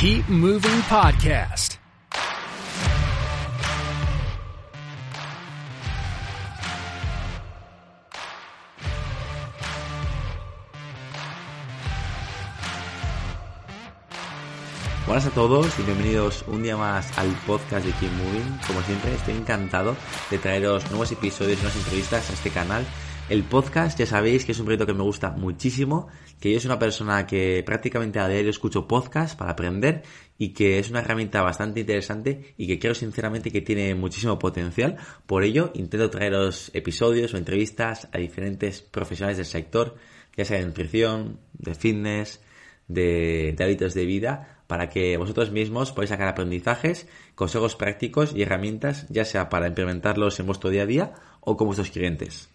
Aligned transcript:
Keep 0.00 0.28
Moving 0.28 0.80
Podcast. 0.88 1.74
Buenas 15.04 15.26
a 15.26 15.30
todos 15.30 15.76
y 15.80 15.82
bienvenidos 15.82 16.44
un 16.46 16.62
día 16.62 16.76
más 16.76 17.18
al 17.18 17.26
podcast 17.44 17.84
de 17.84 17.90
Keep 17.90 18.12
Moving. 18.12 18.60
Como 18.68 18.80
siempre, 18.82 19.14
estoy 19.14 19.34
encantado 19.34 19.96
de 20.30 20.38
traeros 20.38 20.88
nuevos 20.90 21.10
episodios 21.10 21.58
nuevas 21.60 21.76
entrevistas 21.76 22.30
a 22.30 22.34
este 22.34 22.50
canal. 22.50 22.86
El 23.28 23.44
podcast, 23.44 23.98
ya 23.98 24.06
sabéis 24.06 24.46
que 24.46 24.52
es 24.52 24.58
un 24.58 24.64
proyecto 24.64 24.86
que 24.86 24.94
me 24.94 25.02
gusta 25.02 25.32
muchísimo, 25.32 26.08
que 26.40 26.50
yo 26.50 26.58
soy 26.60 26.68
una 26.68 26.78
persona 26.78 27.26
que 27.26 27.62
prácticamente 27.62 28.18
a 28.18 28.26
diario 28.26 28.48
escucho 28.48 28.88
podcast 28.88 29.38
para 29.38 29.50
aprender 29.50 30.02
y 30.38 30.54
que 30.54 30.78
es 30.78 30.88
una 30.88 31.00
herramienta 31.00 31.42
bastante 31.42 31.80
interesante 31.80 32.54
y 32.56 32.66
que 32.66 32.78
creo 32.78 32.94
sinceramente 32.94 33.52
que 33.52 33.60
tiene 33.60 33.94
muchísimo 33.94 34.38
potencial. 34.38 34.96
Por 35.26 35.44
ello, 35.44 35.72
intento 35.74 36.08
traeros 36.08 36.70
episodios 36.72 37.34
o 37.34 37.36
entrevistas 37.36 38.08
a 38.12 38.18
diferentes 38.18 38.80
profesionales 38.80 39.36
del 39.36 39.44
sector, 39.44 39.96
ya 40.34 40.46
sea 40.46 40.60
de 40.60 40.64
nutrición, 40.64 41.38
de 41.52 41.74
fitness, 41.74 42.40
de, 42.86 43.54
de 43.54 43.62
hábitos 43.62 43.92
de 43.92 44.06
vida, 44.06 44.62
para 44.66 44.88
que 44.88 45.18
vosotros 45.18 45.50
mismos 45.50 45.92
podáis 45.92 46.08
sacar 46.08 46.28
aprendizajes, 46.28 47.06
consejos 47.34 47.76
prácticos 47.76 48.32
y 48.34 48.40
herramientas, 48.40 49.06
ya 49.10 49.26
sea 49.26 49.50
para 49.50 49.66
implementarlos 49.66 50.40
en 50.40 50.46
vuestro 50.46 50.70
día 50.70 50.84
a 50.84 50.86
día 50.86 51.12
o 51.40 51.58
con 51.58 51.66
vuestros 51.66 51.90
clientes. 51.90 52.48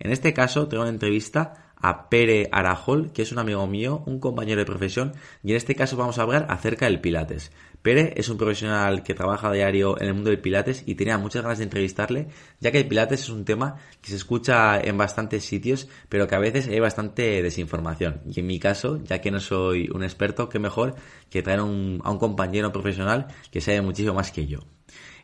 En 0.00 0.12
este 0.12 0.32
caso, 0.32 0.66
tengo 0.66 0.82
una 0.82 0.90
entrevista 0.90 1.70
a 1.76 2.08
Pere 2.08 2.48
Arajol, 2.52 3.12
que 3.12 3.22
es 3.22 3.32
un 3.32 3.38
amigo 3.38 3.66
mío, 3.66 4.02
un 4.06 4.20
compañero 4.20 4.58
de 4.58 4.66
profesión, 4.66 5.12
y 5.42 5.50
en 5.50 5.56
este 5.56 5.74
caso 5.74 5.96
vamos 5.96 6.18
a 6.18 6.22
hablar 6.22 6.46
acerca 6.48 6.86
del 6.86 7.00
Pilates. 7.00 7.52
Pere 7.82 8.12
es 8.16 8.28
un 8.28 8.36
profesional 8.36 9.02
que 9.02 9.14
trabaja 9.14 9.48
a 9.48 9.52
diario 9.52 9.98
en 10.00 10.08
el 10.08 10.14
mundo 10.14 10.30
del 10.30 10.40
Pilates 10.40 10.82
y 10.86 10.94
tenía 10.94 11.16
muchas 11.16 11.42
ganas 11.42 11.58
de 11.58 11.64
entrevistarle, 11.64 12.28
ya 12.60 12.70
que 12.70 12.78
el 12.78 12.88
Pilates 12.88 13.20
es 13.20 13.28
un 13.30 13.44
tema 13.44 13.76
que 14.02 14.10
se 14.10 14.16
escucha 14.16 14.78
en 14.80 14.98
bastantes 14.98 15.44
sitios, 15.44 15.88
pero 16.08 16.28
que 16.28 16.34
a 16.34 16.38
veces 16.38 16.68
hay 16.68 16.80
bastante 16.80 17.42
desinformación. 17.42 18.20
Y 18.26 18.40
en 18.40 18.46
mi 18.46 18.58
caso, 18.58 19.02
ya 19.02 19.20
que 19.20 19.30
no 19.30 19.40
soy 19.40 19.88
un 19.94 20.02
experto, 20.02 20.48
qué 20.48 20.58
mejor 20.58 20.94
que 21.30 21.42
traer 21.42 21.60
a 21.60 21.64
un 21.64 22.18
compañero 22.18 22.72
profesional 22.72 23.28
que 23.50 23.60
sabe 23.62 23.80
muchísimo 23.80 24.14
más 24.14 24.30
que 24.30 24.46
yo. 24.46 24.60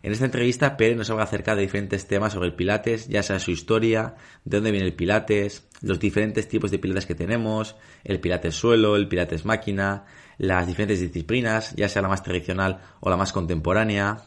En 0.06 0.12
esta 0.12 0.26
entrevista, 0.26 0.76
Pere 0.76 0.94
nos 0.94 1.10
habla 1.10 1.24
acerca 1.24 1.56
de 1.56 1.62
diferentes 1.62 2.06
temas 2.06 2.32
sobre 2.32 2.46
el 2.46 2.54
Pilates, 2.54 3.08
ya 3.08 3.24
sea 3.24 3.40
su 3.40 3.50
historia, 3.50 4.14
de 4.44 4.58
dónde 4.58 4.70
viene 4.70 4.86
el 4.86 4.94
Pilates, 4.94 5.66
los 5.82 5.98
diferentes 5.98 6.46
tipos 6.46 6.70
de 6.70 6.78
Pilates 6.78 7.06
que 7.06 7.16
tenemos, 7.16 7.74
el 8.04 8.20
Pilates 8.20 8.54
suelo, 8.54 8.94
el 8.94 9.08
Pilates 9.08 9.44
máquina, 9.44 10.04
las 10.38 10.68
diferentes 10.68 11.00
disciplinas, 11.00 11.74
ya 11.74 11.88
sea 11.88 12.02
la 12.02 12.08
más 12.08 12.22
tradicional 12.22 12.82
o 13.00 13.10
la 13.10 13.16
más 13.16 13.32
contemporánea, 13.32 14.18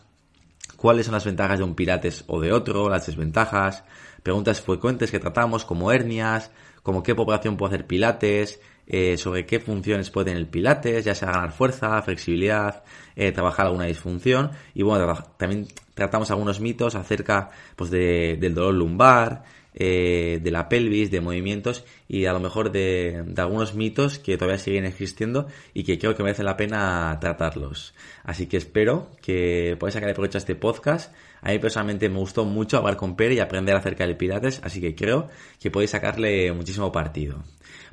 cuáles 0.75 1.05
son 1.05 1.13
las 1.13 1.23
ventajas 1.23 1.59
de 1.59 1.63
un 1.63 1.75
Pilates 1.75 2.25
o 2.27 2.41
de 2.41 2.51
otro, 2.51 2.89
las 2.89 3.07
desventajas, 3.07 3.85
preguntas 4.21 4.59
frecuentes 4.59 5.11
que 5.11 5.19
tratamos 5.19 5.63
como 5.63 5.93
hernias, 5.93 6.51
como 6.83 7.03
qué 7.03 7.15
población 7.15 7.55
puede 7.55 7.75
hacer 7.75 7.87
Pilates, 7.87 8.59
eh, 8.91 9.17
sobre 9.17 9.45
qué 9.45 9.59
funciones 9.59 10.09
puede 10.09 10.25
tener 10.25 10.39
el 10.39 10.47
Pilates, 10.47 11.05
ya 11.05 11.13
sea 11.13 11.31
ganar 11.31 11.51
fuerza, 11.51 12.01
flexibilidad, 12.01 12.83
eh, 13.15 13.31
trabajar 13.31 13.67
alguna 13.67 13.85
disfunción 13.85 14.49
y 14.73 14.81
bueno, 14.81 15.13
también 15.37 15.67
tratamos 15.93 16.31
algunos 16.31 16.59
mitos 16.59 16.95
acerca 16.95 17.51
pues 17.75 17.91
de, 17.91 18.37
del 18.39 18.55
dolor 18.55 18.73
lumbar, 18.73 19.43
eh, 19.75 20.39
de 20.41 20.49
la 20.51 20.67
pelvis, 20.67 21.11
de 21.11 21.21
movimientos 21.21 21.85
y 22.07 22.25
a 22.25 22.33
lo 22.33 22.39
mejor 22.39 22.71
de, 22.71 23.23
de, 23.27 23.41
algunos 23.41 23.75
mitos 23.75 24.17
que 24.17 24.35
todavía 24.35 24.57
siguen 24.57 24.85
existiendo 24.85 25.45
y 25.75 25.83
que 25.83 25.99
creo 25.99 26.15
que 26.15 26.23
merece 26.23 26.43
la 26.43 26.57
pena 26.57 27.15
tratarlos. 27.21 27.93
Así 28.23 28.47
que 28.47 28.57
espero 28.57 29.11
que 29.21 29.77
podáis 29.79 29.93
sacar 29.93 30.11
provecho 30.15 30.37
a 30.37 30.39
este 30.39 30.55
podcast. 30.55 31.13
A 31.41 31.51
mí 31.51 31.59
personalmente 31.59 32.09
me 32.09 32.17
gustó 32.17 32.43
mucho 32.43 32.77
hablar 32.77 32.97
con 32.97 33.15
Pere 33.15 33.35
y 33.35 33.39
aprender 33.39 33.75
acerca 33.75 34.05
del 34.05 34.17
Pilates, 34.17 34.59
así 34.63 34.81
que 34.81 34.95
creo 34.95 35.29
que 35.59 35.69
podéis 35.69 35.91
sacarle 35.91 36.51
muchísimo 36.53 36.91
partido. 36.91 37.43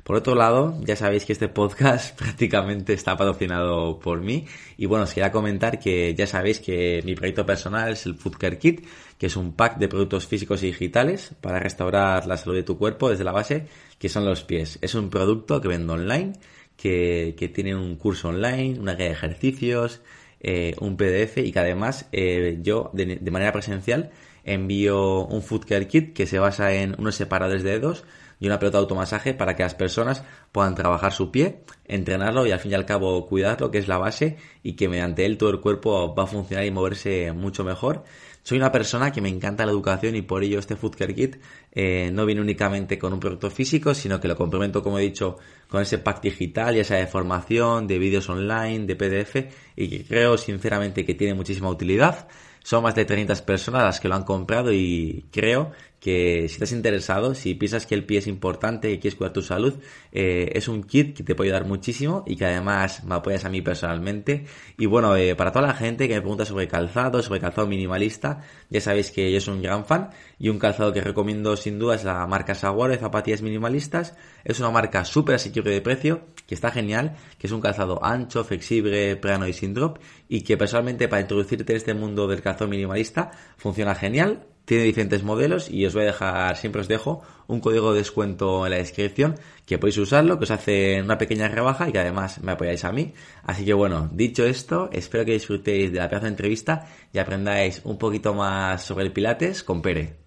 Por 0.03 0.15
otro 0.15 0.35
lado, 0.35 0.77
ya 0.85 0.95
sabéis 0.95 1.25
que 1.25 1.33
este 1.33 1.49
podcast 1.49 2.17
prácticamente 2.17 2.93
está 2.93 3.17
patrocinado 3.17 3.99
por 3.99 4.21
mí. 4.21 4.45
Y 4.77 4.85
bueno, 4.85 5.03
os 5.03 5.13
quería 5.13 5.31
comentar 5.31 5.79
que 5.79 6.15
ya 6.15 6.25
sabéis 6.25 6.59
que 6.59 7.01
mi 7.03 7.13
proyecto 7.13 7.45
personal 7.45 7.91
es 7.91 8.05
el 8.05 8.15
Food 8.15 8.37
Care 8.37 8.57
Kit, 8.57 8.85
que 9.17 9.25
es 9.25 9.35
un 9.35 9.53
pack 9.53 9.77
de 9.77 9.87
productos 9.87 10.25
físicos 10.25 10.63
y 10.63 10.67
digitales 10.67 11.31
para 11.41 11.59
restaurar 11.59 12.25
la 12.25 12.37
salud 12.37 12.55
de 12.55 12.63
tu 12.63 12.77
cuerpo 12.77 13.09
desde 13.09 13.23
la 13.23 13.33
base, 13.33 13.67
que 13.99 14.07
son 14.07 14.23
los 14.23 14.43
pies. 14.43 14.79
Es 14.81 14.95
un 14.95 15.09
producto 15.09 15.59
que 15.59 15.67
vendo 15.67 15.93
online, 15.93 16.33
que, 16.77 17.51
tiene 17.53 17.75
un 17.75 17.95
curso 17.97 18.29
online, 18.29 18.79
una 18.79 18.95
guía 18.95 19.07
de 19.07 19.11
ejercicios, 19.11 20.01
eh, 20.39 20.75
un 20.79 20.95
PDF 20.95 21.39
y 21.39 21.51
que 21.51 21.59
además 21.59 22.07
eh, 22.11 22.59
yo 22.61 22.91
de, 22.93 23.17
de 23.17 23.31
manera 23.31 23.51
presencial 23.51 24.11
envío 24.43 25.25
un 25.25 25.41
Food 25.41 25.65
Care 25.65 25.87
Kit 25.87 26.13
que 26.13 26.25
se 26.27 26.39
basa 26.39 26.73
en 26.73 26.95
unos 26.97 27.15
separadores 27.15 27.63
de 27.63 27.71
dedos 27.71 28.05
y 28.39 28.47
una 28.47 28.59
pelota 28.59 28.77
de 28.77 28.83
automasaje 28.83 29.33
para 29.33 29.55
que 29.55 29.63
las 29.63 29.75
personas 29.75 30.23
puedan 30.51 30.75
trabajar 30.75 31.13
su 31.13 31.31
pie, 31.31 31.63
entrenarlo 31.85 32.45
y 32.45 32.51
al 32.51 32.59
fin 32.59 32.71
y 32.71 32.75
al 32.75 32.85
cabo 32.85 33.25
cuidarlo, 33.27 33.71
que 33.71 33.77
es 33.77 33.87
la 33.87 33.97
base, 33.97 34.37
y 34.63 34.73
que 34.73 34.87
mediante 34.87 35.25
él 35.25 35.37
todo 35.37 35.49
el 35.49 35.59
cuerpo 35.59 36.13
va 36.13 36.23
a 36.23 36.27
funcionar 36.27 36.65
y 36.65 36.71
moverse 36.71 37.31
mucho 37.33 37.63
mejor. 37.63 38.03
Soy 38.47 38.59
una 38.59 38.71
persona 38.71 39.11
que 39.11 39.19
me 39.19 39.27
encanta 39.27 39.65
la 39.65 39.73
educación 39.73 40.15
y 40.15 40.21
por 40.21 40.41
ello 40.41 40.57
este 40.57 40.77
Food 40.77 40.95
Kit 40.95 41.35
eh, 41.73 42.09
no 42.13 42.25
viene 42.25 42.39
únicamente 42.39 42.97
con 42.97 43.11
un 43.11 43.19
producto 43.19 43.51
físico, 43.51 43.93
sino 43.93 44.21
que 44.21 44.29
lo 44.29 44.37
complemento, 44.37 44.81
como 44.81 44.99
he 44.99 45.01
dicho, 45.01 45.37
con 45.67 45.81
ese 45.81 45.97
pack 45.97 46.21
digital, 46.21 46.73
ya 46.73 46.85
sea 46.85 46.97
de 46.97 47.07
formación, 47.07 47.87
de 47.87 47.99
vídeos 47.99 48.29
online, 48.29 48.85
de 48.85 48.95
PDF, 48.95 49.53
y 49.75 49.89
que 49.89 50.05
creo 50.05 50.37
sinceramente 50.37 51.05
que 51.05 51.13
tiene 51.13 51.33
muchísima 51.33 51.67
utilidad. 51.67 52.29
Son 52.63 52.83
más 52.83 52.95
de 52.95 53.03
30 53.03 53.35
personas 53.45 53.83
las 53.83 53.99
que 53.99 54.07
lo 54.07 54.15
han 54.15 54.23
comprado 54.23 54.71
y 54.71 55.25
creo 55.29 55.71
que 55.99 56.45
si 56.47 56.53
estás 56.53 56.71
interesado, 56.71 57.33
si 57.33 57.55
piensas 57.55 57.85
que 57.85 57.95
el 57.95 58.05
pie 58.05 58.19
es 58.19 58.27
importante 58.27 58.91
y 58.91 58.99
quieres 58.99 59.15
cuidar 59.15 59.33
tu 59.33 59.41
salud, 59.41 59.75
eh, 60.11 60.51
es 60.53 60.67
un 60.67 60.83
kit 60.83 61.17
que 61.17 61.23
te 61.23 61.33
puede 61.33 61.49
ayudar 61.49 61.67
muchísimo 61.67 62.23
y 62.27 62.35
que 62.35 62.45
además 62.45 63.03
me 63.03 63.15
apoyas 63.15 63.45
a 63.45 63.49
mí 63.49 63.61
personalmente. 63.61 64.45
Y 64.77 64.85
bueno, 64.85 65.15
eh, 65.15 65.35
para 65.35 65.51
toda 65.51 65.67
la 65.67 65.73
gente 65.73 66.07
que 66.07 66.15
me 66.15 66.21
pregunta 66.21 66.45
sobre 66.45 66.67
calzado, 66.67 67.21
sobre 67.23 67.39
calzado 67.39 67.67
minimalista, 67.67 68.41
ya 68.69 68.79
sabéis 68.79 69.11
que 69.11 69.31
yo 69.31 69.41
soy 69.41 69.55
un 69.55 69.61
gran 69.63 69.85
fan 69.85 70.11
y 70.37 70.49
un 70.49 70.59
calzado 70.59 70.93
que 70.93 71.01
recomiendo 71.01 71.57
sin 71.57 71.79
duda 71.79 71.95
es 71.95 72.03
la 72.03 72.25
marca 72.27 72.53
Saguaro 72.53 72.93
de 72.93 72.99
zapatillas 72.99 73.41
minimalistas. 73.41 74.15
Es 74.43 74.59
una 74.59 74.69
marca 74.69 75.03
súper 75.03 75.35
asequible 75.35 75.71
de 75.71 75.81
precio, 75.81 76.21
que 76.45 76.55
está 76.55 76.71
genial, 76.71 77.15
que 77.39 77.47
es 77.47 77.53
un 77.53 77.61
calzado 77.61 78.03
ancho, 78.05 78.43
flexible, 78.43 79.15
plano 79.15 79.47
y 79.47 79.53
sin 79.53 79.73
drop 79.73 79.97
y 80.29 80.41
que 80.41 80.57
personalmente 80.57 81.07
para 81.07 81.21
introducirte 81.21 81.73
en 81.73 81.77
este 81.77 81.93
mundo 81.93 82.27
del 82.27 82.41
calzado 82.41 82.69
minimalista 82.69 83.31
funciona 83.57 83.95
genial 83.95 84.45
tiene 84.67 84.83
diferentes 84.83 85.23
modelos 85.23 85.69
y 85.71 85.85
os 85.85 85.93
voy 85.93 86.03
a 86.03 86.07
dejar, 86.07 86.57
siempre 86.57 86.81
os 86.81 86.89
dejo 86.89 87.23
un 87.47 87.61
código 87.61 87.93
de 87.93 87.99
descuento 87.99 88.65
en 88.65 88.71
la 88.71 88.77
descripción 88.77 89.35
que 89.65 89.77
podéis 89.77 89.97
usarlo, 89.97 90.37
que 90.37 90.43
os 90.43 90.51
hace 90.51 91.01
una 91.01 91.17
pequeña 91.17 91.47
rebaja 91.47 91.87
y 91.87 91.93
que 91.93 91.99
además 91.99 92.43
me 92.43 92.51
apoyáis 92.51 92.83
a 92.83 92.91
mí. 92.91 93.13
Así 93.43 93.63
que 93.63 93.73
bueno, 93.73 94.09
dicho 94.11 94.45
esto, 94.45 94.89
espero 94.91 95.23
que 95.23 95.31
disfrutéis 95.31 95.93
de 95.93 95.99
la 95.99 96.09
pedazo 96.09 96.25
de 96.25 96.31
entrevista 96.31 96.85
y 97.13 97.17
aprendáis 97.17 97.81
un 97.85 97.97
poquito 97.97 98.33
más 98.33 98.83
sobre 98.83 99.05
el 99.05 99.13
Pilates 99.13 99.63
con 99.63 99.81
Pere. 99.81 100.17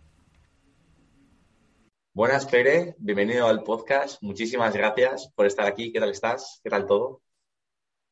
Buenas 2.14 2.46
Pere, 2.46 2.94
bienvenido 2.96 3.46
al 3.46 3.62
podcast. 3.62 4.22
Muchísimas 4.22 4.74
gracias 4.74 5.30
por 5.36 5.44
estar 5.44 5.66
aquí. 5.66 5.92
¿Qué 5.92 6.00
tal 6.00 6.12
estás? 6.12 6.62
¿Qué 6.64 6.70
tal 6.70 6.86
todo? 6.86 7.20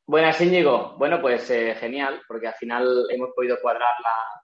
Buenas 0.07 0.39
Íñigo. 0.43 0.95
Bueno, 0.99 1.23
pues 1.23 1.49
eh, 1.49 1.75
genial, 1.75 2.21
porque 2.29 2.49
al 2.49 2.55
final 2.55 3.07
hemos 3.11 3.31
podido 3.35 3.57
cuadrar 3.63 3.95
la, 4.03 4.38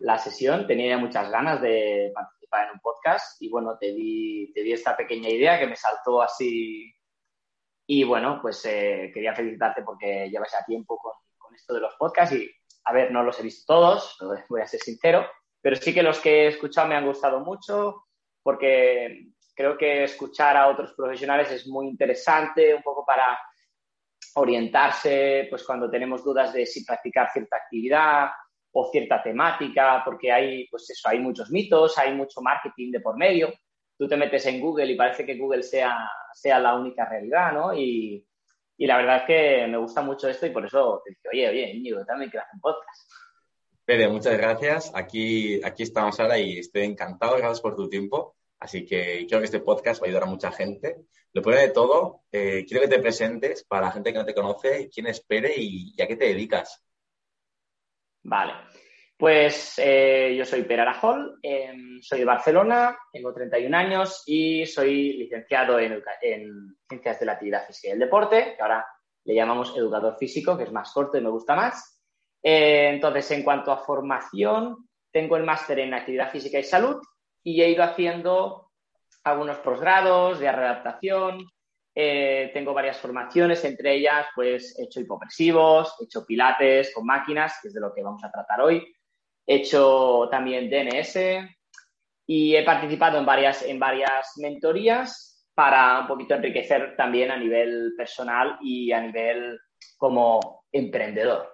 la 0.00 0.18
sesión, 0.18 0.66
tenía 0.66 0.98
muchas 0.98 1.30
ganas 1.30 1.60
de 1.60 2.10
participar 2.14 2.66
en 2.66 2.74
un 2.74 2.80
podcast 2.80 3.40
y 3.40 3.48
bueno, 3.48 3.76
te 3.78 3.92
di, 3.92 4.52
te 4.52 4.62
di 4.62 4.72
esta 4.72 4.96
pequeña 4.96 5.28
idea 5.28 5.58
que 5.58 5.66
me 5.66 5.76
saltó 5.76 6.22
así 6.22 6.92
y 7.86 8.04
bueno, 8.04 8.38
pues 8.40 8.64
eh, 8.64 9.10
quería 9.12 9.34
felicitarte 9.34 9.82
porque 9.82 10.28
llevas 10.30 10.52
ya 10.52 10.64
tiempo 10.64 10.98
con, 10.98 11.12
esto 11.54 11.74
de 11.74 11.80
los 11.80 11.94
podcasts 11.94 12.34
y 12.34 12.50
a 12.84 12.92
ver, 12.92 13.12
no 13.12 13.22
los 13.22 13.38
he 13.38 13.44
visto 13.44 13.72
todos, 13.72 14.18
voy 14.48 14.60
a 14.60 14.66
ser 14.66 14.80
sincero, 14.80 15.24
pero 15.60 15.76
sí 15.76 15.94
que 15.94 16.02
los 16.02 16.18
que 16.18 16.44
he 16.44 16.46
escuchado 16.48 16.88
me 16.88 16.96
han 16.96 17.06
gustado 17.06 17.40
mucho 17.40 18.06
porque 18.42 19.28
creo 19.54 19.78
que 19.78 20.02
escuchar 20.04 20.56
a 20.56 20.68
otros 20.68 20.92
profesionales 20.94 21.50
es 21.52 21.68
muy 21.68 21.86
interesante, 21.86 22.74
un 22.74 22.82
poco 22.82 23.04
para 23.06 23.38
orientarse, 24.34 25.46
pues 25.48 25.62
cuando 25.62 25.88
tenemos 25.88 26.24
dudas 26.24 26.52
de 26.52 26.66
si 26.66 26.84
practicar 26.84 27.30
cierta 27.30 27.56
actividad 27.56 28.30
o 28.74 28.90
cierta 28.90 29.22
temática, 29.22 30.02
porque 30.04 30.30
hay, 30.32 30.66
pues 30.68 30.90
eso, 30.90 31.08
hay 31.08 31.20
muchos 31.20 31.50
mitos, 31.50 31.96
hay 31.96 32.14
mucho 32.14 32.40
marketing 32.40 32.90
de 32.92 33.00
por 33.00 33.16
medio. 33.16 33.52
Tú 33.96 34.08
te 34.08 34.16
metes 34.16 34.44
en 34.46 34.60
Google 34.60 34.92
y 34.92 34.96
parece 34.96 35.24
que 35.24 35.36
Google 35.36 35.62
sea, 35.62 35.96
sea 36.32 36.58
la 36.58 36.74
única 36.74 37.08
realidad, 37.08 37.52
¿no? 37.52 37.72
Y, 37.72 38.26
y 38.76 38.86
la 38.86 38.96
verdad 38.96 39.18
es 39.18 39.22
que 39.24 39.66
me 39.68 39.78
gusta 39.78 40.02
mucho 40.02 40.28
esto 40.28 40.46
y 40.46 40.50
por 40.50 40.66
eso 40.66 41.00
te 41.04 41.10
dije, 41.10 41.28
oye, 41.32 41.48
oye, 41.48 41.70
Íñigo, 41.76 42.04
también 42.04 42.28
hacer 42.30 42.42
un 42.52 42.60
podcast. 42.60 43.10
Pere, 43.84 44.08
muchas 44.08 44.36
gracias. 44.36 44.90
Aquí, 44.94 45.60
aquí 45.62 45.82
estamos 45.82 46.18
ahora 46.18 46.38
y 46.38 46.58
estoy 46.58 46.82
encantado. 46.82 47.36
Gracias 47.36 47.60
por 47.60 47.76
tu 47.76 47.88
tiempo. 47.88 48.34
Así 48.58 48.84
que 48.84 49.26
creo 49.28 49.40
que 49.40 49.44
este 49.44 49.60
podcast 49.60 50.00
va 50.00 50.06
a 50.06 50.08
ayudar 50.08 50.22
a 50.24 50.30
mucha 50.30 50.50
gente. 50.50 51.04
Lo 51.34 51.42
primero 51.42 51.62
de 51.62 51.70
todo, 51.70 52.22
eh, 52.32 52.64
quiero 52.66 52.82
que 52.82 52.88
te 52.88 52.98
presentes 52.98 53.64
para 53.64 53.86
la 53.86 53.92
gente 53.92 54.12
que 54.12 54.18
no 54.18 54.24
te 54.24 54.34
conoce, 54.34 54.88
quién 54.92 55.06
es 55.06 55.20
Pere 55.20 55.52
y, 55.56 56.00
a 56.00 56.06
qué 56.06 56.16
te 56.16 56.26
dedicas. 56.26 56.82
Vale, 58.24 58.54
pues 59.16 59.74
eh, 59.78 60.34
yo 60.36 60.44
soy 60.44 60.62
Pere 60.62 60.82
Arajol, 60.82 61.38
em, 61.42 62.00
soy 62.02 62.20
de 62.20 62.24
Barcelona, 62.24 62.98
tengo 63.12 63.32
31 63.32 63.74
años 63.74 64.22
y 64.26 64.66
soy 64.66 65.12
licenciado 65.18 65.78
en, 65.78 66.02
Ciencias 66.88 67.20
de 67.20 67.26
la 67.26 67.32
Actividad 67.32 67.66
Física 67.66 67.88
y 67.88 67.92
el 67.92 67.98
Deporte, 67.98 68.54
que 68.56 68.62
ahora 68.62 68.86
le 69.24 69.34
llamamos 69.34 69.76
educador 69.76 70.16
físico, 70.18 70.56
que 70.56 70.64
es 70.64 70.72
más 70.72 70.92
corto 70.92 71.16
y 71.16 71.20
me 71.20 71.30
gusta 71.30 71.54
más. 71.54 72.00
Eh, 72.42 72.90
entonces, 72.92 73.30
en 73.30 73.42
cuanto 73.42 73.72
a 73.72 73.84
formación, 73.84 74.88
tengo 75.10 75.36
el 75.36 75.44
máster 75.44 75.78
en 75.78 75.94
Actividad 75.94 76.30
Física 76.30 76.58
y 76.58 76.64
Salud 76.64 77.00
y 77.42 77.62
he 77.62 77.70
ido 77.70 77.84
haciendo 77.84 78.72
algunos 79.22 79.58
posgrados 79.58 80.40
de 80.40 80.50
readaptación. 80.50 81.46
Eh, 81.94 82.50
tengo 82.52 82.74
varias 82.74 82.98
formaciones, 82.98 83.64
entre 83.64 83.94
ellas, 83.94 84.26
pues 84.34 84.76
he 84.78 84.84
hecho 84.84 85.00
hipopresivos, 85.00 85.94
he 86.00 86.04
hecho 86.04 86.26
pilates 86.26 86.92
con 86.92 87.06
máquinas, 87.06 87.58
que 87.62 87.68
es 87.68 87.74
de 87.74 87.80
lo 87.80 87.94
que 87.94 88.02
vamos 88.02 88.24
a 88.24 88.30
tratar 88.30 88.60
hoy. 88.60 88.84
He 89.46 89.56
hecho 89.56 90.28
también 90.30 90.68
DNS 90.68 91.16
y 92.26 92.56
he 92.56 92.64
participado 92.64 93.18
en 93.18 93.26
varias, 93.26 93.62
en 93.62 93.78
varias 93.78 94.32
mentorías 94.38 95.48
para 95.54 96.00
un 96.00 96.08
poquito 96.08 96.34
enriquecer 96.34 96.96
también 96.96 97.30
a 97.30 97.36
nivel 97.36 97.92
personal 97.96 98.58
y 98.60 98.90
a 98.90 99.00
nivel 99.00 99.60
como 99.96 100.64
emprendedor. 100.72 101.53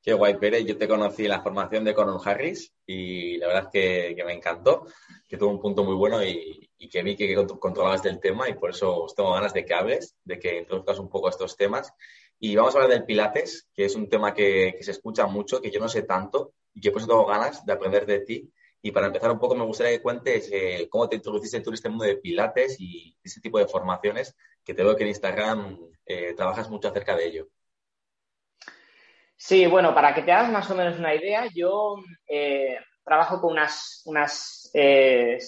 Qué 0.00 0.12
guay, 0.12 0.38
Pérez. 0.38 0.64
Yo 0.64 0.78
te 0.78 0.86
conocí 0.86 1.24
en 1.24 1.30
la 1.30 1.42
formación 1.42 1.84
de 1.84 1.94
Conan 1.94 2.18
Harris 2.24 2.72
y 2.86 3.36
la 3.36 3.48
verdad 3.48 3.64
es 3.72 4.14
que, 4.14 4.24
me 4.24 4.32
encantó, 4.32 4.86
que 5.26 5.36
tuvo 5.36 5.50
un 5.50 5.60
punto 5.60 5.82
muy 5.84 5.94
bueno 5.94 6.24
y, 6.24 6.70
que 6.90 7.02
vi 7.02 7.16
que 7.16 7.34
controlabas 7.58 8.02
del 8.02 8.20
tema 8.20 8.48
y 8.48 8.54
por 8.54 8.70
eso 8.70 9.06
tengo 9.14 9.32
ganas 9.32 9.52
de 9.52 9.64
que 9.64 9.74
hables, 9.74 10.16
de 10.24 10.38
que 10.38 10.58
introduzcas 10.58 11.00
un 11.00 11.10
poco 11.10 11.28
estos 11.28 11.56
temas. 11.56 11.92
Y 12.38 12.54
vamos 12.54 12.74
a 12.74 12.78
hablar 12.78 12.92
del 12.92 13.04
Pilates, 13.04 13.68
que 13.74 13.84
es 13.84 13.96
un 13.96 14.08
tema 14.08 14.32
que, 14.32 14.78
se 14.80 14.92
escucha 14.92 15.26
mucho, 15.26 15.60
que 15.60 15.70
yo 15.70 15.80
no 15.80 15.88
sé 15.88 16.02
tanto 16.02 16.54
y 16.72 16.80
que 16.80 16.92
por 16.92 17.00
eso 17.00 17.08
tengo 17.08 17.26
ganas 17.26 17.66
de 17.66 17.72
aprender 17.72 18.06
de 18.06 18.20
ti. 18.20 18.52
Y 18.80 18.92
para 18.92 19.08
empezar 19.08 19.32
un 19.32 19.40
poco 19.40 19.56
me 19.56 19.64
gustaría 19.64 19.96
que 19.96 20.02
cuentes 20.02 20.48
eh, 20.52 20.86
cómo 20.88 21.08
te 21.08 21.16
introduciste 21.16 21.60
tú 21.60 21.70
en 21.70 21.74
este 21.74 21.88
mundo 21.88 22.04
de 22.04 22.16
Pilates 22.16 22.76
y 22.78 23.16
ese 23.22 23.40
tipo 23.40 23.58
de 23.58 23.66
formaciones, 23.66 24.36
que 24.64 24.72
te 24.72 24.84
veo 24.84 24.94
que 24.94 25.02
en 25.02 25.08
Instagram 25.08 25.80
eh, 26.06 26.34
trabajas 26.34 26.70
mucho 26.70 26.88
acerca 26.88 27.16
de 27.16 27.26
ello. 27.26 27.48
Sí, 29.40 29.66
bueno, 29.66 29.94
para 29.94 30.12
que 30.12 30.22
te 30.22 30.32
hagas 30.32 30.50
más 30.50 30.68
o 30.68 30.74
menos 30.74 30.98
una 30.98 31.14
idea, 31.14 31.46
yo 31.54 31.94
eh, 32.28 32.76
trabajo 33.04 33.40
con 33.40 33.52
unas, 33.52 34.02
unas 34.06 34.68
60 34.72 35.46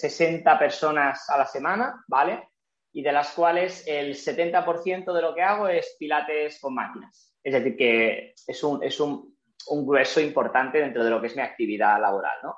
eh, 0.53 0.57
personas 0.57 1.29
a 1.29 1.37
la 1.37 1.45
semana, 1.45 2.01
¿vale? 2.07 2.51
Y 2.93 3.03
de 3.03 3.11
las 3.11 3.31
cuales 3.33 3.85
el 3.85 4.15
70% 4.15 5.13
de 5.13 5.21
lo 5.21 5.35
que 5.35 5.41
hago 5.41 5.67
es 5.67 5.97
pilates 5.99 6.59
con 6.61 6.73
máquinas. 6.73 7.35
Es 7.43 7.51
decir, 7.51 7.75
que 7.75 8.33
es 8.47 8.63
un, 8.63 8.81
es 8.81 8.97
un, 9.01 9.35
grueso 9.85 10.21
importante 10.21 10.79
dentro 10.79 11.03
de 11.03 11.09
lo 11.09 11.19
que 11.19 11.27
es 11.27 11.35
mi 11.35 11.41
actividad 11.41 11.99
laboral, 11.99 12.37
¿no? 12.43 12.57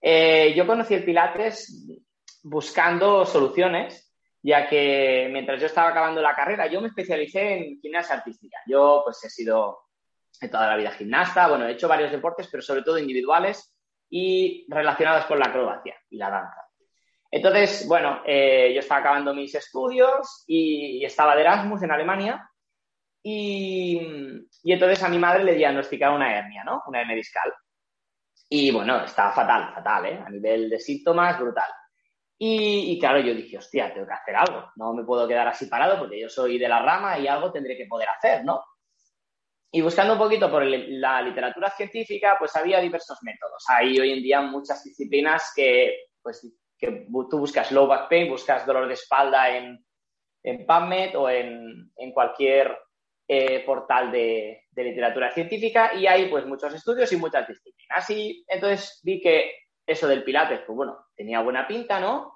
Eh, 0.00 0.52
yo 0.54 0.66
conocí 0.66 0.94
el 0.94 1.04
pilates 1.04 1.98
buscando 2.42 3.24
soluciones, 3.24 4.14
ya 4.42 4.68
que 4.68 5.28
mientras 5.32 5.60
yo 5.60 5.66
estaba 5.66 5.88
acabando 5.88 6.20
la 6.20 6.34
carrera, 6.34 6.66
yo 6.66 6.82
me 6.82 6.88
especialicé 6.88 7.54
en 7.54 7.80
gimnasia 7.80 8.16
artística. 8.16 8.58
Yo, 8.66 9.00
pues, 9.04 9.24
he 9.24 9.30
sido 9.30 9.87
toda 10.46 10.68
la 10.68 10.76
vida 10.76 10.92
gimnasta, 10.92 11.48
bueno, 11.48 11.66
he 11.66 11.72
hecho 11.72 11.88
varios 11.88 12.12
deportes, 12.12 12.46
pero 12.48 12.62
sobre 12.62 12.82
todo 12.82 12.98
individuales 12.98 13.74
y 14.08 14.64
relacionados 14.68 15.24
con 15.26 15.40
la 15.40 15.46
acrobacia 15.46 15.96
y 16.08 16.16
la 16.16 16.30
danza. 16.30 16.68
Entonces, 17.30 17.86
bueno, 17.86 18.22
eh, 18.24 18.72
yo 18.72 18.80
estaba 18.80 19.00
acabando 19.00 19.34
mis 19.34 19.54
estudios 19.54 20.44
y, 20.46 21.04
estaba 21.04 21.34
de 21.34 21.42
Erasmus 21.42 21.82
en 21.82 21.90
Alemania 21.90 22.50
y, 23.22 24.00
entonces 24.64 25.02
a 25.02 25.08
mi 25.08 25.18
madre 25.18 25.44
le 25.44 25.54
diagnosticaron 25.54 26.16
una 26.16 26.38
hernia, 26.38 26.64
¿no? 26.64 26.82
Una 26.86 27.00
hernia 27.00 27.16
discal. 27.16 27.52
Y 28.48 28.70
bueno, 28.70 29.04
estaba 29.04 29.32
fatal, 29.32 29.74
fatal, 29.74 30.06
¿eh? 30.06 30.22
A 30.24 30.30
nivel 30.30 30.70
de 30.70 30.78
síntomas, 30.78 31.38
brutal. 31.38 31.70
Y, 32.38 32.92
y, 32.92 32.98
claro, 32.98 33.18
yo 33.18 33.34
dije, 33.34 33.58
hostia, 33.58 33.92
tengo 33.92 34.06
que 34.06 34.14
hacer 34.14 34.36
algo. 34.36 34.70
No 34.76 34.94
me 34.94 35.04
puedo 35.04 35.28
quedar 35.28 35.48
así 35.48 35.66
parado 35.66 35.98
porque 35.98 36.20
yo 36.20 36.28
soy 36.30 36.58
de 36.58 36.68
la 36.68 36.80
rama 36.80 37.18
y 37.18 37.26
algo 37.26 37.52
tendré 37.52 37.76
que 37.76 37.86
poder 37.86 38.08
hacer, 38.08 38.44
¿no? 38.44 38.62
Y 39.70 39.82
buscando 39.82 40.14
un 40.14 40.18
poquito 40.18 40.50
por 40.50 40.64
la 40.64 41.20
literatura 41.20 41.70
científica, 41.70 42.36
pues 42.38 42.56
había 42.56 42.80
diversos 42.80 43.18
métodos. 43.22 43.62
Hay 43.68 43.98
hoy 44.00 44.12
en 44.12 44.22
día 44.22 44.40
muchas 44.40 44.82
disciplinas 44.82 45.52
que, 45.54 46.06
pues, 46.22 46.50
que 46.78 47.06
tú 47.30 47.38
buscas 47.38 47.70
low 47.72 47.86
back 47.86 48.08
pain, 48.08 48.30
buscas 48.30 48.64
dolor 48.64 48.86
de 48.86 48.94
espalda 48.94 49.54
en, 49.54 49.84
en 50.42 50.66
PubMed 50.66 51.18
o 51.18 51.28
en, 51.28 51.92
en 51.96 52.12
cualquier 52.12 52.78
eh, 53.26 53.62
portal 53.66 54.10
de, 54.10 54.62
de, 54.70 54.84
literatura 54.84 55.30
científica 55.32 55.92
y 55.94 56.06
hay 56.06 56.30
pues 56.30 56.46
muchos 56.46 56.72
estudios 56.72 57.12
y 57.12 57.18
muchas 57.18 57.46
disciplinas. 57.46 58.08
Y 58.08 58.42
entonces 58.48 59.00
vi 59.02 59.20
que 59.20 59.52
eso 59.86 60.08
del 60.08 60.24
Pilates, 60.24 60.60
pues 60.66 60.76
bueno, 60.76 61.06
tenía 61.14 61.40
buena 61.40 61.66
pinta, 61.66 62.00
¿no? 62.00 62.32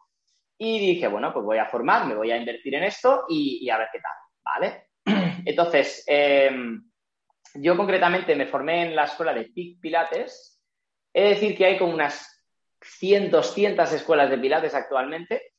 Y 0.58 0.78
dije, 0.81 1.08
bueno, 1.08 1.32
pues 1.32 1.46
voy 1.46 1.58
a 1.58 1.67
formar, 1.67 2.06
me 2.06 2.14
voy 2.14 2.31
a 2.31 2.37
invertir 2.37 2.75
en 2.75 2.85
esto 2.85 3.25
y, 3.28 3.69
a 3.70 3.78
ver 3.78 3.88
qué 3.90 4.00
tal, 4.00 4.12
¿vale? 4.44 4.88
Entonces, 5.46 6.05
eh, 6.06 6.50
yo 7.54 7.76
concretamente 7.76 8.34
me 8.34 8.46
formé 8.46 8.87
en 8.87 8.96
la 8.96 9.04
escuela 9.04 9.34
de 9.34 9.44
PIC 9.44 9.81
Pilates. 9.81 10.60
Es 11.12 11.31
decir, 11.31 11.56
que 11.56 11.66
hay 11.66 11.78
como 11.78 11.93
unas 11.93 12.44
100, 12.81 13.31
200 13.31 13.93
escuelas 13.93 14.31
de 14.31 14.38
Pilates 14.38 14.75
actualmente. 14.75 15.52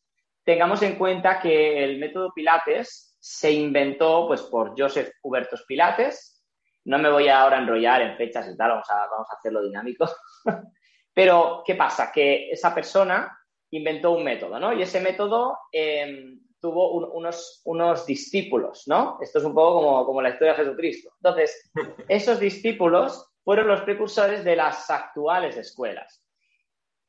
Tengamos 0.44 0.81
en 0.81 0.98
cuenta 0.98 1.40
que 1.40 1.84
el 1.84 2.00
método 2.00 2.34
Pilates 2.34 3.18
se 3.19 3.51
inventó 3.51 4.28
pues, 4.28 4.42
por 4.42 4.74
Joseph 4.78 5.12
Hubertus 5.22 5.63
Pilates. 5.66 6.44
No 6.86 6.98
me 6.98 7.10
voy 7.10 7.30
ahora 7.30 7.57
a 7.57 7.62
enrollar 7.62 8.01
en 8.01 8.18
fechas 8.18 8.50
y 8.50 8.57
tal, 8.57 8.72
vamos 8.72 8.90
a, 8.90 9.07
vamos 9.07 9.28
a 9.31 9.36
hacerlo 9.36 9.63
dinámico. 9.63 10.10
Pero, 11.13 11.63
¿qué 11.66 11.75
pasa? 11.75 12.12
Que 12.12 12.50
esa 12.50 12.74
persona 12.74 13.40
inventó 13.72 14.12
un 14.12 14.24
método, 14.24 14.60
¿no? 14.60 14.74
Y 14.74 14.81
ese 14.81 15.00
método 15.00 15.57
em, 15.72 16.40
tuvo 16.63 16.94
unos, 16.94 17.62
unos 17.65 18.06
discípulos, 18.06 18.88
¿no? 18.88 19.18
Esto 19.21 19.39
es 19.39 19.44
un 19.44 19.54
poco 19.54 19.81
como, 19.81 20.06
como 20.06 20.21
la 20.21 20.30
historia 20.30 20.54
de 20.54 20.60
Jesucristo. 20.60 21.12
Entonces, 21.18 21.69
esos 22.07 22.39
discípulos 22.39 23.33
fueron 23.44 23.68
los 23.68 23.81
precursores 23.81 24.45
de 24.45 24.56
las 24.56 24.89
actuales 24.89 25.57
escuelas. 25.57 26.25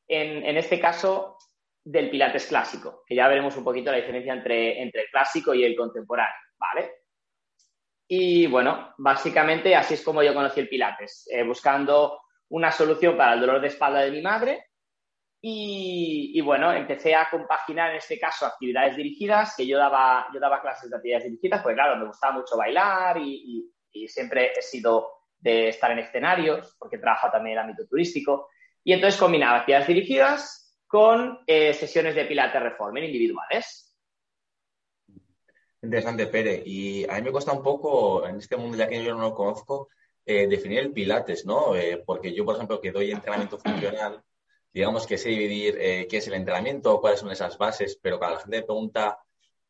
En, 0.09 0.45
en, 0.45 0.57
este 0.57 0.77
caso, 0.77 1.37
del 1.85 2.09
Pilates 2.09 2.47
clásico, 2.47 3.03
que 3.07 3.15
ya 3.15 3.29
veremos 3.29 3.55
un 3.55 3.63
poquito 3.63 3.91
la 3.91 3.97
diferencia 3.97 4.33
entre, 4.33 4.81
entre 4.81 5.03
el 5.03 5.07
clásico 5.07 5.53
y 5.53 5.63
el 5.63 5.73
contemporáneo, 5.73 6.35
¿vale? 6.57 6.91
Y 8.09 8.47
bueno, 8.47 8.93
básicamente 8.97 9.73
así 9.73 9.93
es 9.93 10.03
como 10.03 10.21
yo 10.21 10.33
conocí 10.33 10.59
el 10.59 10.67
Pilates, 10.67 11.29
eh, 11.31 11.43
buscando 11.43 12.19
una 12.49 12.73
solución 12.73 13.15
para 13.15 13.35
el 13.35 13.39
dolor 13.39 13.61
de 13.61 13.67
espalda 13.67 14.01
de 14.01 14.11
mi 14.11 14.21
madre 14.21 14.65
y, 15.47 16.41
bueno, 16.41 16.73
empecé 16.73 17.13
a 17.13 17.29
compaginar 17.29 17.91
en 17.91 17.97
este 17.97 18.17
caso 18.17 18.47
actividades 18.47 18.95
dirigidas, 18.95 19.53
que 19.55 19.67
yo 19.67 19.77
daba, 19.77 20.25
yo 20.33 20.39
daba 20.39 20.59
clases 20.59 20.89
de 20.89 20.95
actividades 20.95 21.25
dirigidas, 21.25 21.61
porque 21.61 21.75
claro, 21.75 21.97
me 21.97 22.07
gustaba 22.07 22.33
mucho 22.33 22.57
bailar 22.57 23.19
y, 23.19 23.71
siempre 24.07 24.53
he 24.57 24.61
sido 24.63 25.07
de 25.37 25.69
estar 25.69 25.91
en 25.91 25.99
escenarios, 25.99 26.75
porque 26.79 26.97
trabajo 26.97 27.29
también 27.31 27.53
en 27.53 27.59
el 27.59 27.69
ámbito 27.69 27.87
turístico. 27.87 28.49
Y 28.83 28.91
entonces 28.93 29.19
combinaba 29.19 29.59
actividades 29.59 29.87
dirigidas 29.87 30.81
con 30.87 31.39
eh, 31.45 31.75
sesiones 31.75 32.15
de 32.15 32.25
Pilates 32.25 32.63
Reformer 32.63 33.03
individuales. 33.03 33.95
Interesante, 35.83 36.25
Pere. 36.25 36.63
Y 36.65 37.07
a 37.07 37.13
mí 37.17 37.21
me 37.21 37.31
cuesta 37.31 37.53
un 37.53 37.61
poco, 37.61 38.27
en 38.27 38.37
este 38.37 38.57
mundo, 38.57 38.77
ya 38.77 38.89
que 38.89 39.03
yo 39.03 39.13
no 39.13 39.21
lo 39.21 39.35
conozco, 39.35 39.89
eh, 40.25 40.47
definir 40.47 40.79
el 40.79 40.91
Pilates, 40.91 41.45
¿no? 41.45 41.75
Eh, 41.75 42.01
porque 42.03 42.33
yo, 42.33 42.43
por 42.43 42.55
ejemplo, 42.55 42.81
que 42.81 42.91
doy 42.91 43.11
entrenamiento 43.11 43.59
funcional, 43.59 44.23
digamos 44.75 45.07
que 45.07 45.17
sé 45.17 45.29
dividir 45.29 45.77
eh, 45.79 46.05
qué 46.05 46.17
es 46.17 46.27
el 46.27 46.33
entrenamiento, 46.33 46.99
cuáles 46.99 47.21
son 47.21 47.31
esas 47.31 47.57
bases, 47.57 47.97
pero 48.01 48.19
cuando 48.19 48.35
la 48.35 48.41
gente 48.41 48.57
me 48.57 48.63
pregunta 48.63 49.17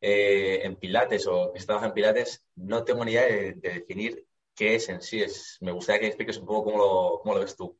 eh, 0.00 0.62
en 0.64 0.74
Pilates 0.74 1.28
o 1.28 1.52
que 1.52 1.60
se 1.60 1.66
trabaja 1.66 1.86
en 1.86 1.92
Pilates, 1.92 2.44
no 2.56 2.82
tengo 2.82 3.04
ni 3.04 3.12
idea 3.12 3.24
de, 3.24 3.52
definir 3.52 4.26
qué 4.52 4.74
es 4.74 4.88
en 4.88 5.00
sí. 5.00 5.22
Es, 5.22 5.58
me 5.60 5.70
gustaría 5.70 6.00
que 6.00 6.06
expliques 6.08 6.38
un 6.38 6.46
poco 6.46 7.20
cómo 7.22 7.34
lo, 7.34 7.40
ves 7.40 7.56
tú. 7.56 7.78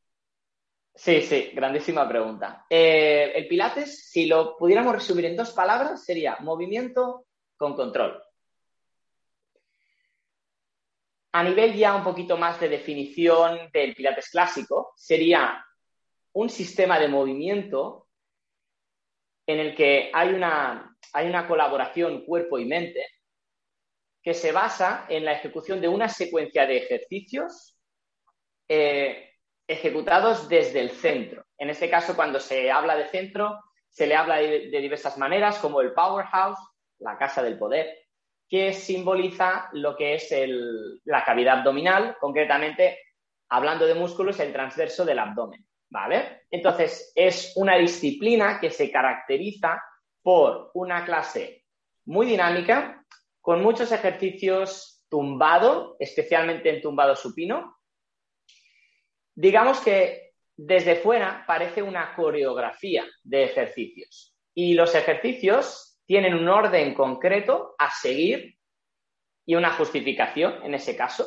Sí, 0.95 1.21
sí, 1.21 1.51
grandísima 1.53 2.09
pregunta. 2.09 2.65
Eh, 2.71 3.33
el 3.35 3.49
Pilates, 3.49 4.09
si 4.09 4.27
lo 4.27 4.57
pudiéramos 4.57 4.95
resumir 4.95 5.25
en 5.25 5.37
dos 5.37 5.51
palabras, 5.51 6.05
sería 6.05 6.37
movimiento 6.43 7.27
con 7.57 7.75
control. 7.75 8.23
A 11.33 11.43
nivel 11.43 11.75
ya 11.75 11.97
un 11.97 12.05
poquito 12.05 12.37
más 12.37 12.61
de 12.61 12.69
definición 12.69 13.69
del 13.73 13.97
Pilates 13.97 14.31
clásico, 14.31 14.93
sería 14.95 15.66
un 16.37 16.51
sistema 16.51 17.01
de 17.01 17.09
movimiento 17.09 18.09
en 19.47 19.59
el 19.59 19.75
que 19.75 20.11
hay 20.13 20.35
una, 20.35 20.95
hay 21.15 21.29
una 21.29 21.49
colaboración 21.49 22.27
cuerpo 22.27 22.59
y 22.59 22.67
mente 22.67 23.07
que 24.23 24.35
se 24.35 24.53
basa 24.53 25.07
en 25.09 25.25
la 25.25 25.33
ejecución 25.33 25.81
de 25.81 25.89
una 25.89 26.11
secuencia 26.11 26.67
de 26.67 26.77
ejercicios 26.77 27.79
eh, 28.69 29.31
ejecutados 29.67 30.47
desde 30.47 30.81
el 30.81 30.91
centro. 30.91 31.43
En 31.57 31.71
este 31.71 31.89
caso, 31.89 32.15
cuando 32.15 32.39
se 32.39 32.71
habla 32.71 32.97
de 32.97 33.09
centro, 33.09 33.59
se 33.89 34.07
le 34.07 34.15
habla 34.15 34.37
de, 34.37 34.69
diversas 34.69 35.17
maneras, 35.17 35.59
como 35.59 35.81
el 35.81 35.95
powerhouse, 35.95 36.59
la 36.99 37.17
casa 37.17 37.43
del 37.43 37.57
poder, 37.57 37.97
que 38.47 38.75
simboliza 38.75 39.71
lo 39.73 39.97
que 39.97 40.17
es 40.17 40.29
la 41.05 41.25
cavidad 41.25 41.61
abdominal, 41.61 42.19
concretamente, 42.21 42.99
hablando 43.49 43.87
de 43.87 43.95
músculos, 43.95 44.39
el 44.39 44.53
transverso 44.53 45.07
del 45.07 45.21
abdomen. 45.21 45.67
¿Vale? 45.89 46.43
Entonces, 46.51 47.13
es 47.15 47.53
una 47.57 47.77
disciplina 47.77 48.59
que 48.61 48.71
se 48.71 48.91
caracteriza 48.91 49.83
por 50.23 50.71
una 50.75 51.05
clase 51.05 51.65
muy 52.05 52.27
dinámica, 52.27 53.05
con 53.41 53.63
muchos 53.63 53.93
ejercicios 53.93 55.05
tumbado, 55.09 55.97
especialmente 56.01 56.69
en 56.71 56.83
tumbado 56.83 57.15
supino. 57.15 57.77
Digamos 59.35 59.81
que 59.81 60.35
desde 60.57 60.97
fuera 60.97 61.45
parece 61.47 61.83
una 61.83 62.15
coreografía 62.17 63.05
de 63.23 63.45
ejercicios 63.45 64.35
y 64.55 64.75
los 64.75 64.95
ejercicios 64.95 66.01
tienen 66.07 66.35
un 66.35 66.49
orden 66.49 66.95
concreto 66.95 67.75
a 67.79 67.91
seguir 67.91 68.57
y 69.45 69.55
una 69.55 69.73
justificación 69.75 70.63
en 70.65 70.75
ese 70.75 70.97
caso. 70.97 71.27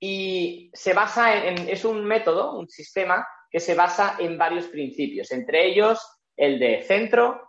Y 0.00 0.70
se 0.74 0.94
basa 0.94 1.44
en, 1.44 1.68
es 1.68 1.84
un 1.84 2.04
método, 2.04 2.58
un 2.58 2.68
sistema 2.68 3.26
que 3.50 3.60
se 3.60 3.74
basa 3.74 4.16
en 4.18 4.38
varios 4.38 4.66
principios, 4.66 5.32
entre 5.32 5.66
ellos 5.66 5.98
el 6.36 6.58
de 6.58 6.82
centro, 6.82 7.48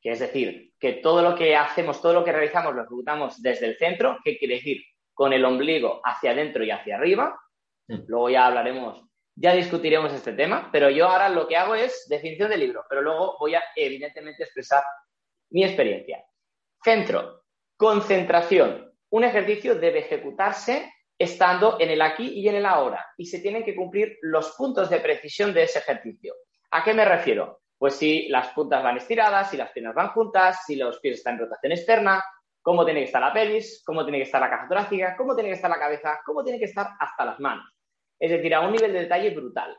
que 0.00 0.12
es 0.12 0.20
decir, 0.20 0.72
que 0.78 0.94
todo 0.94 1.22
lo 1.22 1.36
que 1.36 1.54
hacemos, 1.54 2.00
todo 2.00 2.14
lo 2.14 2.24
que 2.24 2.32
realizamos 2.32 2.74
lo 2.74 2.82
ejecutamos 2.82 3.42
desde 3.42 3.66
el 3.66 3.76
centro, 3.76 4.18
que 4.24 4.38
quiere 4.38 4.54
decir 4.54 4.82
con 5.12 5.32
el 5.34 5.44
ombligo 5.44 6.00
hacia 6.02 6.30
adentro 6.30 6.64
y 6.64 6.70
hacia 6.70 6.96
arriba. 6.96 7.38
Mm. 7.88 8.04
Luego 8.06 8.30
ya 8.30 8.46
hablaremos, 8.46 9.04
ya 9.34 9.52
discutiremos 9.54 10.12
este 10.12 10.32
tema, 10.32 10.70
pero 10.72 10.88
yo 10.88 11.08
ahora 11.08 11.28
lo 11.28 11.46
que 11.46 11.56
hago 11.56 11.74
es 11.74 12.06
definición 12.08 12.48
del 12.48 12.60
libro, 12.60 12.84
pero 12.88 13.02
luego 13.02 13.36
voy 13.38 13.54
a 13.54 13.62
evidentemente 13.76 14.44
expresar 14.44 14.82
mi 15.50 15.64
experiencia. 15.64 16.24
Centro, 16.82 17.42
concentración. 17.76 18.90
Un 19.10 19.24
ejercicio 19.24 19.74
debe 19.74 19.98
ejecutarse 19.98 20.90
estando 21.20 21.76
en 21.78 21.90
el 21.90 22.00
aquí 22.00 22.28
y 22.28 22.48
en 22.48 22.54
el 22.54 22.64
ahora 22.64 23.06
y 23.18 23.26
se 23.26 23.40
tienen 23.40 23.62
que 23.62 23.76
cumplir 23.76 24.16
los 24.22 24.52
puntos 24.52 24.88
de 24.88 25.00
precisión 25.00 25.52
de 25.52 25.64
ese 25.64 25.80
ejercicio. 25.80 26.34
¿A 26.70 26.82
qué 26.82 26.94
me 26.94 27.04
refiero? 27.04 27.60
Pues 27.76 27.96
si 27.96 28.28
las 28.28 28.48
puntas 28.48 28.82
van 28.82 28.96
estiradas, 28.96 29.50
si 29.50 29.58
las 29.58 29.70
piernas 29.70 29.94
van 29.94 30.08
juntas, 30.08 30.64
si 30.66 30.76
los 30.76 30.98
pies 31.00 31.18
están 31.18 31.34
en 31.34 31.40
rotación 31.40 31.72
externa, 31.72 32.24
cómo 32.62 32.86
tiene 32.86 33.00
que 33.00 33.06
estar 33.06 33.20
la 33.20 33.34
pelvis, 33.34 33.82
cómo 33.84 34.02
tiene 34.02 34.16
que 34.16 34.24
estar 34.24 34.40
la 34.40 34.48
caja 34.48 34.66
torácica, 34.66 35.14
cómo 35.14 35.34
tiene 35.34 35.50
que 35.50 35.56
estar 35.56 35.70
la 35.70 35.78
cabeza, 35.78 36.20
cómo 36.24 36.42
tiene 36.42 36.58
que 36.58 36.64
estar 36.64 36.88
hasta 36.98 37.24
las 37.26 37.38
manos. 37.38 37.70
Es 38.18 38.30
decir, 38.30 38.54
a 38.54 38.60
un 38.60 38.72
nivel 38.72 38.92
de 38.94 39.00
detalle 39.00 39.30
brutal. 39.30 39.76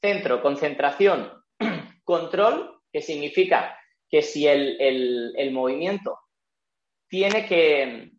Centro, 0.00 0.40
concentración, 0.40 1.32
control, 2.04 2.80
que 2.92 3.00
significa 3.00 3.76
que 4.08 4.22
si 4.22 4.46
el, 4.46 5.50
movimiento 5.52 6.16
tiene 7.08 7.46
que, 7.46 8.11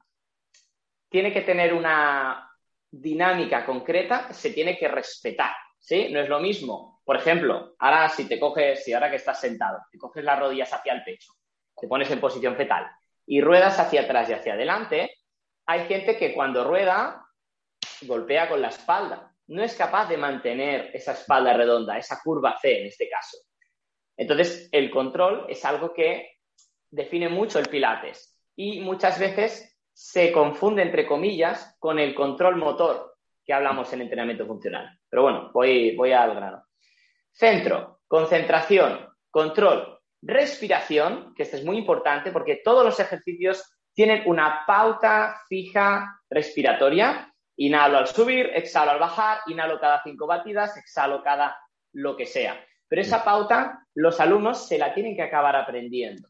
tiene 1.13 1.31
que 1.31 1.41
tener 1.41 1.75
una 1.75 2.49
dinámica 2.89 3.63
concreta, 3.67 4.33
se 4.33 4.49
tiene 4.49 4.79
que 4.79 4.87
respetar. 4.87 5.53
¿sí? 5.77 6.09
No 6.11 6.19
es 6.19 6.27
lo 6.27 6.39
mismo. 6.39 7.01
Por 7.05 7.17
ejemplo, 7.17 7.75
ahora 7.77 8.09
si 8.09 8.27
te 8.27 8.39
coges, 8.39 8.83
si 8.83 8.93
ahora 8.93 9.11
que 9.11 9.17
estás 9.17 9.39
sentado, 9.39 9.77
te 9.91 9.99
coges 9.99 10.23
las 10.23 10.39
rodillas 10.39 10.73
hacia 10.73 10.91
el 10.91 11.03
pecho, 11.03 11.31
te 11.79 11.87
pones 11.87 12.09
en 12.09 12.19
posición 12.19 12.55
fetal 12.55 12.87
y 13.27 13.41
ruedas 13.41 13.77
hacia 13.77 14.01
atrás 14.01 14.27
y 14.27 14.33
hacia 14.33 14.53
adelante, 14.53 15.15
hay 15.67 15.85
gente 15.85 16.17
que 16.17 16.33
cuando 16.33 16.63
rueda 16.63 17.23
golpea 18.01 18.49
con 18.49 18.63
la 18.63 18.69
espalda. 18.69 19.31
No 19.49 19.61
es 19.61 19.75
capaz 19.75 20.09
de 20.09 20.17
mantener 20.17 20.89
esa 20.95 21.11
espalda 21.11 21.53
redonda, 21.53 21.95
esa 21.95 22.21
curva 22.23 22.57
C 22.59 22.79
en 22.79 22.87
este 22.87 23.07
caso. 23.07 23.37
Entonces, 24.17 24.67
el 24.71 24.89
control 24.89 25.45
es 25.47 25.63
algo 25.63 25.93
que 25.93 26.39
define 26.89 27.29
mucho 27.29 27.59
el 27.59 27.69
Pilates 27.69 28.35
y 28.55 28.79
muchas 28.79 29.19
veces 29.19 29.72
se 29.93 30.31
confunde, 30.31 30.81
entre 30.81 31.05
comillas, 31.05 31.75
con 31.79 31.99
el 31.99 32.15
control 32.15 32.57
motor 32.57 33.15
que 33.45 33.53
hablamos 33.53 33.91
en 33.93 34.01
entrenamiento 34.01 34.45
funcional. 34.45 34.99
Pero 35.09 35.23
bueno, 35.23 35.51
voy, 35.53 35.95
voy 35.95 36.11
al 36.11 36.35
grano. 36.35 36.63
Centro, 37.31 38.01
concentración, 38.07 39.07
control, 39.29 39.99
respiración, 40.21 41.33
que 41.35 41.43
esto 41.43 41.57
es 41.57 41.65
muy 41.65 41.77
importante 41.77 42.31
porque 42.31 42.61
todos 42.63 42.85
los 42.85 42.99
ejercicios 42.99 43.63
tienen 43.93 44.23
una 44.25 44.63
pauta 44.65 45.41
fija 45.47 46.21
respiratoria. 46.29 47.29
Inhalo 47.57 47.99
al 47.99 48.07
subir, 48.07 48.49
exhalo 48.55 48.91
al 48.91 48.99
bajar, 48.99 49.39
inhalo 49.47 49.79
cada 49.79 50.01
cinco 50.01 50.25
batidas, 50.25 50.75
exhalo 50.77 51.21
cada 51.21 51.57
lo 51.91 52.15
que 52.15 52.25
sea. 52.25 52.65
Pero 52.87 53.01
esa 53.01 53.23
pauta 53.23 53.85
los 53.93 54.19
alumnos 54.19 54.67
se 54.67 54.77
la 54.77 54.93
tienen 54.93 55.15
que 55.15 55.21
acabar 55.21 55.55
aprendiendo. 55.55 56.29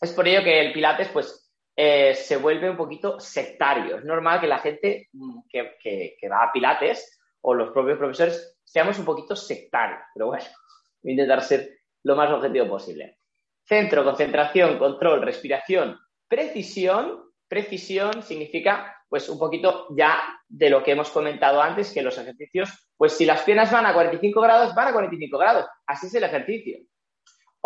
Es 0.00 0.12
por 0.12 0.28
ello 0.28 0.44
que 0.44 0.60
el 0.60 0.72
Pilates, 0.72 1.08
pues, 1.08 1.45
eh, 1.76 2.14
se 2.14 2.38
vuelve 2.38 2.70
un 2.70 2.76
poquito 2.76 3.20
sectario. 3.20 3.98
Es 3.98 4.04
normal 4.04 4.40
que 4.40 4.46
la 4.46 4.58
gente 4.58 5.08
mm, 5.12 5.40
que, 5.48 5.76
que 6.18 6.28
va 6.28 6.44
a 6.44 6.52
Pilates 6.52 7.20
o 7.42 7.54
los 7.54 7.70
propios 7.70 7.98
profesores 7.98 8.56
seamos 8.64 8.98
un 8.98 9.04
poquito 9.04 9.36
sectarios. 9.36 10.00
Pero 10.14 10.26
bueno, 10.26 10.44
voy 11.02 11.10
a 11.10 11.12
intentar 11.12 11.42
ser 11.42 11.78
lo 12.02 12.16
más 12.16 12.30
objetivo 12.30 12.68
posible. 12.68 13.18
Centro, 13.64 14.04
concentración, 14.04 14.78
control, 14.78 15.22
respiración, 15.22 15.98
precisión. 16.28 17.22
Precisión 17.48 18.22
significa, 18.22 18.96
pues, 19.08 19.28
un 19.28 19.38
poquito 19.38 19.86
ya 19.96 20.20
de 20.48 20.70
lo 20.70 20.82
que 20.82 20.92
hemos 20.92 21.10
comentado 21.10 21.60
antes, 21.60 21.92
que 21.92 22.02
los 22.02 22.18
ejercicios, 22.18 22.88
pues, 22.96 23.12
si 23.12 23.24
las 23.24 23.42
piernas 23.42 23.70
van 23.70 23.86
a 23.86 23.94
45 23.94 24.40
grados, 24.40 24.74
van 24.74 24.88
a 24.88 24.92
45 24.92 25.38
grados. 25.38 25.66
Así 25.86 26.06
es 26.06 26.14
el 26.14 26.24
ejercicio. 26.24 26.78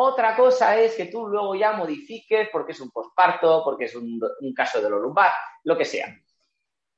Otra 0.03 0.35
cosa 0.35 0.81
es 0.81 0.95
que 0.95 1.07
tú 1.07 1.29
luego 1.29 1.55
ya 1.55 1.73
modifiques 1.73 2.49
porque 2.51 2.73
es 2.73 2.81
un 2.81 2.91
posparto, 2.91 3.61
porque 3.63 3.85
es 3.85 3.95
un, 3.95 4.19
caso 4.57 4.81
de 4.81 4.89
lo 4.89 4.99
lumbar, 4.99 5.31
lo 5.65 5.77
que 5.77 5.85
sea. 5.85 6.09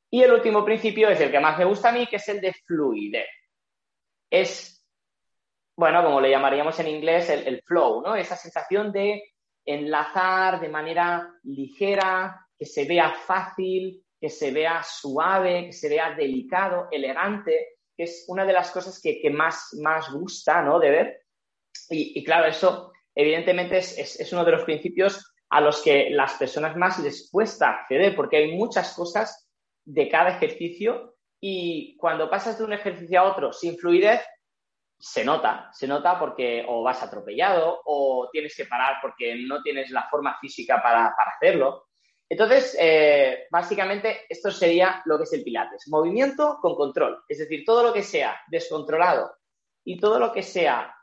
Y 0.08 0.22
el 0.22 0.32
último 0.32 0.64
principio 0.64 1.08
es 1.08 1.20
el 1.20 1.32
que 1.32 1.40
más 1.40 1.58
me 1.58 1.64
gusta 1.64 1.88
a 1.88 1.92
mí, 1.92 2.06
que 2.06 2.16
es 2.16 2.28
el 2.28 2.40
de 2.40 2.52
fluidez. 2.64 3.26
Es 4.30 4.86
bueno, 5.74 6.04
como 6.04 6.20
le 6.20 6.30
llamaríamos 6.30 6.78
en 6.78 6.86
inglés, 6.86 7.28
el, 7.28 7.60
flow, 7.62 8.02
¿no? 8.02 8.14
Esa 8.14 8.36
sensación 8.36 8.92
de 8.92 9.20
enlazar 9.64 10.60
de 10.60 10.68
manera 10.68 11.28
ligera, 11.42 12.46
que 12.56 12.66
se 12.66 12.84
vea 12.84 13.14
fácil, 13.26 14.00
que 14.20 14.28
se 14.28 14.52
vea 14.52 14.80
suave, 14.84 15.66
que 15.66 15.72
se 15.72 15.88
vea 15.88 16.14
delicado, 16.14 16.86
elegante, 16.92 17.78
que 17.96 18.04
es 18.04 18.26
una 18.28 18.44
de 18.44 18.52
las 18.52 18.70
cosas 18.70 19.00
que, 19.02 19.28
más, 19.30 19.76
más 19.80 20.12
gusta, 20.12 20.62
¿no? 20.62 20.78
De 20.78 20.90
ver. 20.90 21.22
Y, 21.90 22.22
claro, 22.22 22.46
eso 22.46 22.91
evidentemente 23.14 23.78
es, 23.78 23.98
es, 23.98 24.32
uno 24.32 24.44
de 24.44 24.52
los 24.52 24.64
principios 24.64 25.34
a 25.50 25.60
los 25.60 25.82
que 25.82 26.10
las 26.10 26.34
personas 26.34 26.76
más 26.76 26.98
les 27.00 27.28
cuesta 27.30 27.70
acceder, 27.70 28.16
porque 28.16 28.38
hay 28.38 28.56
muchas 28.56 28.94
cosas 28.94 29.48
de 29.84 30.08
cada 30.08 30.36
ejercicio 30.36 31.16
y 31.40 31.96
cuando 31.96 32.30
pasas 32.30 32.58
de 32.58 32.64
un 32.64 32.72
ejercicio 32.72 33.20
a 33.20 33.24
otro 33.24 33.52
sin 33.52 33.76
fluidez, 33.76 34.22
se 35.02 35.24
nota, 35.24 35.68
se 35.72 35.88
nota 35.88 36.16
porque 36.16 36.64
o 36.66 36.84
vas 36.84 37.02
atropellado 37.02 37.82
o 37.84 38.28
tienes 38.30 38.54
que 38.56 38.66
parar 38.66 38.98
porque 39.02 39.34
no 39.34 39.60
tienes 39.60 39.90
la 39.90 40.08
forma 40.08 40.38
física 40.40 40.80
para, 40.80 41.12
hacerlo. 41.34 41.88
Entonces, 42.28 42.76
eh, 42.80 43.46
básicamente, 43.50 44.20
esto 44.28 44.52
sería 44.52 45.02
lo 45.06 45.18
que 45.18 45.24
es 45.24 45.32
el 45.32 45.42
Pilates. 45.42 45.88
Movimiento 45.88 46.58
con 46.62 46.76
control. 46.76 47.24
Es 47.28 47.38
decir, 47.38 47.64
todo 47.66 47.82
lo 47.82 47.92
que 47.92 48.04
sea 48.04 48.40
descontrolado 48.46 49.32
y 49.84 49.98
todo 49.98 50.20
lo 50.20 50.32
que 50.32 50.44
sea 50.44 50.94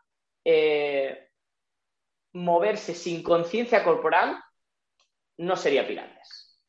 eh, 0.45 1.28
moverse 2.33 2.93
sin 2.93 3.23
conciencia 3.23 3.83
corporal 3.83 4.37
no 5.37 5.55
sería 5.55 5.87
Pilates. 5.87 6.59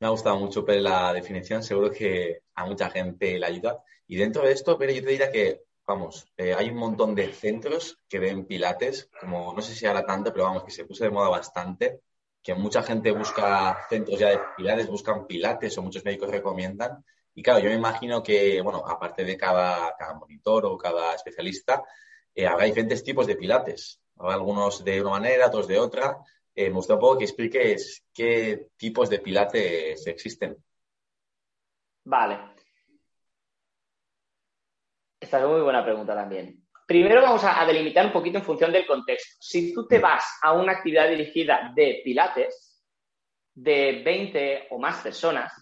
Me 0.00 0.06
ha 0.06 0.10
gustado 0.10 0.38
mucho 0.38 0.64
la 0.66 1.12
definición, 1.12 1.62
seguro 1.62 1.90
que 1.90 2.42
a 2.54 2.64
mucha 2.64 2.88
gente 2.90 3.38
le 3.38 3.46
ayuda. 3.46 3.82
Y 4.06 4.16
dentro 4.16 4.42
de 4.42 4.52
esto, 4.52 4.78
pero 4.78 4.92
yo 4.92 5.02
te 5.02 5.10
diría 5.10 5.32
que 5.32 5.62
vamos, 5.88 6.30
eh, 6.36 6.54
hay 6.54 6.68
un 6.68 6.76
montón 6.76 7.14
de 7.14 7.32
centros 7.32 7.98
que 8.06 8.18
ven 8.18 8.44
pilates, 8.44 9.10
como 9.18 9.54
no 9.54 9.62
sé 9.62 9.74
si 9.74 9.86
ahora 9.86 10.04
tanto, 10.04 10.30
pero 10.32 10.44
vamos, 10.44 10.62
que 10.62 10.70
se 10.70 10.84
puso 10.84 11.04
de 11.04 11.10
moda 11.10 11.30
bastante, 11.30 12.02
que 12.42 12.54
mucha 12.54 12.82
gente 12.82 13.10
busca 13.10 13.78
centros 13.88 14.18
ya 14.18 14.28
de 14.28 14.40
pilates, 14.56 14.86
buscan 14.86 15.26
pilates 15.26 15.78
o 15.78 15.82
muchos 15.82 16.04
médicos 16.04 16.30
recomiendan. 16.30 17.02
Y 17.34 17.42
claro, 17.42 17.60
yo 17.60 17.70
me 17.70 17.76
imagino 17.76 18.22
que, 18.22 18.60
bueno, 18.60 18.84
aparte 18.86 19.24
de 19.24 19.36
cada, 19.38 19.96
cada 19.96 20.14
monitor 20.14 20.66
o 20.66 20.76
cada 20.76 21.14
especialista, 21.14 21.82
eh, 22.34 22.46
habrá 22.46 22.66
diferentes 22.66 23.02
tipos 23.02 23.26
de 23.26 23.36
pilates. 23.36 23.98
Algunos 24.20 24.84
de 24.84 25.00
una 25.00 25.10
manera, 25.10 25.46
otros 25.46 25.68
de 25.68 25.78
otra. 25.78 26.18
Eh, 26.54 26.68
me 26.70 26.76
gusta 26.76 26.94
un 26.94 27.00
poco 27.00 27.18
que 27.18 27.24
expliques 27.24 28.04
qué 28.12 28.70
tipos 28.76 29.08
de 29.08 29.20
pilates 29.20 30.06
existen. 30.06 30.56
Vale. 32.04 32.38
Esta 35.20 35.40
es 35.40 35.46
muy 35.46 35.60
buena 35.60 35.84
pregunta 35.84 36.14
también. 36.14 36.64
Primero 36.86 37.22
vamos 37.22 37.44
a, 37.44 37.64
delimitar 37.66 38.06
un 38.06 38.12
poquito 38.12 38.38
en 38.38 38.44
función 38.44 38.72
del 38.72 38.86
contexto. 38.86 39.36
Si 39.40 39.74
tú 39.74 39.86
te 39.86 39.98
vas 39.98 40.24
a 40.42 40.52
una 40.52 40.72
actividad 40.72 41.08
dirigida 41.08 41.70
de 41.74 42.00
pilates 42.02 42.82
de 43.54 44.02
20 44.04 44.68
o 44.70 44.78
más 44.78 45.02
personas, 45.02 45.52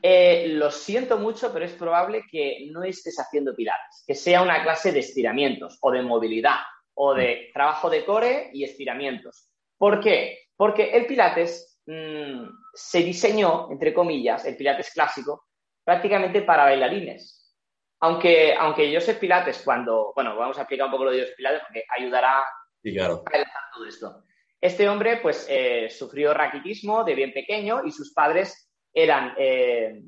eh, 0.00 0.46
lo 0.48 0.70
siento 0.70 1.18
mucho, 1.18 1.52
pero 1.52 1.64
es 1.64 1.72
probable 1.72 2.24
que 2.30 2.68
no 2.70 2.84
estés 2.84 3.18
haciendo 3.18 3.56
pilates, 3.56 4.04
que 4.06 4.14
sea 4.14 4.40
una 4.40 4.62
clase 4.62 4.92
de 4.92 5.00
estiramientos 5.00 5.78
o 5.80 5.90
de 5.90 6.02
movilidad 6.02 6.60
o 6.96 7.14
de 7.14 7.50
trabajo 7.52 7.90
de 7.90 8.04
core 8.04 8.50
y 8.52 8.64
estiramientos. 8.64 9.50
¿Por 9.78 10.00
qué? 10.00 10.48
Porque 10.56 10.90
el 10.90 11.06
Pilates 11.06 11.80
mm, 11.86 12.44
se 12.72 12.98
diseñó, 13.00 13.68
entre 13.70 13.92
comillas, 13.92 14.44
el 14.46 14.56
Pilates 14.56 14.90
clásico, 14.92 15.46
prácticamente 15.84 16.42
para 16.42 16.64
bailarines. 16.64 17.54
Aunque, 18.00 18.54
aunque 18.54 18.92
Joseph 18.92 19.18
Pilates, 19.18 19.62
cuando, 19.64 20.12
bueno, 20.14 20.36
vamos 20.36 20.58
a 20.58 20.62
explicar 20.62 20.86
un 20.86 20.92
poco 20.92 21.04
lo 21.04 21.10
de 21.10 21.20
Joseph 21.20 21.36
Pilates 21.36 21.62
porque 21.62 21.84
ayudará 21.98 22.40
a 22.40 23.74
todo 23.74 23.86
esto. 23.86 24.22
Este 24.60 24.88
hombre, 24.88 25.18
pues, 25.18 25.46
eh, 25.50 25.88
sufrió 25.90 26.32
raquitismo 26.32 27.04
de 27.04 27.14
bien 27.14 27.32
pequeño 27.32 27.82
y 27.84 27.90
sus 27.90 28.12
padres 28.12 28.70
eran, 28.92 29.34
eh, 29.38 30.02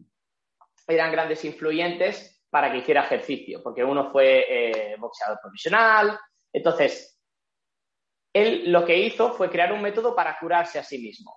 eran 0.87 1.13
grandes 1.13 1.45
influyentes 1.45 2.43
para 2.51 2.73
que 2.73 2.79
hiciera 2.79 3.05
ejercicio, 3.05 3.63
porque 3.63 3.85
uno 3.85 4.11
fue 4.11 4.47
eh, 4.49 4.97
boxeador 4.99 5.39
profesional. 5.43 6.19
Entonces, 6.53 7.19
él 8.33 8.71
lo 8.71 8.85
que 8.85 8.97
hizo 8.97 9.33
fue 9.33 9.51
crear 9.51 9.73
un 9.73 9.83
método 9.83 10.15
para 10.15 10.39
curarse 10.39 10.79
a 10.79 10.85
sí 10.85 10.99
mismo. 10.99 11.35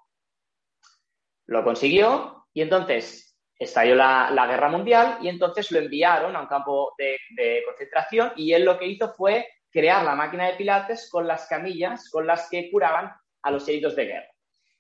Lo 1.48 1.64
consiguió 1.64 2.48
y 2.54 2.62
entonces 2.62 3.38
estalló 3.58 3.96
la, 3.96 4.48
guerra 4.48 4.70
mundial 4.70 5.20
y 5.22 5.30
entonces 5.30 5.72
lo 5.72 5.80
enviaron 5.80 6.36
a 6.36 6.42
un 6.42 6.48
campo 6.48 6.94
de, 6.98 7.64
concentración 7.66 8.34
y 8.36 8.54
él 8.54 8.66
lo 8.66 8.78
que 8.78 8.88
hizo 8.88 9.14
fue 9.14 9.48
crear 9.70 10.04
la 10.04 10.16
máquina 10.16 10.48
de 10.48 10.54
pilates 10.54 11.10
con 11.10 11.28
las 11.28 11.48
camillas 11.48 12.10
con 12.10 12.28
las 12.28 12.50
que 12.50 12.70
curaban 12.72 13.12
a 13.44 13.52
los 13.52 13.68
heridos 13.68 13.96
de 13.96 14.06
guerra. 14.06 14.28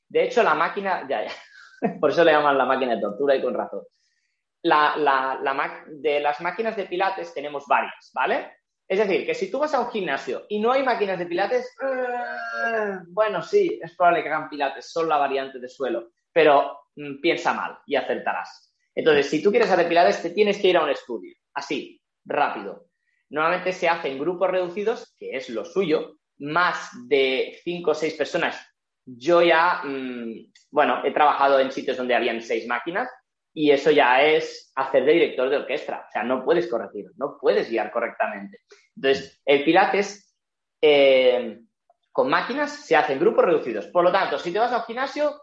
De 0.07 0.23
hecho, 0.23 0.43
la 0.43 0.53
máquina, 0.53 1.07
ya, 1.07 1.23
ya, 1.23 1.31
por 1.99 2.11
eso 2.11 2.23
le 2.23 2.31
llaman 2.31 2.57
la 2.57 2.65
máquina 2.65 2.95
de 2.95 3.01
tortura 3.01 3.35
y 3.35 3.41
con 3.41 3.53
razón. 3.53 3.83
de 4.63 6.19
las 6.19 6.41
máquinas 6.41 6.75
de 6.75 6.85
pilates 6.85 7.33
tenemos 7.33 7.65
varias, 7.67 8.11
¿vale? 8.13 8.60
Es 8.91 8.99
decir, 8.99 9.25
que 9.25 9.33
si 9.33 9.49
tú 9.49 9.57
vas 9.57 9.73
a 9.73 9.79
un 9.79 9.89
gimnasio 9.89 10.45
y 10.49 10.59
no 10.59 10.69
hay 10.69 10.83
máquinas 10.83 11.17
de 11.17 11.25
pilates, 11.25 11.65
eh, 11.81 12.99
bueno, 13.07 13.41
sí, 13.41 13.79
es 13.81 13.95
probable 13.95 14.21
que 14.21 14.27
hagan 14.27 14.49
pilates, 14.49 14.91
son 14.91 15.07
la 15.07 15.15
variante 15.15 15.59
de 15.59 15.69
suelo, 15.69 16.09
pero 16.33 16.77
mm, 16.97 17.21
piensa 17.21 17.53
mal 17.53 17.79
y 17.85 17.95
acertarás. 17.95 18.75
Entonces, 18.93 19.29
si 19.29 19.41
tú 19.41 19.49
quieres 19.49 19.71
hacer 19.71 19.87
pilates, 19.87 20.21
te 20.21 20.31
tienes 20.31 20.57
que 20.57 20.67
ir 20.67 20.75
a 20.75 20.83
un 20.83 20.89
estudio, 20.89 21.33
así, 21.53 22.01
rápido. 22.25 22.87
Normalmente 23.29 23.71
se 23.71 23.87
hace 23.87 24.09
en 24.11 24.19
grupos 24.19 24.51
reducidos, 24.51 25.15
que 25.17 25.37
es 25.37 25.47
lo 25.47 25.63
suyo, 25.63 26.17
más 26.39 26.89
de 27.07 27.61
cinco 27.63 27.91
o 27.91 27.95
seis 27.95 28.15
personas. 28.15 28.59
Yo 29.05 29.41
ya, 29.41 29.83
mm, 29.85 30.51
bueno, 30.69 30.99
he 31.05 31.13
trabajado 31.13 31.61
en 31.61 31.71
sitios 31.71 31.95
donde 31.95 32.13
habían 32.13 32.41
seis 32.41 32.67
máquinas 32.67 33.09
y 33.53 33.71
eso 33.71 33.91
ya 33.91 34.23
es 34.23 34.71
hacer 34.75 35.05
de 35.05 35.13
director 35.13 35.49
de 35.49 35.57
orquesta. 35.57 36.05
O 36.07 36.11
sea, 36.11 36.23
no 36.23 36.43
puedes 36.43 36.67
corregir, 36.67 37.11
no 37.17 37.37
puedes 37.39 37.69
guiar 37.69 37.91
correctamente. 37.91 38.59
Entonces, 38.95 39.41
el 39.45 39.63
Pilates 39.63 40.35
eh, 40.81 41.59
con 42.11 42.29
máquinas 42.29 42.71
se 42.85 42.95
hace 42.95 43.13
en 43.13 43.19
grupos 43.19 43.45
reducidos. 43.45 43.87
Por 43.87 44.03
lo 44.03 44.11
tanto, 44.11 44.37
si 44.37 44.51
te 44.51 44.59
vas 44.59 44.71
al 44.71 44.83
gimnasio, 44.83 45.41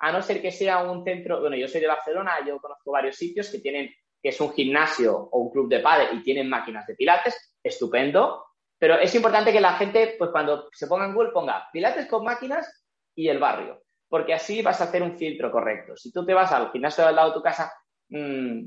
a 0.00 0.12
no 0.12 0.22
ser 0.22 0.40
que 0.40 0.52
sea 0.52 0.82
un 0.82 1.04
centro, 1.04 1.40
bueno, 1.40 1.56
yo 1.56 1.68
soy 1.68 1.80
de 1.80 1.88
Barcelona, 1.88 2.36
yo 2.46 2.58
conozco 2.58 2.92
varios 2.92 3.16
sitios 3.16 3.50
que 3.50 3.58
tienen, 3.58 3.92
que 4.22 4.28
es 4.28 4.40
un 4.40 4.52
gimnasio 4.52 5.16
o 5.16 5.40
un 5.40 5.50
club 5.50 5.68
de 5.68 5.80
padre 5.80 6.08
y 6.12 6.22
tienen 6.22 6.48
máquinas 6.48 6.86
de 6.86 6.94
pilates, 6.94 7.56
estupendo, 7.62 8.44
pero 8.78 8.98
es 8.98 9.12
importante 9.14 9.52
que 9.52 9.60
la 9.60 9.72
gente, 9.72 10.14
pues 10.16 10.30
cuando 10.30 10.68
se 10.72 10.86
ponga 10.86 11.06
en 11.06 11.14
Google, 11.14 11.32
ponga 11.32 11.68
pilates 11.72 12.06
con 12.06 12.24
máquinas 12.24 12.86
y 13.14 13.28
el 13.28 13.38
barrio, 13.38 13.82
porque 14.08 14.34
así 14.34 14.62
vas 14.62 14.80
a 14.80 14.84
hacer 14.84 15.02
un 15.02 15.16
filtro 15.16 15.50
correcto. 15.50 15.96
Si 15.96 16.12
tú 16.12 16.24
te 16.24 16.34
vas 16.34 16.50
al 16.52 16.70
gimnasio 16.72 17.06
al 17.06 17.16
lado 17.16 17.28
de 17.30 17.34
tu 17.34 17.42
casa, 17.42 17.72
mmm, 18.08 18.62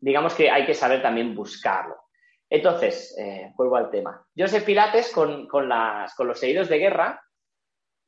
digamos 0.00 0.34
que 0.34 0.50
hay 0.50 0.66
que 0.66 0.74
saber 0.74 1.00
también 1.00 1.34
buscarlo. 1.34 1.96
Entonces, 2.50 3.16
eh, 3.18 3.52
vuelvo 3.56 3.76
al 3.76 3.90
tema. 3.90 4.24
Joseph 4.36 4.64
Pilates, 4.64 5.12
con, 5.12 5.46
con, 5.48 5.68
las, 5.68 6.14
con 6.14 6.28
los 6.28 6.42
heridos 6.42 6.68
de 6.68 6.78
guerra, 6.78 7.22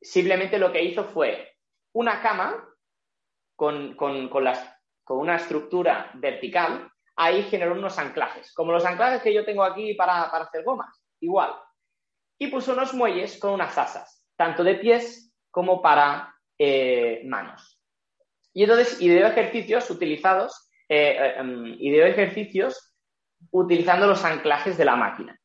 simplemente 0.01 0.59
lo 0.59 0.71
que 0.71 0.83
hizo 0.83 1.05
fue 1.05 1.57
una 1.93 2.21
cama 2.21 2.63
con, 3.55 3.95
con, 3.95 4.29
una 5.09 5.35
estructura 5.35 6.11
vertical, 6.13 6.91
ahí 7.15 7.43
generó 7.43 7.73
unos 7.73 7.97
anclajes, 7.97 8.53
como 8.53 8.71
los 8.71 8.85
anclajes 8.85 9.21
que 9.21 9.33
yo 9.33 9.43
tengo 9.43 9.63
aquí 9.63 9.95
para, 9.95 10.23
hacer 10.23 10.63
gomas, 10.63 11.01
igual. 11.19 11.53
Y 12.37 12.47
puso 12.47 12.73
unos 12.73 12.93
muelles 12.93 13.39
con 13.39 13.53
unas 13.53 13.75
asas, 13.77 14.23
tanto 14.35 14.63
de 14.63 14.75
pies 14.75 15.26
como 15.57 15.81
para 15.81 16.35
eh, 16.55 17.23
manos. 17.25 17.81
Y 18.53 18.61
entonces 18.61 19.01
ideó 19.01 19.25
ejercicios 19.25 19.89
utilizados, 19.89 20.69
eh, 20.87 21.17
eh 21.19 21.33
em, 21.39 21.75
ejercicios 21.81 22.93
utilizando 23.49 24.05
los 24.05 24.23
anclajes 24.23 24.77
de 24.77 24.85
la 24.85 24.95
máquina. 24.95 25.35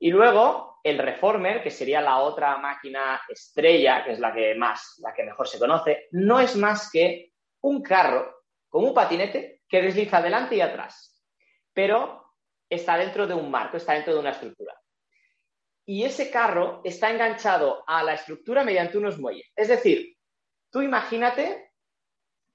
Y 0.00 0.10
luego 0.10 0.80
el 0.82 0.98
Reformer, 0.98 1.62
que 1.62 1.70
sería 1.70 2.00
la 2.00 2.18
otra 2.18 2.56
máquina 2.56 3.20
estrella, 3.28 4.02
que 4.04 4.14
es 4.14 4.18
la 4.18 4.34
que 4.34 4.56
más, 4.56 4.96
la 4.98 5.14
que 5.14 5.22
mejor 5.22 5.46
se 5.46 5.60
conoce, 5.60 6.08
no 6.10 6.40
es 6.40 6.56
más 6.56 6.90
que 6.90 7.30
un 7.60 7.84
carro 7.84 8.42
con 8.68 8.82
un 8.82 8.92
patinete 8.92 9.60
que 9.68 9.80
desliza 9.80 10.16
adelante 10.16 10.56
y 10.56 10.60
atrás, 10.60 11.24
pero 11.72 12.32
está 12.68 12.96
dentro 12.96 13.28
de 13.28 13.34
un 13.34 13.48
marco, 13.48 13.76
está 13.76 13.92
dentro 13.92 14.12
de 14.12 14.18
una 14.18 14.30
estructura. 14.30 14.73
Y 15.86 16.04
ese 16.04 16.30
carro 16.30 16.80
está 16.84 17.10
enganchado 17.10 17.84
a 17.86 18.02
la 18.02 18.14
estructura 18.14 18.64
mediante 18.64 18.98
unos 18.98 19.18
muelles. 19.18 19.50
Es 19.54 19.68
decir, 19.68 20.16
tú 20.70 20.80
imagínate 20.82 21.72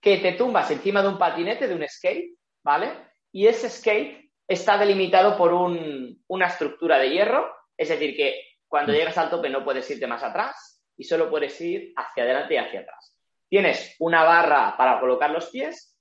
que 0.01 0.17
te 0.17 0.33
tumbas 0.33 0.71
encima 0.71 1.01
de 1.01 1.09
un 1.09 1.17
patinete, 1.17 1.67
de 1.67 1.75
un 1.75 1.87
skate, 1.87 2.35
¿vale? 2.63 2.91
Y 3.31 3.47
ese 3.47 3.69
skate 3.69 4.31
está 4.47 4.77
delimitado 4.77 5.37
por 5.37 5.53
una 5.53 6.47
estructura 6.47 6.97
de 6.97 7.11
hierro 7.11 7.59
es 7.79 7.87
decir, 7.87 8.15
que 8.15 8.43
cuando 8.67 8.91
mm. 8.91 8.95
llegas 8.95 9.17
al 9.17 9.29
tope 9.29 9.49
no 9.49 9.63
puedes 9.63 9.89
irte 9.89 10.05
más 10.05 10.21
atrás 10.21 10.83
y 10.97 11.05
solo 11.05 11.29
puedes 11.29 11.59
ir 11.61 11.93
hacia 11.95 12.23
adelante 12.23 12.55
y 12.55 12.57
hacia 12.57 12.81
atrás. 12.81 13.17
Tienes 13.47 13.95
una 13.99 14.23
barra 14.23 14.75
para 14.77 14.99
colocar 14.99 15.31
los 15.31 15.49
pies 15.49 15.97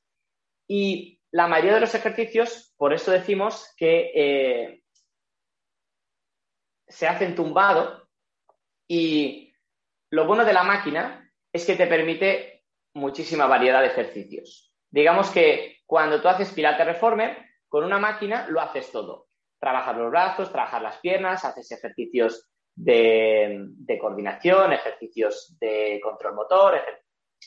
y 0.67 1.21
la 1.31 1.47
mayoría 1.47 1.75
de 1.75 1.81
los 1.81 1.95
ejercicios, 1.95 2.75
por 2.77 2.93
eso 2.93 3.13
decimos 3.13 3.73
que 3.77 4.11
eh, 4.13 4.83
se 6.89 7.07
hacen 7.07 7.35
tumbado 7.35 8.09
y 8.87 9.53
lo 10.11 10.27
bueno 10.27 10.45
de 10.45 10.53
la 10.53 10.63
máquina 10.63 11.31
es 11.53 11.67
que 11.67 11.77
te 11.77 11.87
permite 11.87 12.65
muchísima 12.95 13.47
variedad 13.47 13.81
de 13.81 13.89
ejercicios. 13.89 14.73
Digamos 14.91 15.31
que 15.31 15.79
cuando 15.87 16.21
tú 16.21 16.29
haces 16.29 16.53
Pilates 16.53 16.87
Reformer, 16.87 17.37
con 17.69 17.85
una 17.85 17.99
máquina 17.99 18.47
lo 18.49 18.61
haces 18.61 18.91
todo 18.91 19.29
trabajar 19.59 19.97
los 19.97 20.11
brazos, 20.11 20.53
trabajar 20.53 20.83
las 20.83 20.99
piernas, 20.99 21.45
haces 21.45 21.71
ejercicios 21.73 22.49
de, 22.75 23.99
coordinación, 24.01 24.73
ejercicios 24.73 25.57
de 25.59 26.01
control 26.03 26.35
motor. 26.35 26.81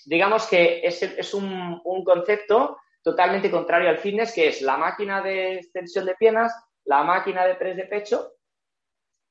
Digamos 0.06 0.47
que 0.47 0.82
es, 0.84 1.34
un, 1.34 1.82
concepto 2.04 2.77
totalmente 3.01 3.49
contrario 3.49 3.89
al 3.89 3.99
fitness, 3.99 4.34
que 4.34 4.49
es 4.49 4.62
la 4.62 4.77
máquina 4.77 5.21
de 5.21 5.56
extensión 5.56 6.06
de 6.06 6.15
piernas, 6.15 6.54
la 6.86 7.04
máquina 7.04 7.45
de 7.45 7.56
press 7.56 7.77
de 7.77 7.86
pecho, 7.86 8.34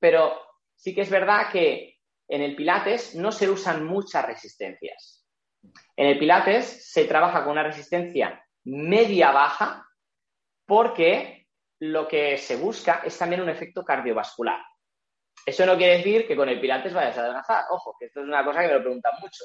pero 0.00 0.34
sí 0.74 0.94
que 0.94 1.02
es 1.02 1.10
verdad 1.10 1.50
que 1.52 1.98
en 2.28 2.42
el 2.42 2.56
Pilates 2.56 3.14
no 3.14 3.30
se 3.30 3.48
usan 3.48 3.84
muchas 3.84 4.26
resistencias. 4.26 5.26
En 5.96 6.06
el 6.06 6.18
Pilates 6.18 6.90
se 6.90 7.04
trabaja 7.04 7.42
con 7.42 7.52
una 7.52 7.62
resistencia 7.62 8.44
media-baja 8.64 9.86
porque 10.66 11.48
lo 11.80 12.06
que 12.06 12.36
se 12.36 12.56
busca 12.56 13.02
es 13.04 13.16
también 13.18 13.42
un 13.42 13.48
efecto 13.48 13.84
cardiovascular. 13.84 14.60
Eso 15.44 15.64
no 15.64 15.76
quiere 15.76 15.98
decir 15.98 16.26
que 16.26 16.36
con 16.36 16.48
el 16.48 16.60
pilates 16.60 16.92
vayas 16.92 17.16
a 17.16 17.22
adelgazar. 17.22 17.64
Ojo, 17.70 17.96
que 17.98 18.06
esto 18.06 18.20
es 18.20 18.26
una 18.26 18.44
cosa 18.44 18.60
que 18.60 18.68
me 18.68 18.74
lo 18.74 18.82
preguntan 18.82 19.12
mucho. 19.20 19.44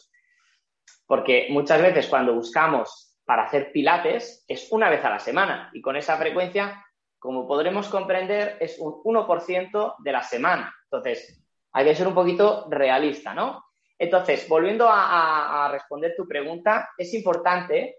Porque 1.08 1.48
muchas 1.50 1.82
veces 1.82 2.08
cuando 2.08 2.34
buscamos 2.34 3.18
para 3.24 3.44
hacer 3.44 3.72
pilates 3.72 4.44
es 4.48 4.72
una 4.72 4.89
vez 4.89 5.04
a 5.04 5.10
la 5.10 5.20
semana 5.20 5.70
y 5.74 5.82
con 5.82 5.96
esa 5.96 6.18
frecuencia, 6.18 6.86
como 7.19 7.47
podremos 7.47 7.88
comprender, 7.88 8.58
es 8.60 8.78
un 8.80 9.01
1% 9.04 9.95
de 9.99 10.12
la 10.12 10.21
semana. 10.21 10.73
Entonces, 10.84 11.43
hay 11.71 11.86
que 11.86 11.95
ser 11.95 12.08
un 12.08 12.13
poquito 12.13 12.67
realista, 12.69 13.34
¿no? 13.34 13.65
Entonces, 13.97 14.47
volviendo 14.47 14.88
a, 14.89 15.69
responder 15.71 16.13
tu 16.15 16.28
pregunta, 16.28 16.89
es 16.97 17.13
importante 17.13 17.97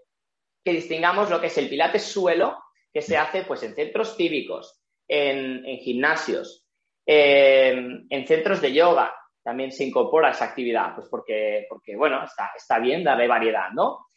que 0.63 0.71
distingamos 0.71 1.29
lo 1.29 1.41
que 1.41 1.47
es 1.47 1.57
el 1.57 1.69
pilates 1.69 2.03
suelo 2.03 2.57
que 2.93 3.01
se 3.01 3.17
hace 3.17 3.43
pues, 3.43 3.63
en 3.63 3.75
centros 3.75 4.15
cívicos, 4.15 4.81
en, 5.07 5.63
gimnasios, 5.79 6.67
en 7.05 8.27
centros 8.27 8.61
de 8.61 8.73
yoga. 8.73 9.13
También 9.43 9.71
se 9.71 9.85
incorpora 9.85 10.31
esa 10.31 10.45
actividad, 10.45 10.93
pues 10.93 11.07
porque, 11.09 11.65
porque 11.69 11.95
bueno, 11.95 12.23
está, 12.23 12.51
está 12.55 12.79
bien 12.79 13.03
darle 13.03 13.27
variedad, 13.27 13.69
¿no? 13.73 14.07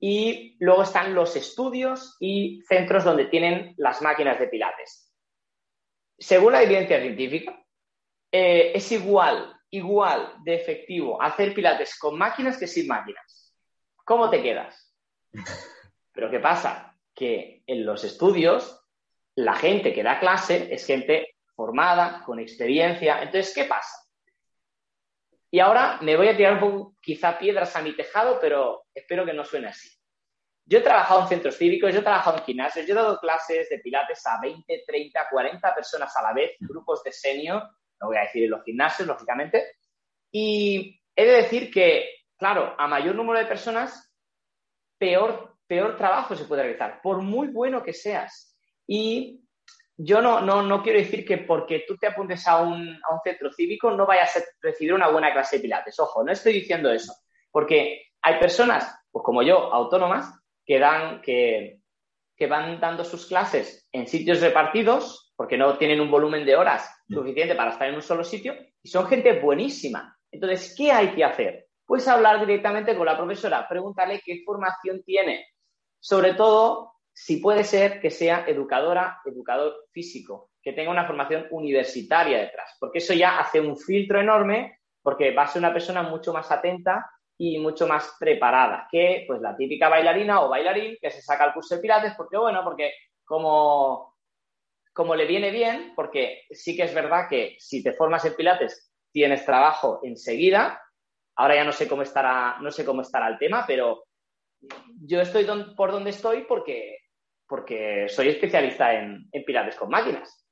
Y 0.00 0.56
luego 0.60 0.82
están 0.82 1.14
los 1.14 1.34
estudios 1.36 2.16
y 2.20 2.62
centros 2.68 3.04
donde 3.04 3.26
tienen 3.26 3.74
las 3.78 4.00
máquinas 4.00 4.38
de 4.38 4.48
pilates. 4.48 5.12
Según 6.18 6.52
la 6.52 6.62
evidencia 6.62 7.00
científica, 7.00 7.64
eh, 8.30 8.72
es 8.74 8.92
igual, 8.92 9.56
igual 9.70 10.34
de 10.44 10.54
efectivo 10.54 11.20
hacer 11.20 11.54
pilates 11.54 11.98
con 11.98 12.16
máquinas 12.16 12.58
que 12.58 12.66
sin 12.66 12.86
máquinas. 12.86 13.54
¿Cómo 14.04 14.30
te 14.30 14.42
quedas? 14.42 14.94
Pero 16.12 16.30
¿qué 16.30 16.38
pasa? 16.38 16.88
que 17.18 17.64
en 17.66 17.84
los 17.84 18.04
estudios 18.04 18.80
la 19.34 19.54
gente 19.54 19.92
que 19.92 20.04
da 20.04 20.20
clase 20.20 20.72
es 20.72 20.86
gente 20.86 21.34
formada, 21.56 22.22
con 22.24 22.38
experiencia. 22.38 23.20
Entonces, 23.20 23.52
¿qué 23.52 23.64
pasa? 23.64 24.07
Y 25.50 25.60
ahora 25.60 25.98
me 26.02 26.16
voy 26.16 26.28
a 26.28 26.36
tirar 26.36 26.54
un 26.54 26.60
poco, 26.60 26.96
quizá 27.00 27.38
piedras 27.38 27.74
a 27.74 27.82
mi 27.82 27.96
tejado, 27.96 28.38
pero 28.40 28.84
espero 28.94 29.24
que 29.24 29.32
no 29.32 29.44
suene 29.44 29.68
así. 29.68 29.88
Yo 30.66 30.78
he 30.78 30.82
trabajado 30.82 31.22
en 31.22 31.28
centros 31.28 31.56
cívicos, 31.56 31.92
yo 31.94 32.00
he 32.00 32.02
trabajado 32.02 32.36
en 32.36 32.44
gimnasios, 32.44 32.86
yo 32.86 32.92
he 32.92 32.96
dado 32.96 33.18
clases 33.18 33.70
de 33.70 33.78
pilates 33.78 34.26
a 34.26 34.38
20, 34.42 34.84
30, 34.86 35.28
40 35.30 35.74
personas 35.74 36.14
a 36.14 36.22
la 36.22 36.34
vez, 36.34 36.56
grupos 36.60 37.02
de 37.02 37.12
senior, 37.12 37.62
no 38.00 38.08
voy 38.08 38.18
a 38.18 38.22
decir 38.22 38.44
en 38.44 38.50
los 38.50 38.62
gimnasios, 38.64 39.08
lógicamente. 39.08 39.76
Y 40.30 41.00
he 41.16 41.24
de 41.24 41.32
decir 41.32 41.70
que, 41.70 42.10
claro, 42.36 42.74
a 42.78 42.86
mayor 42.86 43.14
número 43.14 43.38
de 43.38 43.46
personas, 43.46 44.12
peor, 44.98 45.56
peor 45.66 45.96
trabajo 45.96 46.36
se 46.36 46.44
puede 46.44 46.64
realizar, 46.64 47.00
por 47.02 47.22
muy 47.22 47.48
bueno 47.48 47.82
que 47.82 47.94
seas. 47.94 48.54
Y 48.86 49.47
yo 50.00 50.22
no, 50.22 50.40
no, 50.40 50.62
no 50.62 50.80
quiero 50.80 51.00
decir 51.00 51.26
que 51.26 51.38
porque 51.38 51.84
tú 51.86 51.96
te 51.96 52.06
apuntes 52.06 52.46
a 52.46 52.62
un, 52.62 53.00
a 53.02 53.14
un 53.14 53.20
centro 53.24 53.52
cívico 53.52 53.90
no 53.90 54.06
vayas 54.06 54.36
a 54.36 54.40
recibir 54.62 54.94
una 54.94 55.08
buena 55.08 55.32
clase 55.32 55.56
de 55.56 55.62
pilates. 55.62 55.98
Ojo, 55.98 56.22
no 56.22 56.30
estoy 56.30 56.52
diciendo 56.52 56.90
eso. 56.90 57.12
Porque 57.50 58.06
hay 58.22 58.38
personas, 58.38 58.96
pues 59.10 59.24
como 59.24 59.42
yo, 59.42 59.56
autónomas, 59.74 60.32
que 60.64 60.78
dan, 60.78 61.20
que, 61.20 61.80
que 62.36 62.46
van 62.46 62.78
dando 62.78 63.02
sus 63.02 63.26
clases 63.26 63.88
en 63.90 64.06
sitios 64.06 64.40
repartidos, 64.40 65.32
porque 65.34 65.58
no 65.58 65.76
tienen 65.78 66.00
un 66.00 66.10
volumen 66.10 66.46
de 66.46 66.54
horas 66.54 66.88
suficiente 67.08 67.56
para 67.56 67.72
estar 67.72 67.88
en 67.88 67.96
un 67.96 68.02
solo 68.02 68.22
sitio, 68.22 68.54
y 68.80 68.88
son 68.88 69.06
gente 69.08 69.40
buenísima. 69.40 70.16
Entonces, 70.30 70.74
¿qué 70.76 70.92
hay 70.92 71.08
que 71.14 71.24
hacer? 71.24 71.66
Pues 71.84 72.06
hablar 72.06 72.38
directamente 72.38 72.96
con 72.96 73.06
la 73.06 73.16
profesora, 73.16 73.66
pregúntale 73.68 74.20
qué 74.24 74.42
formación 74.44 75.02
tiene. 75.02 75.48
Sobre 75.98 76.34
todo, 76.34 76.97
si 77.20 77.38
puede 77.38 77.64
ser 77.64 78.00
que 78.00 78.10
sea 78.10 78.44
educadora, 78.46 79.20
educador 79.24 79.74
físico, 79.90 80.52
que 80.62 80.72
tenga 80.72 80.92
una 80.92 81.04
formación 81.04 81.48
universitaria 81.50 82.38
detrás, 82.38 82.76
porque 82.78 82.98
eso 82.98 83.12
ya 83.12 83.40
hace 83.40 83.60
un 83.60 83.76
filtro 83.76 84.20
enorme, 84.20 84.78
porque 85.02 85.34
va 85.34 85.42
a 85.42 85.48
ser 85.48 85.58
una 85.58 85.72
persona 85.72 86.04
mucho 86.04 86.32
más 86.32 86.48
atenta 86.52 87.10
y 87.36 87.58
mucho 87.58 87.88
más 87.88 88.14
preparada 88.20 88.86
que 88.90 89.24
pues 89.26 89.40
la 89.40 89.56
típica 89.56 89.88
bailarina 89.88 90.42
o 90.42 90.48
bailarín 90.48 90.96
que 91.00 91.10
se 91.10 91.20
saca 91.20 91.46
el 91.46 91.54
curso 91.54 91.74
de 91.74 91.80
pilates 91.80 92.14
porque 92.16 92.36
bueno, 92.36 92.62
porque 92.62 92.92
como 93.24 94.14
como 94.92 95.16
le 95.16 95.26
viene 95.26 95.50
bien, 95.50 95.92
porque 95.96 96.44
sí 96.50 96.76
que 96.76 96.84
es 96.84 96.94
verdad 96.94 97.28
que 97.28 97.56
si 97.58 97.82
te 97.82 97.92
formas 97.92 98.24
en 98.24 98.34
pilates 98.34 98.92
tienes 99.12 99.44
trabajo 99.44 100.00
enseguida. 100.04 100.80
Ahora 101.36 101.56
ya 101.56 101.64
no 101.64 101.72
sé 101.72 101.88
cómo 101.88 102.02
estará, 102.02 102.58
no 102.60 102.70
sé 102.70 102.84
cómo 102.84 103.02
estará 103.02 103.28
el 103.28 103.38
tema, 103.38 103.64
pero 103.66 104.04
yo 105.04 105.20
estoy 105.20 105.46
por 105.76 105.92
donde 105.92 106.10
estoy 106.10 106.42
porque 106.42 106.98
porque 107.48 108.08
soy 108.08 108.28
especialista 108.28 108.94
en, 108.94 109.28
pilates 109.44 109.76
con 109.76 109.88
máquinas. 109.88 110.44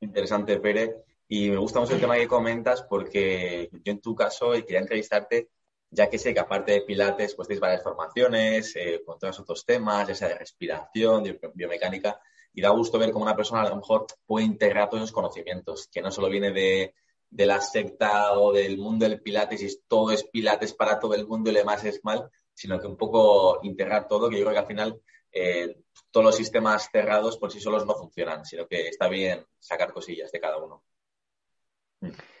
Interesante, 0.00 0.58
Pere. 0.58 1.04
Y 1.28 1.50
me 1.50 1.58
gusta 1.58 1.78
mucho 1.78 1.94
el 1.94 2.00
tema 2.00 2.16
que 2.16 2.26
comentas 2.26 2.82
porque 2.82 3.68
yo 3.70 3.92
en 3.92 4.00
tu 4.00 4.14
caso 4.14 4.52
quería 4.52 4.80
entrevistarte, 4.80 5.50
ya 5.90 6.10
que 6.10 6.18
sé 6.18 6.34
que 6.34 6.40
aparte 6.40 6.72
de 6.72 6.80
pilates, 6.82 7.34
pues 7.34 7.48
tienes 7.48 7.60
varias 7.60 7.82
formaciones 7.82 8.74
eh, 8.76 9.02
con 9.04 9.18
todos 9.18 9.38
otros 9.40 9.64
temas, 9.64 10.08
ya 10.08 10.14
sea 10.14 10.28
de 10.28 10.38
respiración, 10.38 11.38
biomecánica, 11.54 12.20
y 12.52 12.60
da 12.60 12.70
gusto 12.70 12.98
ver 12.98 13.12
cómo 13.12 13.24
una 13.24 13.36
persona 13.36 13.62
a 13.62 13.68
lo 13.68 13.76
mejor 13.76 14.06
puede 14.26 14.44
integrar 14.44 14.88
todos 14.88 15.04
esos 15.04 15.14
conocimientos, 15.14 15.88
que 15.92 16.02
no 16.02 16.10
solo 16.10 16.28
viene 16.28 16.50
de, 16.50 16.94
de 17.30 17.46
la 17.46 17.60
secta 17.60 18.32
o 18.38 18.52
del 18.52 18.76
mundo 18.76 19.08
del 19.08 19.22
pilates 19.22 19.62
y 19.62 19.82
todo 19.88 20.10
es 20.10 20.24
pilates 20.24 20.74
para 20.74 20.98
todo 20.98 21.14
el 21.14 21.26
mundo 21.26 21.50
y 21.50 21.54
lo 21.54 21.60
demás 21.60 21.82
es 21.84 22.04
mal, 22.04 22.30
sino 22.52 22.78
que 22.78 22.86
un 22.86 22.96
poco 22.96 23.60
integrar 23.62 24.06
todo, 24.06 24.28
que 24.28 24.36
yo 24.36 24.42
creo 24.44 24.52
que 24.52 24.58
al 24.58 24.66
final 24.66 25.00
eh, 25.32 25.76
todos 26.10 26.26
los 26.26 26.36
sistemas 26.36 26.88
cerrados 26.90 27.38
por 27.38 27.50
sí 27.50 27.60
solos 27.60 27.86
no 27.86 27.94
funcionan, 27.94 28.44
sino 28.44 28.66
que 28.66 28.88
está 28.88 29.08
bien 29.08 29.44
sacar 29.58 29.92
cosillas 29.92 30.30
de 30.30 30.40
cada 30.40 30.58
uno. 30.58 30.84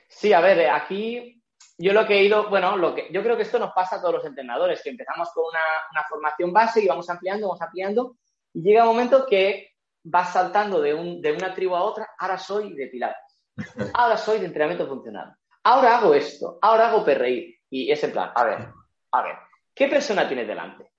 Sí, 0.08 0.32
a 0.32 0.40
ver, 0.40 0.68
aquí 0.70 1.42
yo 1.78 1.92
lo 1.92 2.06
que 2.06 2.14
he 2.14 2.24
ido, 2.24 2.48
bueno, 2.48 2.76
lo 2.76 2.94
que, 2.94 3.08
yo 3.10 3.22
creo 3.22 3.36
que 3.36 3.42
esto 3.42 3.58
nos 3.58 3.72
pasa 3.72 3.96
a 3.96 4.00
todos 4.00 4.14
los 4.14 4.24
entrenadores, 4.24 4.82
que 4.82 4.90
empezamos 4.90 5.30
con 5.32 5.44
una, 5.46 6.04
formación 6.08 6.52
base 6.52 6.82
y 6.82 6.86
vamos 6.86 7.08
ampliando, 7.08 7.48
vamos 7.48 7.62
ampliando, 7.62 8.16
y 8.52 8.62
llega 8.62 8.82
un 8.82 8.90
momento 8.90 9.26
que 9.26 9.70
vas 10.04 10.32
saltando 10.32 10.80
de, 10.80 10.92
un, 10.92 11.20
de 11.20 11.32
una 11.32 11.54
tribu 11.54 11.74
a 11.74 11.82
otra, 11.82 12.10
ahora 12.18 12.38
soy 12.38 12.74
de 12.74 12.88
pilates, 12.88 13.44
ahora 13.94 14.16
soy 14.16 14.40
de 14.40 14.46
entrenamiento 14.46 14.86
funcional, 14.86 15.34
ahora 15.64 15.98
hago 15.98 16.14
esto, 16.14 16.58
ahora 16.60 16.88
hago 16.88 17.04
perreír, 17.04 17.56
y 17.70 17.90
ese 17.90 18.08
plan, 18.08 18.30
a 18.34 18.44
ver, 18.44 18.68
a 19.12 19.22
ver, 19.22 19.36
¿qué 19.74 19.88
persona 19.88 20.28
tienes 20.28 20.46
delante? 20.46 20.92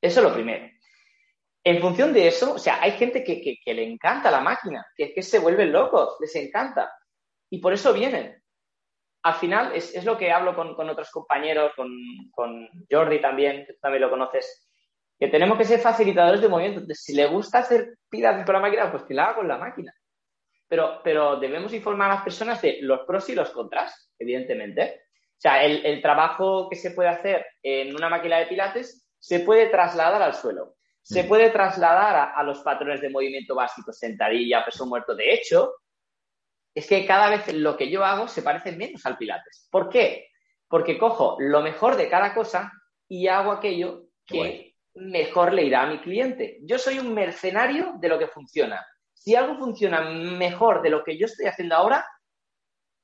Eso 0.00 0.20
es 0.20 0.26
lo 0.26 0.34
primero. 0.34 0.66
En 1.66 1.80
función 1.80 2.12
de 2.12 2.28
eso, 2.28 2.54
o 2.54 2.58
sea, 2.60 2.80
hay 2.80 2.92
gente 2.92 3.24
que, 3.24 3.74
le 3.74 3.82
encanta 3.82 4.30
la 4.30 4.40
máquina, 4.40 4.86
que, 4.94 5.12
que 5.12 5.20
se 5.20 5.40
vuelven 5.40 5.72
locos, 5.72 6.16
les 6.20 6.32
encanta. 6.36 6.92
Y 7.50 7.58
por 7.58 7.72
eso 7.72 7.92
vienen. 7.92 8.40
Al 9.24 9.34
final, 9.34 9.74
es, 9.74 10.04
lo 10.04 10.16
que 10.16 10.30
hablo 10.30 10.54
con, 10.54 10.88
otros 10.88 11.10
compañeros, 11.10 11.72
con, 11.74 12.68
Jordi 12.88 13.20
también, 13.20 13.66
que 13.66 13.72
tú 13.72 13.80
también 13.80 14.02
lo 14.02 14.10
conoces, 14.10 14.70
que 15.18 15.26
tenemos 15.26 15.58
que 15.58 15.64
ser 15.64 15.80
facilitadores 15.80 16.40
de 16.40 16.48
movimiento. 16.48 16.82
si 16.94 17.16
le 17.16 17.26
gusta 17.26 17.58
hacer 17.58 17.98
pilates 18.08 18.46
con 18.46 18.54
la 18.54 18.60
máquina, 18.60 18.92
pues 18.92 19.02
que 19.02 19.16
con 19.34 19.48
la 19.48 19.58
máquina. 19.58 19.92
Pero, 20.68 21.00
pero 21.02 21.40
debemos 21.40 21.74
informar 21.74 22.12
a 22.12 22.14
las 22.14 22.22
personas 22.22 22.62
de 22.62 22.78
los 22.82 23.00
pros 23.00 23.28
y 23.28 23.34
los 23.34 23.50
contras, 23.50 24.12
evidentemente. 24.20 25.00
O 25.32 25.40
sea, 25.40 25.64
el, 25.64 25.84
el 25.84 26.00
trabajo 26.00 26.68
que 26.70 26.76
se 26.76 26.92
puede 26.92 27.08
hacer 27.08 27.44
en 27.60 27.92
una 27.96 28.08
máquina 28.08 28.38
de 28.38 28.46
pilates 28.46 29.04
se 29.18 29.40
puede 29.40 29.66
trasladar 29.66 30.22
al 30.22 30.34
suelo 30.34 30.75
se 31.06 31.22
mm. 31.22 31.28
puede 31.28 31.50
trasladar 31.50 32.32
a, 32.34 32.42
los 32.42 32.58
patrones 32.62 33.00
de 33.00 33.10
movimiento 33.10 33.54
básico, 33.54 33.92
sentadilla, 33.92 34.64
peso 34.64 34.86
muerto. 34.86 35.14
De 35.14 35.32
hecho, 35.32 35.74
es 36.74 36.84
que 36.88 37.06
cada 37.06 37.30
vez 37.30 37.54
lo 37.54 37.76
que 37.76 37.88
yo 37.88 38.04
hago 38.04 38.26
se 38.26 38.42
parece 38.42 38.72
menos 38.72 39.06
al 39.06 39.16
Pilates. 39.16 39.68
¿Por 39.70 39.88
qué? 39.88 40.30
Porque 40.66 40.98
cojo 40.98 41.36
lo 41.38 41.62
mejor 41.62 41.96
de 41.96 42.08
cada 42.08 42.34
cosa 42.34 42.72
y 43.06 43.28
hago 43.28 43.52
aquello 43.52 44.08
que 44.26 44.74
mejor 44.94 45.52
le 45.52 45.62
irá 45.62 45.84
a 45.84 45.86
mi 45.86 46.00
cliente. 46.00 46.58
Yo 46.62 46.76
soy 46.76 46.98
un 46.98 47.14
mercenario 47.14 47.94
de 48.00 48.08
lo 48.08 48.18
que 48.18 48.26
funciona. 48.26 48.84
Si 49.14 49.36
algo 49.36 49.56
funciona 49.58 50.00
mejor 50.10 50.82
de 50.82 50.90
lo 50.90 51.04
que 51.04 51.16
yo 51.16 51.26
estoy 51.26 51.46
haciendo 51.46 51.76
ahora, 51.76 52.04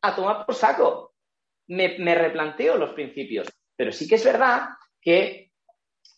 a 0.03 0.17
tomar 0.17 0.45
por 0.45 0.57
saco. 0.57 1.15
Me, 1.69 1.99
me 2.01 2.17
replanteo 2.17 2.77
los 2.77 2.95
principios. 2.95 3.47
Pero 3.77 3.93
sí 3.93 4.09
que 4.09 4.17
es 4.17 4.25
verdad 4.25 4.71
que 5.01 5.41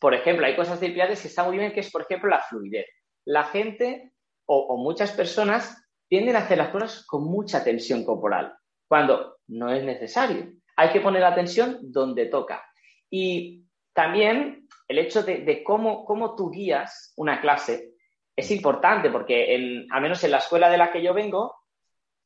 por 0.01 0.15
ejemplo, 0.15 0.47
hay 0.47 0.57
cosas 0.57 0.81
de 0.81 0.91
Pilates 0.91 1.23
que 1.23 1.29
están 1.29 1.47
muy 1.47 1.59
bien, 1.59 1.73
que 1.73 1.81
es, 1.81 1.91
por 1.91 2.03
ejemplo, 2.03 2.29
la 2.29 2.41
fluidez. 2.41 2.87
La 3.25 3.45
gente 3.45 4.13
o, 4.47 4.77
muchas 4.77 5.13
personas 5.13 5.83
tienden 6.09 6.37
a 6.37 6.41
hacer 6.41 6.59
las 6.59 6.69
cosas 6.69 7.07
con 7.07 7.25
mucha 7.25 7.65
tensión 7.65 8.05
corporal, 8.05 8.55
cuando 8.87 9.39
no 9.49 9.73
es 9.73 9.83
necesario. 9.85 10.53
Hay 10.77 10.91
que 10.91 11.01
poner 11.01 11.23
la 11.23 11.35
tensión 11.35 11.79
donde 11.81 12.27
toca. 12.27 12.65
Y 13.11 13.65
también 13.93 14.69
el 14.89 14.99
hecho 14.99 15.23
de, 15.23 15.63
cómo, 15.65 16.05
cómo, 16.05 16.35
tú 16.37 16.51
guías 16.51 17.15
una 17.17 17.41
clase 17.41 17.93
es 18.37 18.51
importante, 18.51 19.11
porque 19.11 19.55
en, 19.55 19.87
al 19.91 20.03
menos 20.03 20.23
en 20.25 20.33
la 20.33 20.39
escuela 20.39 20.69
de 20.69 20.79
la 20.79 20.93
que 20.93 21.03
yo 21.03 21.15
vengo, 21.15 21.55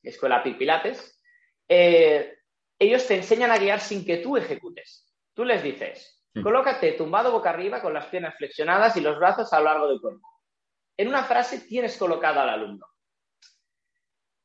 Escuela 0.02 0.42
Pilates, 0.42 1.20
eh, 1.68 2.38
ellos 2.78 3.06
te 3.06 3.16
enseñan 3.16 3.50
a 3.50 3.58
guiar 3.58 3.80
sin 3.80 4.04
que 4.04 4.18
tú 4.18 4.36
ejecutes. 4.36 5.06
Tú 5.34 5.44
les 5.44 5.62
dices. 5.62 6.17
Colócate 6.42 6.92
tumbado 6.92 7.32
boca 7.32 7.50
arriba 7.50 7.80
con 7.80 7.94
las 7.94 8.06
piernas 8.06 8.36
flexionadas 8.36 8.96
y 8.96 9.00
los 9.00 9.18
brazos 9.18 9.52
a 9.52 9.58
lo 9.58 9.64
largo 9.64 9.88
del 9.88 10.00
cuerpo. 10.00 10.26
En 10.96 11.08
una 11.08 11.24
frase 11.24 11.60
tienes 11.60 11.96
colocado 11.96 12.40
al 12.40 12.48
alumno. 12.48 12.86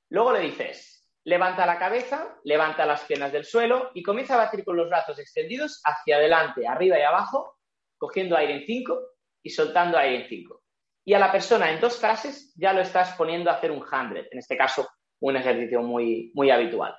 Luego 0.09 0.31
le 0.33 0.41
dices, 0.41 1.09
levanta 1.23 1.65
la 1.65 1.79
cabeza, 1.79 2.37
levanta 2.43 2.85
las 2.85 3.03
piernas 3.05 3.31
del 3.31 3.45
suelo 3.45 3.91
y 3.93 4.03
comienza 4.03 4.35
a 4.35 4.45
batir 4.45 4.63
con 4.63 4.77
los 4.77 4.89
brazos 4.89 5.17
extendidos 5.19 5.81
hacia 5.83 6.17
adelante, 6.17 6.67
arriba 6.67 6.99
y 6.99 7.01
abajo, 7.01 7.57
cogiendo 7.97 8.37
aire 8.37 8.55
en 8.55 8.65
5 8.65 9.01
y 9.41 9.49
soltando 9.49 9.97
aire 9.97 10.23
en 10.23 10.29
5. 10.29 10.61
Y 11.05 11.13
a 11.13 11.19
la 11.19 11.31
persona 11.31 11.71
en 11.71 11.81
dos 11.81 11.99
frases 11.99 12.53
ya 12.55 12.73
lo 12.73 12.81
estás 12.81 13.15
poniendo 13.15 13.49
a 13.49 13.55
hacer 13.55 13.71
un 13.71 13.83
hundred, 13.83 14.27
en 14.31 14.39
este 14.39 14.55
caso 14.55 14.87
un 15.19 15.35
ejercicio 15.35 15.81
muy, 15.81 16.31
muy 16.35 16.51
habitual. 16.51 16.95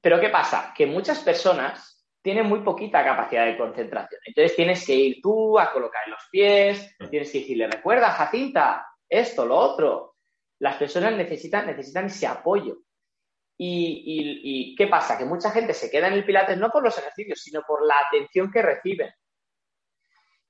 Pero 0.00 0.20
¿qué 0.20 0.28
pasa? 0.28 0.72
Que 0.76 0.86
muchas 0.86 1.20
personas 1.20 1.99
tiene 2.22 2.42
muy 2.42 2.60
poquita 2.60 3.04
capacidad 3.04 3.46
de 3.46 3.56
concentración. 3.56 4.20
Entonces 4.24 4.56
tienes 4.56 4.84
que 4.84 4.94
ir 4.94 5.20
tú 5.22 5.58
a 5.58 5.72
colocar 5.72 6.06
los 6.08 6.20
pies, 6.30 6.94
tienes 7.10 7.30
que 7.30 7.38
decirle, 7.38 7.66
recuerda, 7.66 8.10
Jacinta, 8.10 8.86
esto, 9.08 9.46
lo 9.46 9.56
otro. 9.56 10.16
Las 10.58 10.76
personas 10.76 11.14
necesitan, 11.14 11.66
necesitan 11.66 12.06
ese 12.06 12.26
apoyo. 12.26 12.78
Y, 13.62 14.74
qué 14.76 14.86
pasa? 14.86 15.18
Que 15.18 15.26
mucha 15.26 15.50
gente 15.50 15.74
se 15.74 15.90
queda 15.90 16.08
en 16.08 16.14
el 16.14 16.24
Pilates 16.24 16.56
no 16.56 16.70
por 16.70 16.82
los 16.82 16.96
ejercicios, 16.96 17.40
sino 17.40 17.62
por 17.66 17.86
la 17.86 17.94
atención 18.06 18.50
que 18.50 18.62
reciben. 18.62 19.10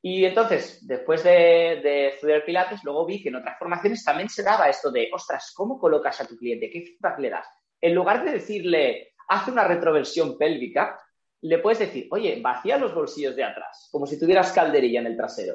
Y 0.03 0.25
entonces, 0.25 0.87
después 0.87 1.25
de, 1.25 1.81
de, 1.83 2.09
estudiar 2.09 2.45
Pilates, 2.45 2.83
luego 2.85 3.05
vi 3.05 3.23
que 3.23 3.29
en 3.29 3.37
otras 3.37 3.59
formaciones 3.59 4.05
también 4.05 4.29
se 4.29 4.43
daba 4.43 4.69
esto 4.69 4.91
de, 4.91 5.11
ostras, 5.13 5.53
¿cómo 5.55 5.79
colocas 5.79 6.21
a 6.21 6.27
tu 6.27 6.37
cliente? 6.37 6.71
¿Qué 6.71 6.83
feedback 6.83 7.19
le 7.19 7.31
das? 7.31 7.47
En 7.81 7.95
lugar 7.95 8.25
de 8.25 8.33
decirle, 8.33 9.15
haz 9.29 9.49
una 9.49 9.65
retroversión 9.65 10.39
pélvica, 10.39 10.99
le 11.43 11.59
puedes 11.59 11.79
decir, 11.79 12.09
oye, 12.11 12.41
vacía 12.41 12.79
los 12.79 12.95
bolsillos 12.95 13.35
de 13.35 13.45
atrás, 13.45 13.89
como 13.91 14.07
si 14.07 14.19
tuvieras 14.19 14.53
calderilla 14.53 15.01
en 15.01 15.07
el 15.07 15.17
trasero. 15.17 15.55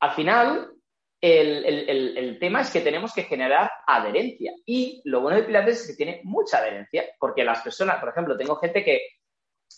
Al 0.00 0.12
final, 0.12 0.72
el, 1.20 2.38
tema 2.38 2.60
es 2.60 2.70
que 2.70 2.80
tenemos 2.80 3.12
que 3.12 3.24
generar 3.24 3.70
adherencia. 3.86 4.52
Y 4.64 5.00
lo 5.04 5.20
bueno 5.20 5.38
de 5.38 5.44
Pilates 5.44 5.80
es 5.80 5.86
que 5.88 5.96
tiene 5.96 6.20
mucha 6.24 6.58
adherencia, 6.58 7.04
porque 7.18 7.44
las 7.44 7.62
personas, 7.62 7.98
por 7.98 8.10
ejemplo, 8.10 8.36
tengo 8.36 8.56
gente 8.56 8.84
que 8.84 9.00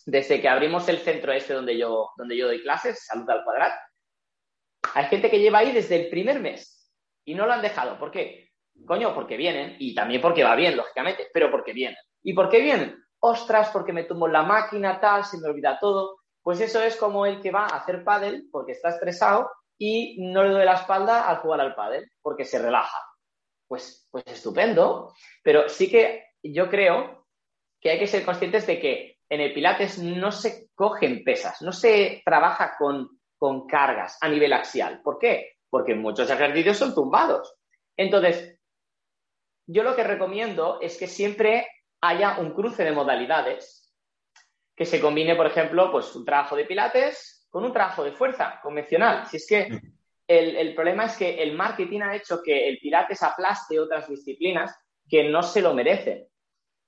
desde 0.07 0.40
que 0.40 0.49
abrimos 0.49 0.88
el 0.88 0.99
centro 0.99 1.33
este 1.33 1.55
donde 1.55 1.77
yo, 1.77 2.11
donde 2.16 2.37
yo 2.37 2.47
doy 2.47 2.62
clases, 2.62 3.05
Salud 3.05 3.29
al 3.29 3.45
Cuadrat, 3.45 3.73
hay 4.95 5.05
gente 5.07 5.31
que 5.31 5.40
lleva 5.40 5.59
ahí 5.59 5.73
desde 5.73 5.97
el 5.97 6.11
primer 6.11 6.40
mes 6.40 6.90
y 7.25 7.35
no 7.35 7.47
lo 7.47 7.53
han 7.53 7.62
dejado. 7.62 7.99
¿Por 7.99 8.11
qué? 8.11 8.51
Coño, 8.87 9.14
porque 9.14 9.37
vienen 9.37 9.77
y 9.79 9.95
también 9.95 10.21
porque 10.21 10.45
va 10.45 10.57
bien, 10.57 10.77
lógicamente, 10.77 11.29
pero 11.33 11.51
porque 11.51 11.73
vienen. 11.73 11.99
¿Y 12.23 12.33
por 12.33 12.49
qué 12.49 12.61
vienen? 12.61 12.97
Ostras, 13.20 13.70
porque 13.70 13.92
me 13.92 14.04
tumbo 14.04 14.26
la 14.26 14.42
máquina, 14.42 14.98
tal, 14.98 15.24
se 15.24 15.38
me 15.38 15.48
olvida 15.48 15.78
todo. 15.78 16.20
Pues 16.42 16.61
eso 16.61 16.83
es 16.83 16.96
como 16.96 17.26
el 17.26 17.40
que 17.40 17.50
va 17.50 17.64
a 17.64 17.76
hacer 17.76 18.02
pádel 18.02 18.48
porque 18.50 18.72
está 18.72 18.88
estresado 18.88 19.50
y 19.78 20.16
no 20.20 20.42
le 20.42 20.50
duele 20.50 20.64
la 20.64 20.74
espalda 20.74 21.28
al 21.28 21.38
jugar 21.38 21.61
al 21.61 21.74
pádel 21.74 22.11
porque 22.22 22.44
se 22.44 22.59
relaja. 22.59 22.98
Pues, 23.68 24.09
pues 24.11 24.24
estupendo, 24.26 25.14
pero 25.42 25.68
sí 25.68 25.90
que 25.90 26.24
yo 26.42 26.68
creo 26.68 27.26
que 27.80 27.90
hay 27.90 27.98
que 27.98 28.06
ser 28.06 28.24
conscientes 28.24 28.66
de 28.66 28.80
que 28.80 29.18
en 29.28 29.40
el 29.40 29.54
Pilates 29.54 29.98
no 29.98 30.33
se 30.33 30.68
cogen 30.74 31.22
pesas, 31.22 31.62
no 31.62 31.72
se 31.72 32.20
trabaja 32.24 32.74
con, 32.78 33.20
con 33.38 33.66
cargas 33.66 34.18
a 34.20 34.28
nivel 34.28 34.52
axial. 34.52 35.00
¿Por 35.02 35.18
qué? 35.18 35.52
Porque 35.68 35.94
muchos 35.94 36.28
ejercicios 36.30 36.76
son 36.76 36.94
tumbados. 36.94 37.54
Entonces, 37.96 38.59
yo 39.66 39.85
lo 39.85 39.94
que 39.94 40.02
recomiendo 40.02 40.80
es 40.80 40.98
que 40.98 41.06
siempre 41.06 41.66
haya 42.00 42.38
un 42.38 42.52
cruce 42.52 42.84
de 42.84 42.92
modalidades 42.92 43.92
que 44.74 44.86
se 44.86 45.00
combine, 45.00 45.36
por 45.36 45.46
ejemplo, 45.46 45.90
pues 45.92 46.14
un 46.16 46.24
trabajo 46.24 46.56
de 46.56 46.64
pilates 46.64 47.46
con 47.50 47.64
un 47.64 47.72
trabajo 47.72 48.04
de 48.04 48.12
fuerza 48.12 48.60
convencional. 48.62 49.26
Si 49.26 49.36
es 49.36 49.46
que 49.46 49.68
el, 50.26 50.74
problema 50.74 51.06
es 51.06 51.16
que 51.16 51.42
el 51.42 51.54
marketing 51.54 52.00
ha 52.00 52.16
hecho 52.16 52.40
que 52.42 52.68
el 52.68 52.78
pilates 52.78 53.22
aplaste 53.22 53.78
otras 53.78 54.08
disciplinas 54.08 54.74
que 55.08 55.28
no 55.28 55.42
se 55.42 55.60
lo 55.60 55.74
merecen. 55.74 56.26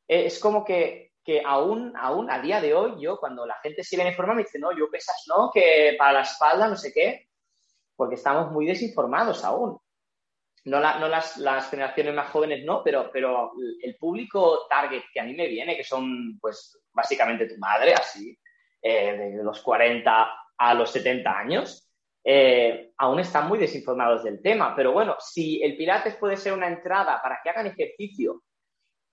Es 0.07 0.38
como 0.38 0.64
que, 0.64 1.11
aún, 1.44 1.92
aún 1.96 2.31
a 2.31 2.40
día 2.40 2.61
de 2.61 2.72
hoy, 2.72 2.94
yo 3.01 3.18
cuando 3.18 3.44
la 3.44 3.57
gente 3.62 3.83
sigue 3.83 4.07
en 4.07 4.14
forma 4.14 4.35
me 4.35 4.42
dice, 4.42 4.59
no, 4.59 4.70
yo 4.77 4.88
pesas 4.90 5.25
no, 5.27 5.51
que 5.53 5.96
para 5.98 6.12
la 6.12 6.20
espalda 6.22 6.68
no 6.68 6.77
sé 6.77 6.92
qué, 6.92 7.29
porque 7.96 8.14
estamos 8.14 8.51
muy 8.53 8.66
desinformados 8.66 9.44
aún 9.44 9.79
no, 10.64 10.81
no 10.81 11.09
las, 11.09 11.70
generaciones 11.70 12.14
más 12.14 12.31
jóvenes 12.31 12.64
no, 12.64 12.83
pero, 12.85 13.11
pero 13.12 13.53
el 13.83 13.96
público 13.96 14.66
target 14.68 15.03
que 15.12 15.20
a 15.20 15.25
mí 15.25 15.35
me 15.35 15.48
viene, 15.48 15.77
que 15.77 15.85
son 15.85 16.38
pues 16.40 16.81
básicamente 16.92 17.48
tu 17.48 17.59
madre, 17.59 17.94
así, 17.94 18.38
eh, 18.81 19.33
de 19.37 19.42
los 19.42 19.61
40 19.62 20.29
a 20.59 20.75
los 20.75 20.90
70 20.90 21.38
años, 21.38 21.88
eh, 22.25 22.92
aún 22.98 23.18
están 23.18 23.48
muy 23.48 23.59
desinformados 23.59 24.22
del 24.22 24.40
tema. 24.40 24.75
Pero 24.77 24.92
bueno, 24.92 25.16
si 25.18 25.62
el 25.62 25.77
Pilates 25.77 26.16
puede 26.16 26.37
ser 26.37 26.53
una 26.53 26.68
entrada 26.68 27.20
para 27.20 27.40
que 27.42 27.51
hagan 27.51 27.66
ejercicio 27.66 28.42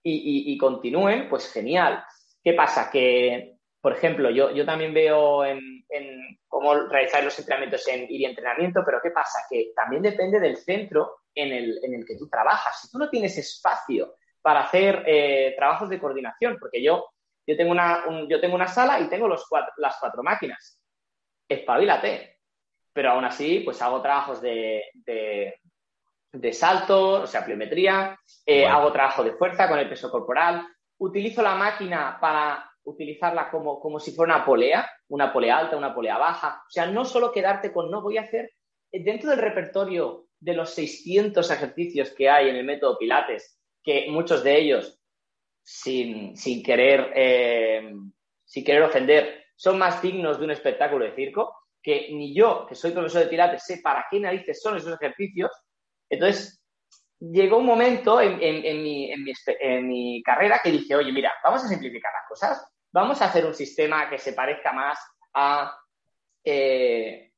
y, 0.04 0.58
continúen, 0.58 1.30
pues 1.30 1.52
genial. 1.52 2.04
¿Qué 2.44 2.54
pasa? 2.54 2.90
Que, 2.90 3.58
por 3.82 3.94
ejemplo, 3.94 4.30
yo, 4.30 4.52
yo 4.52 4.66
también 4.66 4.94
veo 4.94 5.44
en, 5.46 5.60
en 5.90 6.40
cómo 6.48 6.74
realizar 6.74 7.24
los 7.24 7.38
entrenamientos 7.38 7.88
en 7.88 8.04
ir 8.04 8.22
y 8.22 8.26
entrenamiento, 8.26 8.82
pero 8.86 9.00
¿qué 9.04 9.12
pasa? 9.12 9.46
Que 9.50 9.72
también 9.76 10.02
depende 10.02 10.40
del 10.40 10.58
centro 10.58 11.18
en 11.40 11.94
el, 11.94 12.06
que 12.06 12.18
tú 12.18 12.28
trabajas. 12.28 12.82
Si 12.82 12.92
tú 12.92 12.98
no 12.98 13.10
tienes 13.10 13.38
espacio 13.38 14.16
para 14.42 14.62
hacer 14.62 15.04
eh, 15.06 15.54
trabajos 15.56 15.90
de 15.90 16.00
coordinación, 16.00 16.58
porque 16.60 16.82
yo, 16.82 17.10
yo, 17.46 17.58
tengo 17.58 17.72
una, 17.72 18.04
yo 18.28 18.40
tengo 18.40 18.56
una 18.56 18.68
sala 18.68 19.00
y 19.00 19.10
tengo 19.10 19.28
los 19.28 19.46
las 19.78 19.98
cuatro 20.00 20.24
máquinas, 20.24 20.80
espabilate. 21.48 22.38
Pero 22.94 23.12
aún 23.12 23.26
así, 23.26 23.62
pues 23.62 23.82
hago 23.82 24.02
trabajos 24.02 24.42
de, 24.42 24.84
de, 24.94 26.54
salto, 26.54 27.22
o 27.22 27.28
sea, 27.28 27.46
pliometría, 27.46 28.18
eh, 28.46 28.66
hago 28.66 28.92
trabajo 28.92 29.24
de 29.24 29.34
fuerza 29.34 29.68
con 29.68 29.80
el 29.80 29.88
peso 29.88 30.12
corporal, 30.12 30.68
utilizo 30.98 31.42
la 31.42 31.56
máquina 31.56 32.18
para 32.20 32.70
utilizarla 32.84 33.50
como, 33.52 33.80
como 33.80 34.00
si 34.00 34.12
fuera 34.12 34.36
una 34.36 34.46
polea, 34.46 34.90
una 35.10 35.32
polea 35.32 35.58
alta, 35.58 35.78
una 35.78 35.94
polea 35.94 36.18
baja. 36.18 36.64
O 36.68 36.70
sea, 36.70 36.88
no 36.88 37.06
solo 37.06 37.32
quedarte 37.32 37.72
con 37.72 37.90
no 37.90 38.02
voy 38.02 38.18
a 38.18 38.22
hacer 38.22 38.52
dentro 38.92 39.30
del 39.30 39.40
repertorio 39.40 40.29
de 40.40 40.54
los 40.54 40.74
600 40.74 41.50
ejercicios 41.52 42.12
que 42.12 42.30
hay 42.30 42.50
en 42.50 42.56
el 42.56 42.66
método 42.66 42.98
Pilates, 42.98 43.60
que 43.84 44.08
muchos 44.10 44.44
de 44.44 44.58
ellos, 44.58 45.00
sin, 45.64 46.34
querer, 46.64 47.12
eh, 47.16 47.94
sin 48.46 48.64
querer 48.64 48.84
ofender, 48.84 49.46
son 49.56 49.78
más 49.78 50.02
dignos 50.02 50.40
de 50.40 50.46
un 50.46 50.52
espectáculo 50.52 51.06
de 51.06 51.16
circo, 51.16 51.54
que 51.82 52.10
ni 52.12 52.34
yo, 52.34 52.66
que 52.68 52.76
soy 52.76 52.92
profesor 52.92 53.24
de 53.24 53.30
Pilates, 53.30 53.66
sé 53.66 53.80
para 53.84 54.06
qué 54.10 54.20
narices 54.20 54.62
son 54.62 54.78
esos 54.78 54.94
ejercicios. 54.94 55.52
Entonces, 56.10 56.62
llegó 57.20 57.58
un 57.58 57.66
momento 57.66 58.22
en, 58.22 58.38
mi, 58.38 59.12
en, 59.12 59.88
mi, 59.88 60.24
carrera 60.24 60.62
que 60.64 60.72
dije, 60.72 60.96
oye, 60.96 61.12
mira, 61.12 61.34
vamos 61.44 61.64
a 61.64 61.68
simplificar 61.68 62.12
las 62.14 62.28
cosas, 62.28 62.66
vamos 62.92 63.22
a 63.22 63.26
hacer 63.26 63.46
un 63.46 63.54
sistema 63.54 64.10
que 64.10 64.18
se 64.18 64.34
parezca 64.34 64.72
más 64.72 64.98
a 65.34 65.78
eh, 66.44 67.32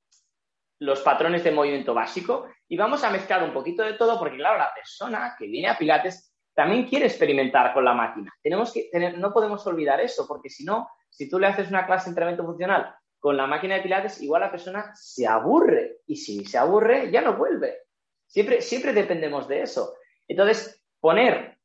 los 0.80 1.02
patrones 1.02 1.44
de 1.44 1.52
movimiento 1.52 1.94
básico 1.94 2.48
y 2.72 2.78
vamos 2.78 3.04
a 3.04 3.10
mezclar 3.10 3.44
un 3.44 3.52
poquito 3.52 3.84
de 3.84 3.96
todo 3.96 4.18
porque, 4.18 4.38
claro, 4.38 4.58
la 4.58 4.74
persona 4.74 5.36
que 5.38 5.46
viene 5.46 5.68
a 5.68 5.78
Pilates 5.78 6.34
también 6.56 6.88
quiere 6.88 7.08
experimentar 7.08 7.74
con 7.74 7.84
la 7.84 7.94
máquina. 7.94 8.32
Tenemos 8.42 8.72
que 8.72 8.90
no 9.18 9.34
podemos 9.34 9.68
olvidar 9.68 10.00
eso, 10.00 10.26
porque 10.26 10.50
si 10.50 10.64
no, 10.64 10.90
si 11.10 11.30
tú 11.30 11.38
le 11.38 11.48
haces 11.48 11.68
una 11.68 11.86
clase 11.86 12.06
de 12.06 12.12
entrenamiento 12.12 12.46
funcional 12.46 12.96
con 13.20 13.36
la 13.36 13.46
máquina 13.46 13.76
de 13.76 13.82
Pilates, 13.82 14.22
igual 14.22 14.44
la 14.44 14.52
persona 14.52 14.90
se 14.96 15.28
aburre. 15.28 15.98
Y 16.08 16.16
si 16.16 16.46
se 16.46 16.58
aburre, 16.58 17.12
ya 17.12 17.20
no 17.20 17.36
vuelve. 17.36 17.80
Siempre, 18.26 18.62
siempre 18.62 18.94
dependemos 18.94 19.50
de 19.50 19.64
eso. 19.64 19.94
Entonces, 20.26 20.82
poner 21.02 21.58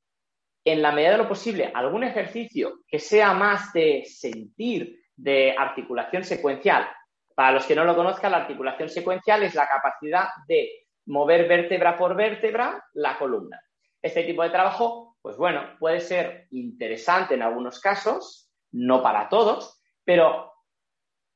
en 0.64 0.82
la 0.82 0.90
medida 0.90 1.12
de 1.12 1.18
lo 1.18 1.28
posible 1.28 1.70
algún 1.72 2.02
ejercicio 2.02 2.80
que 2.88 2.98
sea 2.98 3.32
más 3.32 3.72
de 3.72 4.04
sentir, 4.06 5.04
de 5.14 5.54
articulación 5.56 6.24
secuencial. 6.24 6.88
Para 7.36 7.52
los 7.52 7.64
que 7.64 7.76
no 7.76 7.84
lo 7.84 7.94
conozcan, 7.94 8.32
la 8.32 8.38
articulación 8.38 8.88
secuencial 8.88 9.44
es 9.44 9.54
la 9.54 9.68
capacidad 9.68 10.26
de 10.48 10.85
mover 11.06 11.48
vértebra 11.48 11.96
por 11.96 12.14
vértebra 12.14 12.84
la 12.94 13.18
columna. 13.18 13.60
Este 14.02 14.24
tipo 14.24 14.42
de 14.42 14.50
trabajo, 14.50 15.16
pues 15.20 15.36
bueno, 15.36 15.76
puede 15.78 16.00
ser 16.00 16.46
interesante 16.50 17.34
en 17.34 17.42
algunos 17.42 17.80
casos, 17.80 18.50
no 18.72 19.02
para 19.02 19.28
todos, 19.28 19.80
pero 20.04 20.52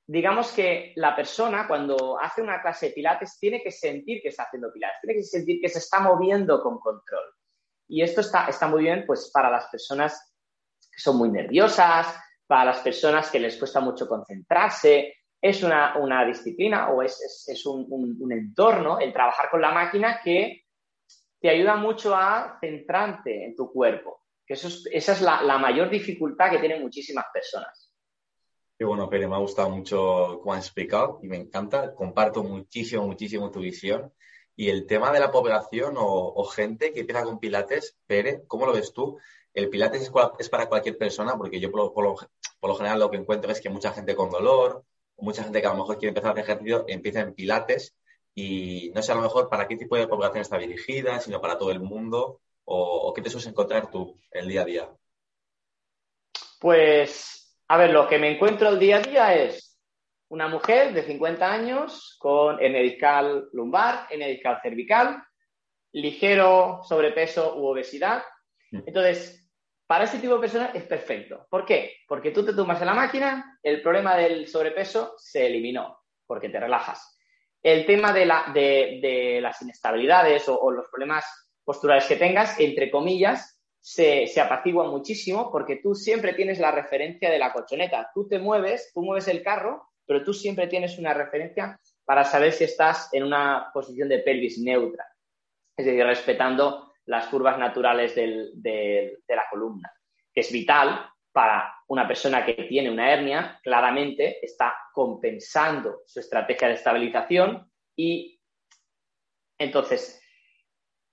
digamos 0.07 0.53
que 0.53 0.93
la 0.97 1.15
persona 1.15 1.67
cuando 1.67 2.19
hace 2.21 2.43
una 2.43 2.61
clase 2.61 2.87
de 2.87 2.93
pilates 2.93 3.39
tiene 3.39 3.63
que 3.63 3.71
sentir 3.71 4.21
que 4.21 4.29
está 4.29 4.45
haciendo 4.45 4.73
pilates, 4.73 5.01
tiene 5.01 5.21
que 5.21 5.25
sentir 5.25 5.61
que 5.61 5.69
se 5.69 5.79
está 5.79 6.01
moviendo 6.01 6.61
con 6.63 6.79
control. 6.79 7.25
Y 7.89 8.03
esto 8.03 8.21
está, 8.21 8.47
está 8.49 8.69
muy 8.69 8.83
bien 8.83 9.05
pues 9.07 9.31
para 9.33 9.51
las 9.51 9.67
personas 9.67 10.35
que 10.93 11.01
son 11.01 11.17
muy 11.17 11.31
nerviosas, 11.31 12.07
para 12.47 12.65
las 12.65 12.81
personas 12.81 13.31
que 13.31 13.39
les 13.39 13.57
cuesta 13.57 13.81
mucho 13.81 14.09
concentrarse, 14.09 15.15
es 15.41 15.63
una, 15.63 16.25
disciplina 16.27 16.91
o 16.91 17.03
es, 17.03 17.67
un, 17.67 18.33
entorno, 18.33 18.99
el 18.99 19.13
trabajar 19.13 19.51
con 19.51 19.61
la 19.61 19.73
máquina 19.73 20.21
que 20.23 20.67
te 21.41 21.49
ayuda 21.49 21.77
mucho 21.77 22.15
a 22.15 22.59
centrarte 22.61 23.47
en 23.47 23.57
tu 23.57 23.73
cuerpo. 23.73 24.21
Que 24.47 24.55
eso 24.55 24.69
esa 24.93 25.13
es 25.13 25.23
la, 25.23 25.59
mayor 25.59 25.89
dificultad 25.89 26.51
que 26.51 26.59
tienen 26.59 26.83
muchísimas 26.83 27.27
personas. 27.33 27.95
Qué 28.79 28.85
bueno, 28.85 29.09
Pere, 29.09 29.29
me 29.29 29.37
ha 29.37 29.39
gustado 29.39 29.71
mucho 29.71 30.41
cómo 30.43 30.55
has 30.55 30.65
explicado 30.65 31.21
y 31.23 31.29
me 31.29 31.37
encanta. 31.37 31.95
Comparto 31.95 32.43
muchísimo, 32.43 33.07
muchísimo 33.07 33.51
tu 33.51 33.61
visión. 33.61 34.13
Y 34.57 34.69
el 34.69 34.87
tema 34.87 35.11
de 35.11 35.21
la 35.21 35.31
población 35.31 35.95
o, 35.97 36.45
gente 36.45 36.93
que 36.93 37.01
empieza 37.01 37.25
con 37.25 37.39
pilates, 37.39 37.99
Pere, 38.07 38.43
¿cómo 38.47 38.67
lo 38.67 38.73
ves 38.73 38.93
tú? 38.93 39.19
El 39.55 39.71
pilates 39.71 40.11
es, 40.39 40.49
para 40.51 40.69
cualquier 40.69 40.99
persona, 40.99 41.37
porque 41.37 41.61
yo 41.61 41.71
por 41.71 42.05
lo 42.63 42.75
general 42.75 42.99
lo 42.99 43.11
que 43.11 43.17
encuentro 43.17 43.51
es 43.51 43.61
que 43.61 43.71
mucha 43.71 43.93
gente 43.93 44.15
con 44.15 44.31
dolor 44.31 44.85
mucha 45.21 45.43
gente 45.43 45.61
que 45.61 45.67
a 45.67 45.71
lo 45.71 45.79
mejor 45.79 45.99
quiere 45.99 46.11
empezar 46.11 46.31
a 46.31 46.33
hacer 46.33 46.45
ejercicio 46.45 46.85
empieza 46.89 47.21
en 47.21 47.35
pilates 47.35 47.97
y 48.35 48.91
no 48.95 49.03
sé 49.03 49.13
a 49.13 49.17
lo 49.17 49.23
mejor 49.23 49.49
para 49.49 49.67
qué 49.67 49.77
tipo 49.77 49.97
de 49.97 50.09
población 50.09 50.43
está 50.43 50.59
dirigida, 50.59 51.21
sino 51.21 51.41
para 51.41 51.59
todo 51.59 51.71
el 51.71 51.81
mundo 51.81 52.41
o, 52.65 53.13
qué 53.13 53.23
te 53.23 53.31
sueles 53.31 53.49
encontrar 53.49 53.91
tú 53.91 54.21
el 54.31 54.47
día 54.47 54.63
a 54.63 54.65
día. 54.65 54.89
Pues, 56.61 57.59
a 57.67 57.77
ver, 57.77 57.91
lo 57.91 58.07
que 58.07 58.19
me 58.19 58.31
encuentro 58.31 58.69
el 58.69 58.79
día 58.79 58.99
a 58.99 59.01
día 59.01 59.35
es 59.35 59.77
una 60.29 60.47
mujer 60.47 60.93
de 60.93 61.03
50 61.03 61.53
años 61.53 62.17
con 62.21 62.63
hernia 62.63 62.83
discal 62.83 63.49
lumbar, 63.53 64.07
hernia 64.11 64.29
discal 64.29 64.61
cervical, 64.63 65.23
ligero 65.93 66.81
sobrepeso 66.85 67.57
u 67.57 67.67
obesidad. 67.67 68.23
Mm. 68.71 68.83
Entonces, 68.87 69.40
para 69.91 70.05
ese 70.05 70.21
tipo 70.21 70.35
de 70.35 70.41
personas 70.43 70.73
es 70.73 70.85
perfecto. 70.85 71.49
¿Por 71.51 71.67
qué? 71.67 71.97
Porque 72.07 72.31
tú 72.31 72.45
te 72.45 72.53
tumbas 72.53 72.81
en 72.81 72.87
la 72.87 72.95
máquina, 72.95 73.59
el 73.61 73.83
problema 73.83 74.15
del 74.15 74.47
sobrepeso 74.47 75.15
se 75.19 75.45
eliminó, 75.45 75.99
porque 76.29 76.49
te 76.49 76.61
relajas. 76.61 77.19
El 77.61 77.85
tema 77.87 78.13
de, 78.13 79.41
las 79.43 79.63
inestabilidades 79.63 80.49
o, 80.49 80.71
los 80.71 80.87
problemas 80.93 81.25
posturales 81.65 82.05
que 82.05 82.15
tengas, 82.15 82.61
entre 82.61 82.89
comillas, 82.89 83.61
se, 83.81 84.29
se 84.29 84.41
apacigua 84.41 84.89
muchísimo 84.89 85.51
porque 85.51 85.81
tú 85.83 85.97
siempre 85.97 86.35
tienes 86.35 86.61
la 86.61 86.71
referencia 86.71 87.29
de 87.29 87.41
la 87.41 87.53
colchoneta. 87.53 88.13
Tú 88.15 88.29
te 88.29 88.39
mueves, 88.39 88.93
tú 88.95 89.03
mueves 89.03 89.27
el 89.27 89.43
carro, 89.43 89.89
pero 90.07 90.23
tú 90.23 90.33
siempre 90.33 90.69
tienes 90.69 91.01
una 91.01 91.15
referencia 91.15 91.81
para 92.05 92.23
saber 92.23 92.53
si 92.53 92.63
estás 92.63 93.13
en 93.13 93.25
una 93.25 93.73
posición 93.75 94.09
de 94.09 94.21
pelvis 94.21 94.57
neutra, 94.61 95.05
es 95.77 95.85
decir, 95.85 96.05
respetando 96.05 96.90
las 97.07 97.27
curvas 97.27 97.59
naturales 97.59 98.15
de 98.15 99.19
la 99.29 99.45
columna, 99.51 99.93
que 100.33 100.41
es 100.41 100.53
vital 100.53 101.11
para 101.33 101.75
una 101.89 102.07
persona 102.07 102.45
que 102.45 102.55
tiene 102.55 102.91
una 102.91 103.13
hernia, 103.13 103.59
claramente 103.63 104.45
está 104.45 104.77
compensando 104.93 106.03
su 106.07 106.21
estrategia 106.21 106.69
de 106.69 106.75
estabilización 106.75 107.71
y 107.97 108.41
entonces, 109.59 110.23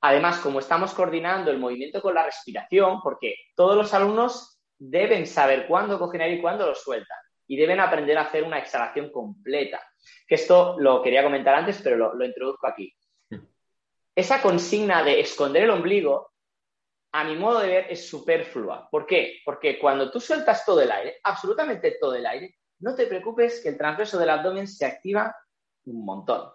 además, 0.02 0.40
como 0.40 0.60
estamos 0.60 0.94
coordinando 0.94 1.52
el 1.52 1.60
movimiento 1.60 2.02
con 2.02 2.16
la 2.16 2.24
respiración, 2.24 3.02
porque 3.02 3.36
todos 3.56 3.76
los 3.76 3.94
alumnos 3.94 4.62
deben 4.80 5.28
saber 5.28 5.68
cuándo 5.68 6.00
cogen 6.00 6.22
aire 6.22 6.38
y 6.38 6.42
cuándo 6.42 6.66
lo 6.66 6.76
sueltan 6.76 7.18
y 7.46 7.58
deben 7.58 7.80
aprender 7.80 8.18
a 8.18 8.22
hacer 8.22 8.44
una 8.44 8.60
exhalación 8.60 9.12
completa, 9.12 9.82
que 10.28 10.36
esto 10.36 10.78
lo 10.80 11.02
quería 11.02 11.24
comentar 11.24 11.56
antes, 11.56 11.82
pero 11.84 11.98
lo, 11.98 12.14
lo 12.14 12.26
introduzco 12.26 12.68
aquí. 12.68 12.94
Esa 14.18 14.42
consigna 14.42 15.04
de 15.04 15.20
esconder 15.20 15.66
el 15.66 15.70
ombligo 15.70 16.32
a 17.12 17.24
mi 17.24 17.36
modo 17.36 17.60
de 17.60 17.68
ver, 17.68 17.86
es 17.88 18.10
superflua. 18.10 18.90
¿Por 18.90 19.06
qué? 19.06 19.42
Porque 19.46 19.78
cuando 19.78 20.10
tú 20.10 20.20
sueltas 20.20 20.66
todo 20.66 20.82
el 20.82 20.92
aire, 20.92 21.20
absolutamente 21.24 21.98
todo 22.02 22.16
el 22.16 22.26
aire, 22.26 22.56
no 22.80 22.96
te 22.96 23.06
preocupes 23.06 23.62
que 23.62 23.70
el 23.70 23.78
transverso 23.78 24.18
del 24.18 24.32
abdomen 24.32 24.68
se 24.68 24.88
activa 24.88 25.36
un 25.86 26.04
montón. 26.04 26.50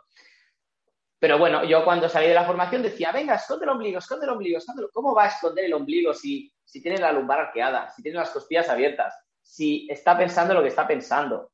Pero 1.21 1.39
bueno, 1.39 1.63
yo 1.63 1.85
cuando 1.85 2.09
salí 2.09 2.27
de 2.27 2.35
la 2.35 2.45
formación 2.45 2.83
decía, 2.83 3.13
venga, 3.13 3.37
esconde 3.37 3.65
el 3.65 3.71
ombligo, 3.71 3.99
esconde 4.01 4.27
el 4.27 4.33
ombligo, 4.33 4.59
¿Cómo 4.93 5.15
va 5.15 5.27
a 5.27 5.29
esconder 5.29 5.67
el 5.67 5.75
ombligo 5.75 6.13
si, 6.15 6.53
si 6.65 6.83
tiene 6.83 6.99
la 6.99 7.13
lumbar 7.13 7.39
arqueada, 7.39 7.89
si 7.91 8.03
tiene 8.03 8.19
las 8.19 8.31
costillas 8.31 8.69
abiertas, 8.69 9.15
si 9.41 9.87
está 9.89 10.19
pensando 10.19 10.53
lo 10.53 10.63
que 10.63 10.69
está 10.69 10.85
pensando? 10.85 11.52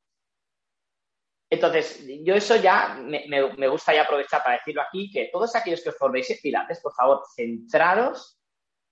Entonces, 1.50 2.04
yo 2.22 2.34
eso 2.34 2.56
ya 2.56 2.98
me, 3.00 3.68
gusta 3.68 3.94
ya 3.94 4.02
aprovechar 4.02 4.42
para 4.42 4.56
decirlo 4.56 4.82
aquí, 4.82 5.10
que 5.10 5.30
todos 5.32 5.56
aquellos 5.56 5.82
que 5.82 5.88
os 5.88 5.96
forméis 5.96 6.30
en 6.30 6.38
Pilates, 6.42 6.80
por 6.80 6.92
favor, 6.94 7.22
centraros 7.34 8.38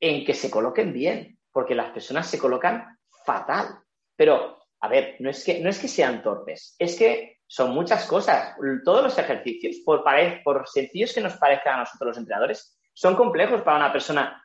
en 0.00 0.24
que 0.24 0.34
se 0.34 0.50
coloquen 0.50 0.92
bien, 0.92 1.38
porque 1.52 1.74
las 1.74 1.90
personas 1.90 2.28
se 2.28 2.38
colocan 2.38 2.98
fatal. 3.24 3.80
Pero, 4.16 4.58
a 4.80 4.88
ver, 4.88 5.16
no 5.18 5.28
es 5.28 5.44
que, 5.44 5.60
no 5.60 5.68
es 5.68 5.78
que 5.78 5.88
sean 5.88 6.22
torpes, 6.22 6.76
es 6.78 6.96
que 6.96 7.36
son 7.46 7.72
muchas 7.72 8.06
cosas. 8.06 8.56
Todos 8.84 9.02
los 9.02 9.18
ejercicios, 9.18 9.76
por, 9.84 10.02
por 10.42 10.66
sencillos 10.68 11.12
que 11.12 11.20
nos 11.20 11.36
parezcan 11.36 11.74
a 11.74 11.80
nosotros 11.80 12.08
los 12.08 12.18
entrenadores, 12.18 12.78
son 12.94 13.14
complejos 13.14 13.62
para 13.62 13.76
una 13.76 13.92
persona 13.92 14.42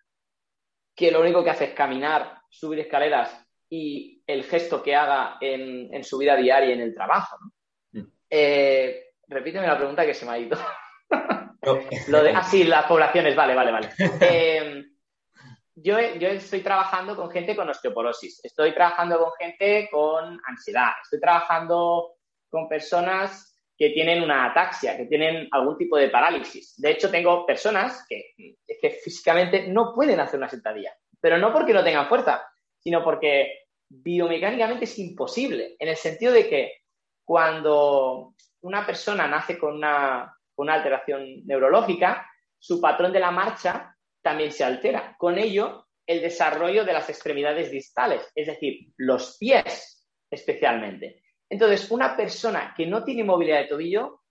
que 0.96 1.12
lo 1.12 1.22
único 1.22 1.44
que 1.44 1.50
hace 1.50 1.66
es 1.66 1.74
caminar, 1.74 2.42
subir 2.50 2.80
escaleras 2.80 3.46
y 3.70 4.22
el 4.28 4.44
gesto 4.44 4.84
que 4.84 4.96
haga 4.96 5.38
en, 5.40 6.04
su 6.04 6.18
vida 6.18 6.36
diaria 6.36 6.74
en 6.74 6.82
el 6.82 6.94
trabajo. 6.94 7.38
Mm. 7.40 7.61
Eh, 8.34 9.12
repíteme 9.28 9.68
la 9.68 9.78
pregunta 9.78 10.06
que 10.06 10.14
se 10.14 10.26
me 10.26 10.32
ha 10.32 10.40
ido. 10.40 10.58
Lo 12.08 12.24
de, 12.24 12.32
ah, 12.32 12.44
sí, 12.44 12.64
las 12.64 12.86
poblaciones, 12.86 13.36
vale, 13.36 13.54
vale, 13.54 13.72
vale. 13.72 13.90
Eh, 14.22 14.86
yo, 15.76 15.98
estoy 15.98 16.62
trabajando 16.62 17.16
con 17.16 17.30
gente 17.32 17.56
con 17.56 17.70
osteoporosis, 17.70 18.44
estoy 18.44 18.74
trabajando 18.74 19.20
con 19.20 19.32
gente 19.40 19.90
con 19.92 20.40
ansiedad, 20.46 20.92
estoy 21.04 21.20
trabajando 21.20 22.16
con 22.50 22.68
personas 22.68 23.60
que 23.78 23.90
tienen 23.90 24.22
una 24.22 24.46
ataxia, 24.46 24.96
que 24.96 25.06
tienen 25.06 25.48
algún 25.52 25.78
tipo 25.78 25.98
de 25.98 26.10
parálisis. 26.10 26.76
De 26.78 26.92
hecho, 26.92 27.10
tengo 27.10 27.46
personas 27.46 28.06
que, 28.08 28.34
que 28.38 28.90
físicamente 28.92 29.68
no 29.68 29.94
pueden 29.96 30.20
hacer 30.20 30.38
una 30.38 30.50
sentadilla, 30.50 30.94
pero 31.20 31.38
no 31.38 31.52
porque 31.52 31.74
no 31.74 31.84
tengan 31.84 32.08
fuerza, 32.08 32.46
sino 32.80 33.04
porque 33.04 33.62
biomecánicamente 33.90 34.86
es 34.86 35.00
imposible, 35.00 35.76
en 35.80 35.90
el 35.90 35.96
sentido 35.96 36.32
de 36.34 36.48
que 36.48 36.81
cuando 37.24 38.34
una 38.62 38.86
persona 38.86 39.28
nace 39.28 39.58
con 39.58 39.76
una, 39.76 40.38
alteración 40.58 41.46
neurológica, 41.46 42.30
su 42.60 42.80
patrón 42.80 43.12
de 43.12 43.20
la 43.20 43.32
marcha 43.32 43.96
también 44.22 44.52
se 44.52 44.64
altera. 44.64 45.16
Con 45.18 45.38
ello, 45.38 45.88
el 46.06 46.22
desarrollo 46.22 46.86
de 46.86 46.94
las 46.94 47.10
extremidades 47.10 47.72
distales, 47.72 48.32
es 48.36 48.48
decir, 48.48 48.92
los 48.98 49.38
pies 49.38 50.08
especialmente. 50.30 51.24
Entonces, 51.50 51.90
una 51.92 52.16
persona 52.16 52.74
que 52.76 52.86
no 52.86 53.04
tiene 53.04 53.24
movilidad 53.24 53.60
de 53.60 53.68
tobillo 53.68 54.22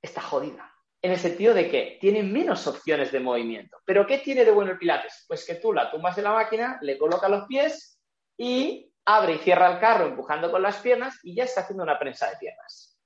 está 0.00 0.22
jodida. 0.22 0.72
En 1.02 1.12
el 1.12 1.18
sentido 1.18 1.52
de 1.52 1.70
que 1.70 1.98
tiene 2.00 2.22
menos 2.22 2.66
opciones 2.66 3.12
de 3.12 3.20
movimiento. 3.20 3.76
¿Pero 3.84 4.06
qué 4.06 4.18
tiene 4.18 4.44
de 4.44 4.50
bueno 4.50 4.72
el 4.72 4.78
Pilates? 4.78 5.24
Pues 5.28 5.44
que 5.44 5.56
tú 5.56 5.72
la 5.72 5.90
tumbas 5.90 6.16
en 6.18 6.24
la 6.24 6.32
máquina, 6.32 6.78
le 6.80 6.96
colocas 6.96 7.30
los 7.30 7.46
pies 7.46 8.00
y 8.38 8.90
abre 9.06 9.34
y 9.34 9.38
cierra 9.38 9.72
el 9.72 9.78
carro 9.78 10.06
empujando 10.06 10.50
con 10.50 10.62
las 10.62 10.78
piernas 10.78 11.18
y 11.22 11.34
ya 11.34 11.44
está 11.44 11.62
haciendo 11.62 11.84
una 11.84 11.98
prensa 11.98 12.28
de 12.28 12.36
piernas. 12.36 12.98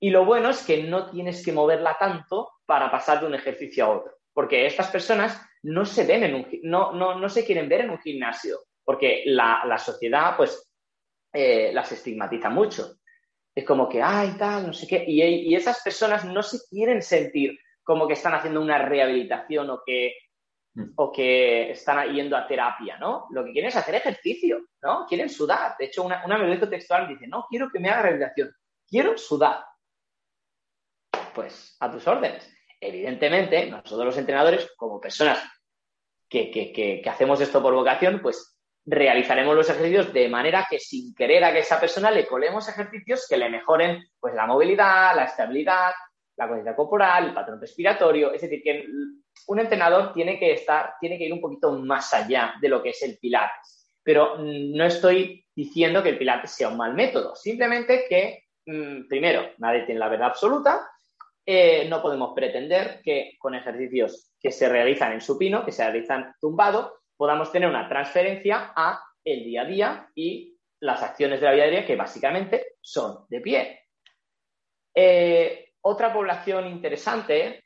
Y 0.00 0.10
lo 0.10 0.24
bueno 0.24 0.50
es 0.50 0.64
que 0.64 0.84
no 0.84 1.10
tienes 1.10 1.44
que 1.44 1.52
moverla 1.52 1.96
tanto 1.98 2.52
para 2.66 2.90
pasar 2.90 3.20
de 3.20 3.26
un 3.26 3.34
ejercicio 3.34 3.84
a 3.84 3.88
otro, 3.88 4.12
porque 4.32 4.66
estas 4.66 4.88
personas 4.90 5.40
no 5.62 5.84
se 5.84 6.04
ven 6.04 6.22
en 6.24 6.34
un, 6.34 6.48
no, 6.62 6.92
no, 6.92 7.28
se 7.28 7.44
quieren 7.44 7.68
ver 7.68 7.80
en 7.80 7.90
un 7.90 7.98
gimnasio, 7.98 8.60
porque 8.84 9.24
la, 9.26 9.76
sociedad 9.78 10.36
pues 10.36 10.70
eh, 11.32 11.72
las 11.72 11.90
estigmatiza 11.90 12.48
mucho. 12.48 12.94
Es 13.54 13.64
como 13.64 13.88
que, 13.88 14.00
ay, 14.00 14.36
tal, 14.38 14.68
no 14.68 14.72
sé 14.72 14.86
qué, 14.86 15.04
y, 15.04 15.20
y 15.22 15.54
esas 15.56 15.82
personas 15.82 16.24
no 16.24 16.44
se 16.44 16.58
quieren 16.70 17.02
sentir 17.02 17.58
como 17.82 18.06
que 18.06 18.12
están 18.12 18.34
haciendo 18.34 18.60
una 18.60 18.78
rehabilitación 18.78 19.70
o 19.70 19.82
que. 19.84 20.14
O 20.96 21.12
que 21.12 21.72
están 21.72 22.12
yendo 22.12 22.36
a 22.36 22.46
terapia, 22.46 22.98
¿no? 22.98 23.26
Lo 23.30 23.44
que 23.44 23.52
quieren 23.52 23.68
es 23.68 23.76
hacer 23.76 23.94
ejercicio, 23.96 24.60
¿no? 24.82 25.06
Quieren 25.06 25.28
sudar. 25.28 25.74
De 25.78 25.86
hecho, 25.86 26.02
una, 26.02 26.24
una 26.24 26.70
textual 26.70 27.08
dice, 27.08 27.26
no, 27.26 27.46
quiero 27.48 27.68
que 27.70 27.80
me 27.80 27.90
haga 27.90 28.02
rehabilitación, 28.02 28.54
quiero 28.86 29.16
sudar 29.16 29.64
pues 31.34 31.76
a 31.80 31.90
tus 31.90 32.06
órdenes. 32.06 32.52
Evidentemente, 32.80 33.66
nosotros 33.66 34.06
los 34.06 34.18
entrenadores, 34.18 34.72
como 34.76 35.00
personas 35.00 35.38
que, 36.28 37.02
hacemos 37.08 37.40
esto 37.40 37.62
por 37.62 37.74
vocación, 37.74 38.20
pues 38.20 38.56
realizaremos 38.84 39.54
los 39.54 39.68
ejercicios 39.68 40.12
de 40.12 40.28
manera 40.28 40.66
que 40.68 40.78
sin 40.78 41.14
querer 41.14 41.44
a 41.44 41.52
que 41.52 41.60
esa 41.60 41.78
persona 41.78 42.10
le 42.10 42.26
colemos 42.26 42.68
ejercicios 42.68 43.26
que 43.28 43.36
le 43.36 43.50
mejoren 43.50 44.02
pues 44.18 44.34
la 44.34 44.46
movilidad, 44.46 45.14
la 45.14 45.24
estabilidad, 45.24 45.92
la 46.36 46.46
conciencia 46.46 46.76
corporal, 46.76 47.26
el 47.26 47.34
patrón 47.34 47.60
respiratorio. 47.60 48.32
Es 48.32 48.42
decir, 48.42 48.62
que 48.62 48.86
un 49.46 49.60
entrenador 49.60 50.12
tiene 50.12 50.38
que 50.38 50.52
estar, 50.52 50.94
tiene 51.00 51.18
que 51.18 51.24
ir 51.24 51.32
un 51.32 51.40
poquito 51.40 51.72
más 51.78 52.12
allá 52.12 52.54
de 52.60 52.68
lo 52.68 52.82
que 52.82 52.90
es 52.90 53.02
el 53.02 53.18
Pilates. 53.18 53.92
Pero 54.02 54.36
no 54.38 54.84
estoy 54.84 55.44
diciendo 55.54 56.02
que 56.02 56.10
el 56.10 56.18
Pilates 56.18 56.52
sea 56.52 56.68
un 56.68 56.76
mal 56.76 56.94
método, 56.94 57.34
simplemente 57.36 58.06
que, 58.08 58.44
mm, 58.66 59.08
primero, 59.08 59.50
nadie 59.58 59.82
tiene 59.82 60.00
la 60.00 60.08
verdad 60.08 60.28
absoluta 60.28 60.88
eh, 61.50 61.88
no 61.88 62.02
podemos 62.02 62.34
pretender 62.34 63.00
que 63.02 63.38
con 63.38 63.54
ejercicios 63.54 64.34
que 64.38 64.50
se 64.50 64.68
realizan 64.68 65.12
en 65.12 65.22
supino, 65.22 65.64
que 65.64 65.72
se 65.72 65.82
realizan 65.82 66.34
tumbado, 66.38 66.98
podamos 67.16 67.50
tener 67.50 67.70
una 67.70 67.88
transferencia 67.88 68.74
a 68.76 69.02
el 69.24 69.44
día 69.44 69.62
a 69.62 69.64
día 69.64 70.10
y 70.14 70.58
las 70.80 71.02
acciones 71.02 71.40
de 71.40 71.46
la 71.46 71.52
vida 71.52 71.64
diaria 71.64 71.86
que 71.86 71.96
básicamente 71.96 72.76
son 72.82 73.24
de 73.30 73.40
pie. 73.40 73.80
Eh, 74.94 75.70
otra 75.80 76.12
población 76.12 76.66
interesante 76.66 77.64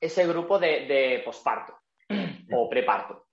es 0.00 0.16
el 0.18 0.28
grupo 0.28 0.58
de, 0.58 1.22
posparto 1.24 1.78
o 2.52 2.68
preparto. 2.68 3.26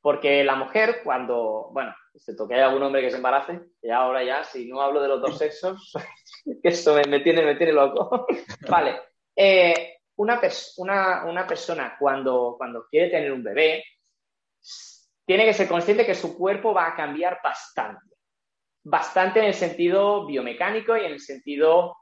Porque 0.00 0.42
la 0.42 0.56
mujer, 0.56 1.00
cuando, 1.04 1.70
bueno, 1.72 1.94
excepto 2.12 2.48
que 2.48 2.54
hay 2.54 2.60
algún 2.60 2.82
hombre 2.82 3.02
que 3.02 3.10
se 3.10 3.16
embarace, 3.16 3.60
y 3.80 3.90
ahora 3.90 4.24
ya, 4.24 4.42
si 4.42 4.68
no 4.68 4.80
hablo 4.80 5.00
de 5.00 5.08
los 5.08 5.20
dos 5.20 5.38
sexos, 5.38 5.92
que 6.62 6.68
eso 6.68 6.94
me, 6.94 7.20
tiene, 7.20 7.42
me 7.42 7.54
tiene 7.54 7.72
loco. 7.72 8.26
vale, 8.68 9.00
eh, 9.36 9.98
una, 10.16 10.40
persona 10.40 11.96
cuando, 11.98 12.54
cuando 12.58 12.86
quiere 12.88 13.10
tener 13.10 13.32
un 13.32 13.42
bebé 13.42 13.84
tiene 15.24 15.44
que 15.44 15.54
ser 15.54 15.68
consciente 15.68 16.06
que 16.06 16.14
su 16.14 16.36
cuerpo 16.36 16.74
va 16.74 16.88
a 16.88 16.96
cambiar 16.96 17.40
bastante. 17.42 18.16
Bastante 18.84 19.38
en 19.38 19.46
el 19.46 19.54
sentido 19.54 20.26
biomecánico 20.26 20.96
y 20.96 21.04
en 21.04 21.12
el 21.12 21.20
sentido 21.20 21.96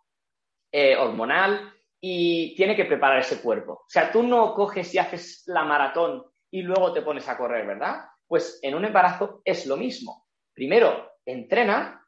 eh, 0.73 0.96
hormonal 0.96 1.75
y 2.01 2.55
tiene 2.57 2.75
que 2.75 2.87
preparar 2.87 3.21
ese 3.21 3.41
cuerpo. 3.41 3.73
O 3.73 3.89
sea, 3.89 4.11
tú 4.11 4.22
no 4.22 4.55
coges 4.55 4.95
y 4.95 4.99
haces 4.99 5.43
la 5.47 5.64
maratón 5.64 6.24
y 6.51 6.62
luego 6.62 6.93
te 6.93 7.03
pones 7.03 7.29
a 7.29 7.37
correr, 7.37 7.66
¿verdad? 7.66 8.05
Pues 8.27 8.59
en 8.62 8.74
un 8.74 8.85
embarazo 8.85 9.43
es 9.45 9.66
lo 9.66 9.77
mismo. 9.77 10.27
Primero, 10.55 11.12
entrena, 11.24 12.07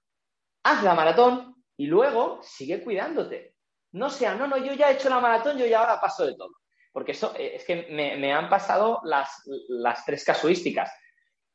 haz 0.65 0.83
la 0.83 0.95
maratón 0.95 1.57
y 1.77 1.87
luego 1.87 2.41
sigue 2.43 2.83
cuidándote 2.83 3.53
no 3.93 4.09
sea, 4.09 4.35
no, 4.35 4.47
no, 4.47 4.57
yo 4.57 4.73
ya 4.73 4.91
he 4.91 4.95
hecho 4.95 5.09
la 5.09 5.21
maratón, 5.21 5.59
yo 5.59 5.67
ya 5.67 5.81
ahora 5.81 6.01
paso 6.01 6.27
de 6.27 6.35
todo. 6.35 6.51
Porque 6.93 7.13
eso 7.13 7.35
eh, 7.37 7.57
es 7.57 7.65
que 7.65 7.87
me, 7.91 8.33
han 8.33 8.49
pasado 8.49 9.01
las, 9.05 10.05
tres 10.05 10.25
casuísticas. 10.25 10.91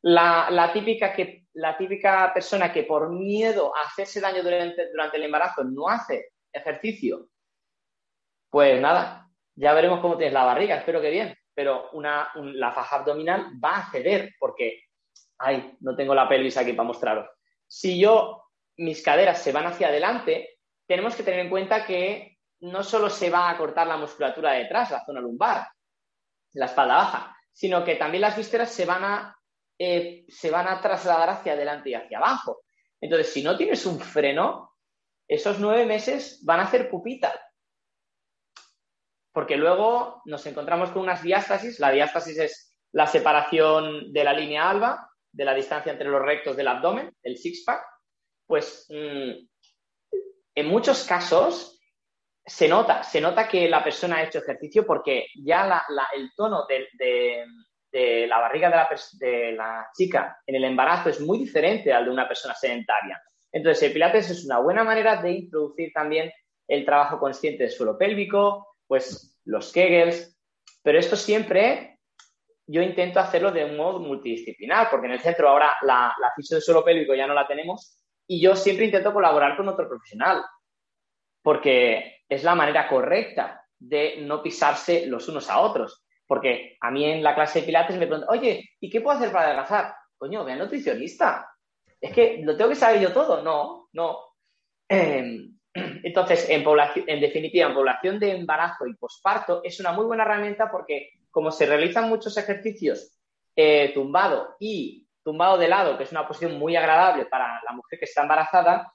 La, 0.04 0.72
típica 0.72 1.14
que, 1.14 1.46
la 1.54 1.76
típica 1.78 2.32
persona 2.34 2.72
que 2.72 2.84
por 2.84 3.10
miedo 3.10 3.76
a 3.76 3.82
hacerse 3.82 4.22
daño 4.22 4.44
durante, 4.44 4.90
durante 4.92 5.18
el 5.18 5.24
embarazo 5.24 5.64
no 5.64 5.88
hace 5.90 6.34
ejercicio, 6.54 7.30
pues 8.58 8.82
nada, 8.82 9.30
ya 9.56 9.72
veremos 9.76 10.00
cómo 10.00 10.18
tienes 10.18 10.34
la 10.34 10.44
barriga, 10.44 10.78
espero 10.78 11.00
que 11.00 11.12
bien, 11.12 11.38
pero 11.54 11.92
una, 11.92 12.32
la 12.34 12.72
faja 12.72 12.96
abdominal 12.96 13.52
va 13.64 13.78
a 13.78 13.92
ceder 13.92 14.34
porque, 14.40 14.86
ay, 15.38 15.78
no 15.82 15.96
tengo 15.96 16.16
la 16.16 16.28
pelvis 16.28 16.58
aquí 16.58 16.74
para 16.74 16.88
mostraros. 16.88 17.30
Si 17.68 18.00
yo, 18.00 18.46
mis 18.78 19.04
caderas 19.04 19.44
se 19.44 19.52
van 19.52 19.68
hacia 19.68 19.90
adelante, 19.90 20.58
tenemos 20.88 21.16
que 21.16 21.22
tener 21.22 21.42
en 21.42 21.52
cuenta 21.52 21.86
que 21.86 22.40
no 22.62 22.82
solo 22.82 23.12
se 23.12 23.30
va 23.30 23.52
a 23.52 23.58
cortar 23.60 23.86
la 23.86 23.98
musculatura 23.98 24.54
de 24.54 24.64
detrás, 24.64 24.90
la 24.90 25.06
zona 25.06 25.22
lumbar, 25.22 25.68
la 26.54 26.66
espalda 26.66 26.96
baja, 26.96 27.38
sino 27.54 27.86
que 27.86 27.94
también 27.94 28.22
las 28.22 28.36
vísceras 28.36 28.72
se 28.72 28.88
van 28.88 29.04
a, 29.04 29.40
eh, 29.78 30.26
se 30.30 30.50
van 30.50 30.68
a 30.68 30.82
trasladar 30.82 31.30
hacia 31.30 31.54
adelante 31.54 31.92
y 31.92 31.94
hacia 31.94 32.18
abajo. 32.18 32.64
Entonces, 33.00 33.32
si 33.32 33.44
no 33.44 33.56
tienes 33.56 33.86
un 33.86 34.00
freno, 34.00 34.72
esos 35.28 35.60
nueve 35.60 35.86
meses 35.86 36.42
van 36.44 36.62
a 36.62 36.64
hacer 36.64 36.90
pupita. 36.90 37.40
Porque 39.38 39.56
luego 39.56 40.24
nos 40.26 40.44
encontramos 40.48 40.90
con 40.90 41.04
unas 41.04 41.22
diástasis. 41.22 41.80
La 41.80 41.92
diástasis 41.92 42.40
es 42.40 42.76
la 42.92 43.06
separación 43.06 44.12
de 44.12 44.24
la 44.24 44.34
línea 44.34 44.68
alba, 44.68 45.12
de 45.32 45.46
la 45.46 45.54
distancia 45.54 45.92
entre 45.92 46.10
los 46.10 46.24
rectos 46.24 46.58
del 46.58 46.68
abdomen, 46.68 47.16
el 47.22 47.38
six-pack. 47.38 47.86
Pues 48.48 48.88
mm, 48.90 49.48
en 50.56 50.68
muchos 50.68 51.06
casos 51.06 51.80
se 52.44 52.68
nota, 52.68 53.04
se 53.04 53.22
nota 53.22 53.48
que 53.48 53.70
la 53.70 53.84
persona 53.84 54.16
ha 54.16 54.24
hecho 54.24 54.40
ejercicio 54.40 54.88
porque 54.88 55.28
ya 55.36 55.84
el 56.16 56.32
tono 56.36 56.66
de, 56.66 57.46
la 58.26 58.40
barriga 58.40 58.90
de 59.20 59.52
la, 59.52 59.88
chica 59.96 60.40
en 60.48 60.56
el 60.56 60.64
embarazo 60.64 61.10
es 61.10 61.22
muy 61.22 61.38
diferente 61.38 61.94
al 61.94 62.06
de 62.06 62.10
una 62.10 62.28
persona 62.28 62.56
sedentaria. 62.56 63.22
Entonces, 63.52 63.84
el 63.84 63.94
Pilates 63.94 64.32
es 64.32 64.46
una 64.46 64.58
buena 64.58 64.84
manera 64.84 65.22
de 65.22 65.32
introducir 65.32 65.92
también 65.94 66.32
el 66.68 66.84
trabajo 66.84 67.20
consciente 67.20 67.66
del 67.66 67.72
suelo 67.72 68.00
pélvico, 68.00 68.67
pues 68.88 69.40
los 69.46 69.72
Kegels, 69.72 70.38
pero 70.82 71.00
esto 71.00 71.16
siempre 71.16 72.00
yo 72.66 72.82
intento 72.82 73.20
hacerlo 73.20 73.52
de 73.52 73.66
un 73.66 73.78
modo 73.78 74.00
multidisciplinar, 74.00 74.90
porque 74.90 75.08
en 75.08 75.14
el 75.14 75.22
centro 75.22 75.50
ahora 75.50 75.72
la, 75.84 76.14
la 76.20 76.34
del 76.38 76.62
suelo 76.62 76.84
pélvico 76.84 77.16
ya 77.16 77.28
no 77.28 77.34
la 77.34 77.48
tenemos, 77.48 78.04
y 78.28 78.42
yo 78.42 78.56
siempre 78.56 78.86
intento 78.86 79.14
colaborar 79.14 79.56
con 79.56 79.70
otro 79.70 79.88
profesional, 79.88 80.44
porque 81.42 82.24
es 82.28 82.44
la 82.44 82.56
manera 82.56 82.90
correcta 82.90 83.64
de 83.80 84.18
no 84.22 84.44
pisarse 84.44 85.06
los 85.08 85.30
unos 85.30 85.50
a 85.50 85.60
otros. 85.60 86.04
Porque 86.26 86.78
a 86.82 86.92
mí 86.92 87.06
en 87.06 87.24
la 87.24 87.34
clase 87.34 87.62
de 87.62 87.66
Pilates 87.66 87.98
me 87.98 88.06
preguntan, 88.06 88.30
oye, 88.30 88.72
¿y 88.82 88.90
qué 88.90 89.00
puedo 89.00 89.18
hacer 89.18 89.32
para 89.32 89.46
adelgazar? 89.46 89.94
Coño, 90.18 90.44
ve 90.44 90.58
nutricionista. 90.58 91.50
Es 92.02 92.14
que 92.14 92.42
lo 92.44 92.58
tengo 92.58 92.70
que 92.70 92.76
saber 92.76 93.00
yo 93.00 93.14
todo. 93.14 93.42
No, 93.42 93.88
no. 93.94 94.20
Em, 94.90 95.57
entonces, 96.04 96.50
en, 96.50 96.64
en 97.08 97.22
definitiva, 97.22 97.68
en 97.68 97.74
población 97.76 98.20
de 98.20 98.32
embarazo 98.32 98.86
y 98.88 98.96
posparto 98.96 99.62
es 99.64 99.80
una 99.80 99.92
muy 99.92 100.06
buena 100.06 100.24
herramienta 100.24 100.70
porque 100.72 101.12
como 101.32 101.52
se 101.52 101.66
realizan 101.66 102.10
muchos 102.10 102.38
ejercicios 102.38 103.18
eh, 103.56 103.92
tumbado 103.94 104.56
y 104.60 105.08
tumbado 105.24 105.58
de 105.58 105.68
lado, 105.68 105.98
que 105.98 106.04
es 106.04 106.12
una 106.12 106.28
posición 106.28 106.58
muy 106.58 106.76
agradable 106.76 107.26
para 107.26 107.62
la 107.64 107.74
mujer 107.74 108.00
que 108.00 108.06
está 108.06 108.22
embarazada, 108.22 108.94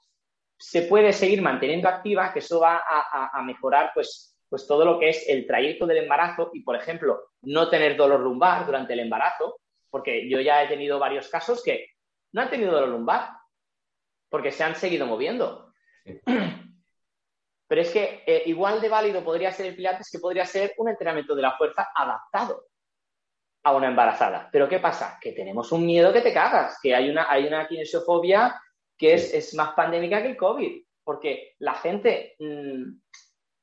se 0.57 0.83
puede 0.83 1.13
seguir 1.13 1.41
manteniendo 1.41 1.87
activa, 1.87 2.31
que 2.33 2.39
eso 2.39 2.59
va 2.59 2.81
a, 2.85 3.41
mejorar 3.43 3.91
pues, 3.93 4.35
pues 4.49 4.65
todo 4.65 4.85
lo 4.85 4.99
que 4.99 5.09
es 5.09 5.27
el 5.27 5.45
trayecto 5.45 5.85
del 5.85 5.97
embarazo 5.97 6.49
y, 6.53 6.61
por 6.61 6.75
ejemplo, 6.75 7.19
no 7.41 7.69
tener 7.69 7.95
dolor 7.97 8.21
lumbar 8.21 8.65
durante 8.65 8.93
el 8.93 9.01
embarazo, 9.01 9.59
porque 9.89 10.27
yo 10.29 10.39
ya 10.39 10.63
he 10.63 10.67
tenido 10.67 10.97
varios 10.99 11.27
casos 11.27 11.61
que 11.61 11.89
no 12.31 12.41
han 12.41 12.49
tenido 12.49 12.71
dolor 12.71 12.89
lumbar 12.89 13.29
porque 14.29 14.51
se 14.51 14.63
han 14.63 14.75
seguido 14.75 15.05
moviendo. 15.05 15.71
Pero 17.73 17.81
es 17.81 17.89
que 17.89 18.23
eh, 18.27 18.43
igual 18.45 18.79
de 18.79 18.87
válido 18.87 19.23
podría 19.23 19.51
ser 19.51 19.65
el 19.65 19.75
Pilates 19.75 20.07
que 20.11 20.19
podría 20.19 20.45
ser 20.45 20.75
un 20.77 20.89
entrenamiento 20.89 21.33
de 21.33 21.41
la 21.41 21.57
fuerza 21.57 21.87
adaptado 21.95 22.67
a 23.63 23.75
una 23.75 23.87
embarazada. 23.87 24.47
Pero 24.51 24.69
¿qué 24.69 24.77
pasa? 24.77 25.17
Que 25.19 25.31
tenemos 25.31 25.71
un 25.71 25.83
miedo 25.83 26.13
que 26.13 26.21
te 26.21 26.31
cagas, 26.31 26.77
que 26.79 26.93
hay 26.93 27.09
una, 27.09 27.31
hay 27.31 27.47
una 27.47 27.67
kinesiofobia 27.67 28.61
que 28.95 29.15
es, 29.15 29.55
más 29.55 29.71
pandémica 29.71 30.21
que 30.21 30.27
el 30.27 30.37
COVID, 30.37 30.83
porque 31.03 31.55
la 31.57 31.73
gente 31.73 32.35
mm, 32.37 32.99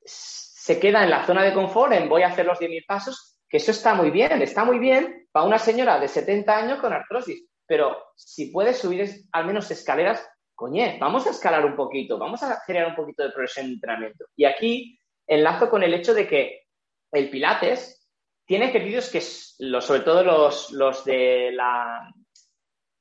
se 0.04 0.80
queda 0.80 1.04
en 1.04 1.10
la 1.10 1.24
zona 1.24 1.44
de 1.44 1.54
confort 1.54 1.92
en 1.92 2.08
voy 2.08 2.22
a 2.22 2.30
hacer 2.30 2.46
los 2.46 2.58
10.000 2.58 2.84
pasos, 2.86 3.38
que 3.48 3.58
eso 3.58 3.70
está 3.70 3.94
muy 3.94 4.10
bien, 4.10 4.42
está 4.42 4.64
muy 4.64 4.80
bien 4.80 5.28
para 5.30 5.46
una 5.46 5.60
señora 5.60 6.00
de 6.00 6.08
70 6.08 6.56
años 6.56 6.80
con 6.80 6.92
artrosis, 6.92 7.44
pero 7.64 7.96
si 8.16 8.50
puedes 8.50 8.76
subir 8.76 9.08
al 9.30 9.46
menos 9.46 9.70
escaleras, 9.70 10.28
coñe, 10.60 10.98
vamos 11.00 11.26
a 11.26 11.30
escalar 11.30 11.64
un 11.64 11.74
poquito, 11.74 12.18
vamos 12.18 12.42
a 12.42 12.60
generar 12.66 12.88
un 12.88 12.94
poquito 12.94 13.22
de 13.22 13.30
progresión 13.30 13.64
en 13.64 13.72
entrenamiento. 13.72 14.26
Y 14.36 14.44
aquí 14.44 15.00
enlazo 15.26 15.70
con 15.70 15.82
el 15.82 15.94
hecho 15.94 16.12
de 16.12 16.28
que 16.28 16.66
el 17.12 17.30
Pilates 17.30 18.06
tiene 18.44 18.66
ejercicios 18.66 19.08
que, 19.08 19.22
sobre 19.22 20.00
todo 20.00 20.22
los, 20.22 20.70
los 20.72 21.02
de 21.06 21.50
la, 21.52 22.12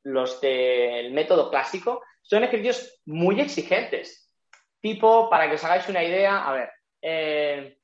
los 0.03 0.39
del 0.39 1.11
método 1.11 1.49
clásico, 1.49 2.01
son 2.21 2.45
ejercicios 2.45 3.01
muy 3.05 3.41
exigentes. 3.41 4.33
Tipo, 4.79 5.29
para 5.29 5.49
que 5.49 5.55
os 5.55 5.63
hagáis 5.65 5.89
una 5.89 6.01
idea, 6.01 6.47
a 6.47 6.53
ver, 6.53 6.71
eh, 7.01 7.77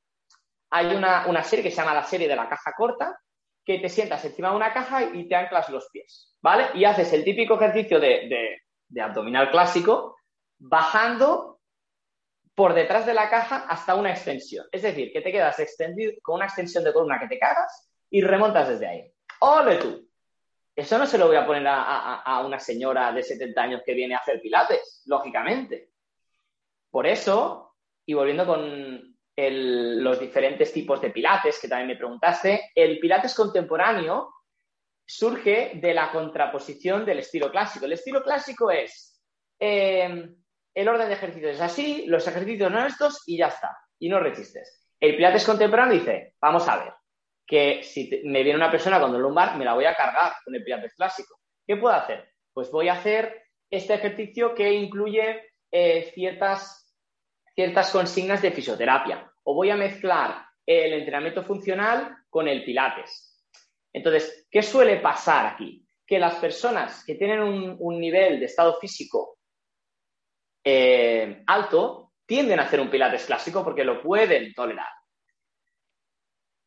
hay 0.69 0.95
una, 0.95 1.43
serie 1.43 1.63
que 1.63 1.71
se 1.71 1.81
llama 1.81 1.93
la 1.93 2.03
serie 2.03 2.29
de 2.29 2.35
la 2.37 2.47
caja 2.47 2.71
corta, 2.77 3.19
que 3.65 3.79
te 3.79 3.89
sientas 3.89 4.23
encima 4.23 4.51
de 4.51 4.55
una 4.55 4.71
caja 4.71 5.03
y 5.03 5.27
te 5.27 5.35
anclas 5.35 5.67
los 5.67 5.89
pies, 5.89 6.37
¿vale? 6.41 6.67
Y 6.75 6.85
haces 6.85 7.11
el 7.11 7.25
típico 7.25 7.55
ejercicio 7.55 7.99
de, 7.99 8.29
de 8.29 8.64
abdominal 8.99 9.51
clásico, 9.51 10.17
bajando 10.57 11.59
por 12.55 12.73
detrás 12.73 13.05
de 13.05 13.13
la 13.13 13.29
caja 13.29 13.65
hasta 13.67 13.95
una 13.95 14.11
extensión. 14.11 14.65
Es 14.71 14.81
decir, 14.81 15.11
que 15.11 15.21
te 15.21 15.31
quedas 15.31 15.59
extendido 15.59 16.13
con 16.21 16.35
una 16.35 16.45
extensión 16.45 16.83
de 16.83 16.93
columna 16.93 17.19
que 17.19 17.27
te 17.27 17.37
cagas 17.37 17.89
y 18.09 18.21
remontas 18.21 18.69
desde 18.69 18.87
ahí. 18.87 19.13
¡Ole 19.41 19.75
tú! 19.75 20.09
Eso 20.75 20.97
no 20.97 21.05
se 21.05 21.17
lo 21.17 21.27
voy 21.27 21.37
a 21.37 21.45
poner 21.45 21.65
a, 21.67 22.43
una 22.45 22.59
señora 22.59 23.11
de 23.13 23.23
70 23.23 23.61
años 23.61 23.81
que 23.85 23.93
viene 23.93 24.13
a 24.13 24.19
hacer 24.19 24.41
pilates, 24.41 25.03
lógicamente. 25.05 25.91
Por 26.89 27.07
eso, 27.07 27.75
y 28.05 28.13
volviendo 28.13 28.45
con 28.45 29.15
los 29.37 30.19
diferentes 30.19 30.73
tipos 30.73 31.01
de 31.01 31.11
pilates 31.11 31.59
que 31.59 31.67
también 31.67 31.89
me 31.89 31.95
preguntaste, 31.95 32.71
el 32.75 32.99
pilates 32.99 33.33
contemporáneo 33.33 34.34
surge 35.05 35.73
de 35.75 35.93
la 35.93 36.11
contraposición 36.11 37.05
del 37.05 37.19
estilo 37.19 37.51
clásico. 37.51 37.85
El 37.85 37.93
estilo 37.93 38.23
clásico 38.23 38.71
es 38.71 39.21
eh, 39.59 40.29
el 40.75 40.89
orden 40.89 41.07
de 41.07 41.13
ejercicios 41.13 41.55
es 41.55 41.61
así, 41.61 42.05
los 42.05 42.27
ejercicios 42.27 42.69
no 42.69 42.85
estos 42.85 43.23
y 43.25 43.37
ya 43.37 43.47
está. 43.47 43.77
Y 43.97 44.09
no 44.09 44.19
resistes. 44.19 44.89
El 44.99 45.15
Pilates 45.15 45.45
contemporáneo 45.45 45.97
dice, 45.97 46.33
vamos 46.41 46.67
a 46.67 46.77
ver, 46.77 46.93
que 47.47 47.81
si 47.81 48.21
me 48.25 48.43
viene 48.43 48.57
una 48.57 48.71
persona 48.71 48.99
con 48.99 49.11
dolor 49.11 49.27
lumbar, 49.27 49.57
me 49.57 49.63
la 49.63 49.73
voy 49.73 49.85
a 49.85 49.95
cargar 49.95 50.33
con 50.43 50.53
el 50.53 50.63
Pilates 50.63 50.93
clásico. 50.95 51.39
¿Qué 51.65 51.77
puedo 51.77 51.95
hacer? 51.95 52.29
Pues 52.53 52.69
voy 52.71 52.89
a 52.89 52.93
hacer 52.93 53.43
este 53.69 53.93
ejercicio 53.93 54.53
que 54.53 54.73
incluye 54.73 55.53
eh, 55.71 56.11
ciertas, 56.13 56.93
ciertas 57.53 57.89
consignas 57.91 58.41
de 58.41 58.51
fisioterapia. 58.51 59.31
O 59.43 59.55
voy 59.55 59.69
a 59.69 59.77
mezclar 59.77 60.45
el 60.65 60.93
entrenamiento 60.93 61.43
funcional 61.43 62.17
con 62.29 62.49
el 62.49 62.65
Pilates. 62.65 63.24
Entonces, 63.95 64.45
¿qué 64.51 64.61
suele 64.61 64.97
pasar 64.97 65.45
aquí? 65.45 65.87
Que 66.05 66.19
las 66.19 66.35
personas 66.35 67.05
que 67.05 67.15
tienen 67.15 67.39
un 67.79 67.99
nivel 67.99 68.41
de 68.41 68.45
estado 68.45 68.77
físico 68.77 69.37
eh, 70.65 71.43
alto 71.47 72.11
tienden 72.25 72.59
a 72.59 72.63
hacer 72.63 72.81
un 72.81 72.89
pilates 72.89 73.25
clásico 73.25 73.63
porque 73.63 73.85
lo 73.85 74.01
pueden 74.01 74.53
tolerar. 74.53 74.89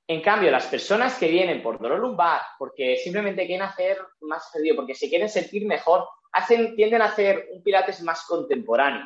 En 0.06 0.22
cambio, 0.22 0.50
las 0.50 0.66
personas 0.68 1.18
que 1.18 1.28
vienen 1.28 1.62
por 1.62 1.78
dolor 1.78 1.98
lumbar, 1.98 2.40
porque 2.58 2.96
simplemente 2.96 3.44
quieren 3.44 3.66
hacer 3.66 3.98
más 4.20 4.48
ejercicio, 4.48 4.76
porque 4.76 4.94
se 4.94 5.10
quieren 5.10 5.28
sentir 5.28 5.66
mejor, 5.66 6.08
hacen, 6.32 6.74
tienden 6.76 7.02
a 7.02 7.06
hacer 7.06 7.48
un 7.52 7.62
pilates 7.62 8.00
más 8.02 8.24
contemporáneo. 8.24 9.04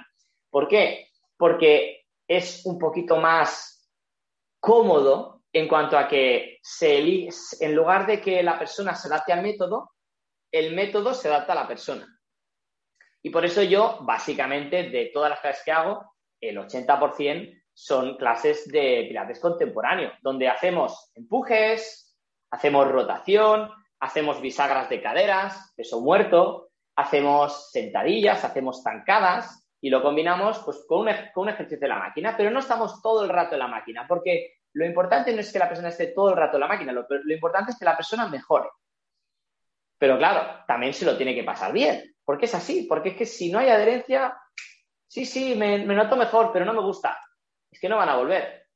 ¿Por 0.48 0.68
qué? 0.68 1.08
Porque 1.36 2.04
es 2.28 2.64
un 2.66 2.78
poquito 2.78 3.16
más 3.16 3.90
cómodo 4.60 5.31
en 5.52 5.68
cuanto 5.68 5.98
a 5.98 6.08
que 6.08 6.58
se, 6.62 7.28
en 7.60 7.74
lugar 7.74 8.06
de 8.06 8.20
que 8.20 8.42
la 8.42 8.58
persona 8.58 8.94
se 8.94 9.08
adapte 9.08 9.32
al 9.32 9.42
método, 9.42 9.92
el 10.50 10.74
método 10.74 11.12
se 11.14 11.28
adapta 11.28 11.52
a 11.52 11.56
la 11.56 11.68
persona. 11.68 12.06
Y 13.22 13.30
por 13.30 13.44
eso 13.44 13.62
yo, 13.62 13.98
básicamente, 14.02 14.90
de 14.90 15.10
todas 15.12 15.30
las 15.30 15.40
clases 15.40 15.62
que 15.64 15.72
hago, 15.72 16.14
el 16.40 16.58
80% 16.58 17.62
son 17.74 18.16
clases 18.16 18.68
de 18.68 19.06
pilates 19.08 19.40
contemporáneo, 19.40 20.12
donde 20.22 20.48
hacemos 20.48 21.10
empujes, 21.14 22.18
hacemos 22.50 22.90
rotación, 22.90 23.70
hacemos 24.00 24.40
bisagras 24.40 24.88
de 24.88 25.00
caderas, 25.00 25.72
peso 25.76 26.00
muerto, 26.00 26.70
hacemos 26.96 27.70
sentadillas, 27.70 28.44
hacemos 28.44 28.82
zancadas 28.82 29.70
y 29.80 29.90
lo 29.90 30.02
combinamos 30.02 30.58
pues, 30.64 30.84
con, 30.86 31.06
un, 31.06 31.14
con 31.32 31.44
un 31.44 31.48
ejercicio 31.50 31.80
de 31.80 31.88
la 31.88 31.98
máquina, 31.98 32.36
pero 32.36 32.50
no 32.50 32.58
estamos 32.58 33.00
todo 33.00 33.24
el 33.24 33.30
rato 33.30 33.54
en 33.54 33.60
la 33.60 33.68
máquina, 33.68 34.06
porque 34.06 34.61
lo 34.74 34.86
importante 34.86 35.32
no 35.32 35.40
es 35.40 35.52
que 35.52 35.58
la 35.58 35.68
persona 35.68 35.88
esté 35.88 36.08
todo 36.08 36.30
el 36.30 36.36
rato 36.36 36.56
en 36.56 36.60
la 36.60 36.68
máquina, 36.68 36.92
lo, 36.92 37.06
importante 37.32 37.72
es 37.72 37.78
que 37.78 37.84
la 37.84 37.96
persona 37.96 38.28
mejore. 38.28 38.68
Pero 39.98 40.18
claro, 40.18 40.64
también 40.66 40.94
se 40.94 41.04
lo 41.04 41.16
tiene 41.16 41.34
que 41.34 41.44
pasar 41.44 41.72
bien. 41.72 42.14
Porque 42.24 42.46
es 42.46 42.54
así, 42.54 42.86
porque 42.88 43.10
es 43.10 43.16
que 43.16 43.26
si 43.26 43.50
no 43.50 43.58
hay 43.58 43.68
adherencia, 43.68 44.36
sí, 45.06 45.26
sí, 45.26 45.54
me, 45.56 45.78
noto 45.84 46.16
mejor, 46.16 46.50
pero 46.52 46.64
no 46.64 46.72
me 46.72 46.80
gusta. 46.80 47.18
Es 47.70 47.80
que 47.80 47.88
no 47.88 47.96
van 47.96 48.08
a 48.08 48.16
volver. 48.16 48.66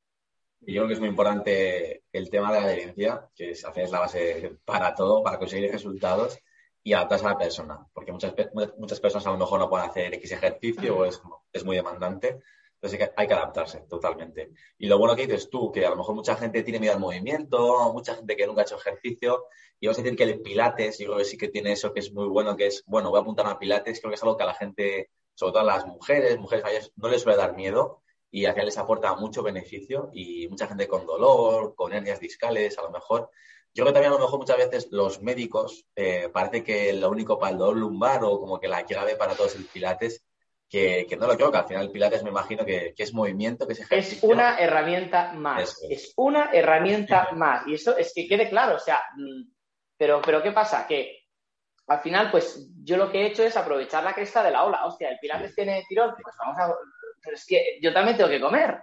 Y 0.61 0.73
yo 0.73 0.81
creo 0.81 0.87
que 0.87 0.93
es 0.95 0.99
muy 0.99 1.09
importante 1.09 2.03
el 2.11 2.29
tema 2.29 2.51
de 2.51 2.59
la 2.59 2.65
adherencia, 2.65 3.29
que 3.35 3.51
es, 3.51 3.65
es 3.75 3.91
la 3.91 3.99
base 3.99 4.57
para 4.65 4.93
todo, 4.93 5.23
para 5.23 5.37
conseguir 5.37 5.71
resultados 5.71 6.37
y 6.83 6.93
adaptarse 6.93 7.25
a 7.25 7.29
la 7.29 7.37
persona. 7.37 7.87
Porque 7.93 8.11
muchas, 8.11 8.33
muchas 8.77 8.99
personas 8.99 9.27
a 9.27 9.31
lo 9.31 9.37
mejor 9.37 9.59
no 9.59 9.69
pueden 9.69 9.89
hacer 9.89 10.13
X 10.15 10.31
ejercicio 10.31 10.97
o 10.97 11.05
es, 11.05 11.21
es 11.53 11.63
muy 11.63 11.75
demandante. 11.75 12.39
Entonces 12.81 13.09
hay 13.15 13.27
que, 13.27 13.33
adaptarse 13.33 13.81
totalmente. 13.89 14.51
Y 14.77 14.87
lo 14.87 14.99
bueno 14.99 15.15
que 15.15 15.25
dices 15.25 15.49
tú, 15.49 15.71
que 15.71 15.85
a 15.85 15.89
lo 15.89 15.95
mejor 15.95 16.13
mucha 16.13 16.35
gente 16.35 16.61
tiene 16.61 16.79
miedo 16.79 16.93
al 16.93 16.99
movimiento, 16.99 17.91
mucha 17.91 18.15
gente 18.15 18.35
que 18.35 18.45
nunca 18.45 18.61
ha 18.61 18.65
hecho 18.65 18.77
ejercicio, 18.77 19.45
y 19.79 19.87
vamos 19.87 19.99
a 19.99 20.03
decir 20.03 20.17
que 20.17 20.23
el 20.23 20.41
pilates, 20.41 20.99
yo 20.99 21.07
creo 21.07 21.17
que 21.17 21.25
sí 21.25 21.37
que 21.37 21.47
tiene 21.47 21.71
eso 21.71 21.91
que 21.93 22.01
es 22.01 22.13
muy 22.13 22.27
bueno, 22.27 22.55
que 22.55 22.67
es, 22.67 22.83
bueno, 22.85 23.09
voy 23.09 23.19
a 23.19 23.21
apuntar 23.21 23.47
a 23.47 23.57
pilates, 23.57 23.99
creo 23.99 24.11
que 24.11 24.15
es 24.15 24.23
algo 24.23 24.37
que 24.37 24.43
a 24.43 24.47
la 24.47 24.53
gente, 24.53 25.09
sobre 25.33 25.53
todo 25.53 25.61
a 25.61 25.65
las 25.65 25.87
mujeres, 25.87 26.37
mujeres 26.37 26.63
mayores, 26.63 26.91
no 26.95 27.09
les 27.09 27.21
suele 27.21 27.37
dar 27.37 27.55
miedo 27.55 28.03
y 28.29 28.45
a 28.45 28.53
les 28.53 28.77
aporta 28.77 29.15
mucho 29.15 29.41
beneficio 29.41 30.09
y 30.13 30.47
mucha 30.47 30.67
gente 30.67 30.87
con 30.87 31.05
dolor, 31.05 31.73
con 31.75 31.93
hernias 31.93 32.19
discales, 32.19 32.77
a 32.77 32.83
lo 32.83 32.91
mejor. 32.91 33.31
Yo 33.73 33.83
creo 33.83 33.87
que 33.87 33.93
también 33.93 34.13
a 34.13 34.15
lo 34.17 34.21
mejor 34.21 34.39
muchas 34.39 34.57
veces 34.57 34.87
los 34.91 35.21
médicos 35.21 35.85
eh, 35.95 36.29
parece 36.33 36.63
que 36.63 36.93
lo 36.93 37.09
único 37.09 37.39
para 37.39 37.53
el 37.53 37.57
dolor 37.57 37.77
lumbar 37.77 38.23
o 38.23 38.39
como 38.39 38.59
que 38.59 38.67
la 38.67 38.85
clave 38.85 39.15
para 39.15 39.35
todos 39.35 39.53
es 39.53 39.59
el 39.59 39.65
pilates 39.65 40.26
que, 40.69 41.07
no 41.19 41.27
lo 41.27 41.35
creo, 41.35 41.51
que 41.51 41.57
al 41.57 41.67
final 41.67 41.83
el 41.85 41.91
Pilates 41.91 42.23
me 42.23 42.29
imagino 42.29 42.65
que, 42.65 42.93
es 42.97 43.13
movimiento, 43.13 43.65
que 43.65 43.73
es 43.73 43.79
ejercicio. 43.79 44.17
Es 44.17 44.23
una 44.23 44.57
herramienta 44.57 45.33
más, 45.33 45.81
es 45.89 46.13
una 46.17 46.49
herramienta 46.51 47.29
más. 47.33 47.65
Y 47.67 47.75
eso 47.75 47.97
es 47.97 48.11
que 48.13 48.27
quede 48.27 48.49
claro, 48.49 48.75
o 48.75 48.79
sea, 48.79 49.01
mm, 49.15 49.49
pero, 49.97 50.21
pero 50.21 50.43
¿qué 50.43 50.51
pasa? 50.51 50.85
Que 50.85 51.27
al 51.87 51.99
final, 51.99 52.29
pues 52.29 52.69
yo 52.83 52.97
lo 52.97 53.09
que 53.09 53.21
he 53.21 53.27
hecho 53.27 53.43
es 53.43 53.55
aprovechar 53.55 54.03
la 54.03 54.13
cresta 54.13 54.43
de 54.43 54.51
la 54.51 54.65
ola. 54.65 54.85
Hostia, 54.85 55.09
el 55.09 55.19
Pilates 55.19 55.55
tiene 55.55 55.83
tirón, 55.87 56.13
pues 56.21 56.35
vamos 56.37 56.57
a... 56.59 56.75
Pero 57.21 57.35
es 57.35 57.45
que 57.45 57.79
yo 57.81 57.93
también 57.93 58.17
tengo 58.17 58.29
que 58.29 58.41
comer. 58.41 58.77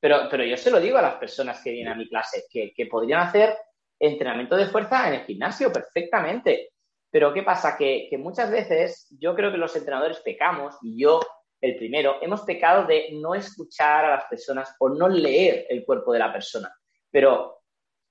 Pero, 0.00 0.28
pero 0.30 0.44
yo 0.44 0.56
se 0.56 0.70
lo 0.70 0.80
digo 0.80 0.96
a 0.96 1.02
las 1.02 1.16
personas 1.16 1.62
que 1.62 1.70
vienen 1.70 1.92
a 1.92 1.96
mi 1.96 2.08
clase, 2.08 2.44
que, 2.50 2.72
que 2.74 2.86
podrían 2.86 3.20
hacer 3.20 3.56
entrenamiento 3.98 4.56
de 4.56 4.66
fuerza 4.66 5.08
en 5.08 5.14
el 5.14 5.26
gimnasio 5.26 5.70
perfectamente. 5.70 6.72
Pero 7.10 7.32
¿qué 7.32 7.42
pasa? 7.42 7.76
Que, 7.76 8.10
muchas 8.18 8.50
veces 8.50 9.08
yo 9.18 9.34
creo 9.34 9.50
que 9.50 9.58
los 9.58 9.74
entrenadores 9.74 10.20
pecamos, 10.20 10.76
y 10.82 11.00
yo 11.00 11.20
el 11.60 11.76
primero, 11.76 12.16
hemos 12.20 12.42
pecado 12.42 12.86
de 12.86 13.08
no 13.12 13.34
escuchar 13.34 14.04
a 14.04 14.16
las 14.16 14.24
personas 14.26 14.74
o 14.78 14.90
no 14.90 15.08
leer 15.08 15.66
el 15.68 15.84
cuerpo 15.84 16.12
de 16.12 16.18
la 16.18 16.32
persona. 16.32 16.72
Pero, 17.10 17.62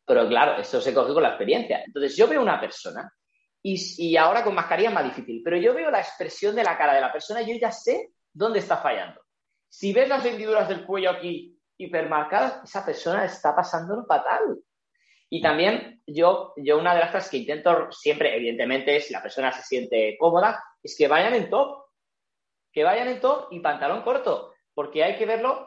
pero 0.05 0.27
claro, 0.27 0.59
eso 0.59 0.81
se 0.81 0.93
coge 0.93 1.13
con 1.13 1.23
la 1.23 1.29
experiencia. 1.29 1.83
Entonces 1.85 2.15
yo 2.17 2.27
veo 2.27 2.41
una 2.41 2.59
persona 2.59 3.11
y, 3.61 3.75
y 3.97 4.17
ahora 4.17 4.43
con 4.43 4.55
mascarilla 4.55 4.89
es 4.89 4.95
más 4.95 5.03
difícil, 5.03 5.41
pero 5.43 5.57
yo 5.57 5.73
veo 5.73 5.91
la 5.91 5.99
expresión 5.99 6.55
de 6.55 6.63
la 6.63 6.77
cara 6.77 6.95
de 6.95 7.01
la 7.01 7.11
persona 7.11 7.41
y 7.41 7.53
yo 7.53 7.59
ya 7.59 7.71
sé 7.71 8.11
dónde 8.33 8.59
está 8.59 8.77
fallando. 8.77 9.21
Si 9.69 9.93
ves 9.93 10.09
las 10.09 10.25
hendiduras 10.25 10.67
del 10.67 10.85
cuello 10.85 11.11
aquí 11.11 11.59
hipermarcadas, 11.77 12.63
esa 12.63 12.85
persona 12.85 13.25
está 13.25 13.55
pasándolo 13.55 14.05
fatal. 14.05 14.57
Y 15.29 15.41
también 15.41 16.01
yo, 16.05 16.53
yo 16.57 16.77
una 16.77 16.93
de 16.93 16.99
las 16.99 17.11
cosas 17.11 17.29
que 17.29 17.37
intento 17.37 17.91
siempre, 17.91 18.35
evidentemente, 18.35 18.99
si 19.01 19.13
la 19.13 19.21
persona 19.21 19.51
se 19.51 19.63
siente 19.63 20.15
cómoda, 20.19 20.63
es 20.81 20.95
que 20.97 21.07
vayan 21.07 21.33
en 21.33 21.49
top. 21.49 21.85
Que 22.71 22.83
vayan 22.83 23.07
en 23.07 23.19
top 23.19 23.47
y 23.51 23.59
pantalón 23.59 24.01
corto, 24.01 24.53
porque 24.73 25.03
hay 25.03 25.15
que 25.15 25.25
verlo 25.25 25.65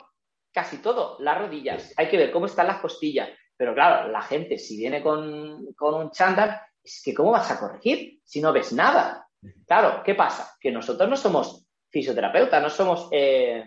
casi 0.53 0.79
todo, 0.79 1.17
las 1.21 1.39
rodillas, 1.39 1.95
hay 1.97 2.09
que 2.09 2.17
ver 2.17 2.31
cómo 2.31 2.47
están 2.47 2.67
las 2.67 2.81
costillas. 2.81 3.31
Pero 3.57 3.75
claro, 3.75 4.09
la 4.09 4.23
gente, 4.23 4.59
si 4.59 4.77
viene 4.77 5.03
con, 5.03 5.73
con 5.75 5.95
un 5.95 6.11
chándal, 6.11 6.61
es 6.83 7.03
que 7.05 7.15
¿cómo 7.15 7.33
vas 7.33 7.51
a 7.51 7.59
corregir 7.59 8.21
si 8.25 8.41
no 8.41 8.53
ves 8.53 8.73
nada? 8.73 9.27
Claro, 9.67 10.03
¿qué 10.05 10.15
pasa? 10.15 10.57
Que 10.61 10.71
nosotros 10.71 11.09
no 11.09 11.17
somos 11.17 11.67
fisioterapeutas, 11.91 12.63
no 12.63 12.71
somos 12.71 13.09
eh, 13.13 13.65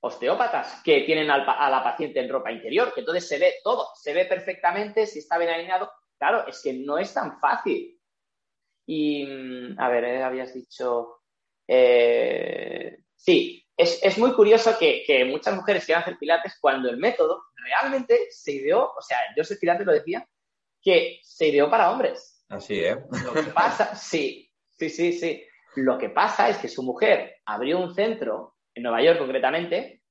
osteópatas 0.00 0.80
que 0.82 1.02
tienen 1.02 1.30
a 1.30 1.70
la 1.70 1.84
paciente 1.84 2.20
en 2.20 2.28
ropa 2.28 2.50
interior, 2.50 2.92
que 2.94 3.00
entonces 3.00 3.28
se 3.28 3.38
ve 3.38 3.54
todo, 3.62 3.88
se 3.94 4.14
ve 4.14 4.24
perfectamente 4.24 5.06
si 5.06 5.18
está 5.18 5.38
bien 5.38 5.50
alineado. 5.50 5.90
Claro, 6.18 6.46
es 6.46 6.60
que 6.62 6.72
no 6.72 6.98
es 6.98 7.12
tan 7.12 7.38
fácil. 7.38 7.98
Y, 8.86 9.26
mm, 9.26 9.80
a 9.80 9.88
ver, 9.88 10.04
eh, 10.04 10.22
habías 10.22 10.52
dicho... 10.54 11.20
Eh, 11.66 12.98
sí, 13.14 13.60
es, 13.76 14.18
muy 14.18 14.32
curioso 14.32 14.76
que, 14.78 15.24
muchas 15.26 15.54
mujeres 15.54 15.84
quieran 15.84 16.02
hacer 16.02 16.18
pilates 16.18 16.58
cuando 16.60 16.90
el 16.90 16.98
método 16.98 17.44
realmente 17.54 18.26
se 18.30 18.52
ideó, 18.52 18.92
o 18.96 19.00
sea, 19.00 19.18
yo 19.36 19.44
sé 19.44 19.56
Pilates 19.56 19.86
lo 19.86 19.92
decía, 19.92 20.26
que 20.82 21.20
se 21.22 21.48
ideó 21.48 21.70
para 21.70 21.90
hombres. 21.90 22.44
Así, 22.48 22.80
¿eh? 22.80 22.96
Lo 23.24 23.32
que 23.32 23.42
pasa, 23.54 23.94
sí, 23.94 24.50
sí, 24.70 24.90
sí, 24.90 25.12
sí. 25.12 25.44
Lo 25.76 25.98
que 25.98 26.10
pasa 26.10 26.48
es 26.48 26.58
que 26.58 26.68
su 26.68 26.82
mujer 26.82 27.36
abrió 27.44 27.78
un 27.78 27.94
centro 27.94 28.56
en 28.80 28.84
Nueva 28.84 29.02
York 29.02 29.18
concretamente, 29.18 30.02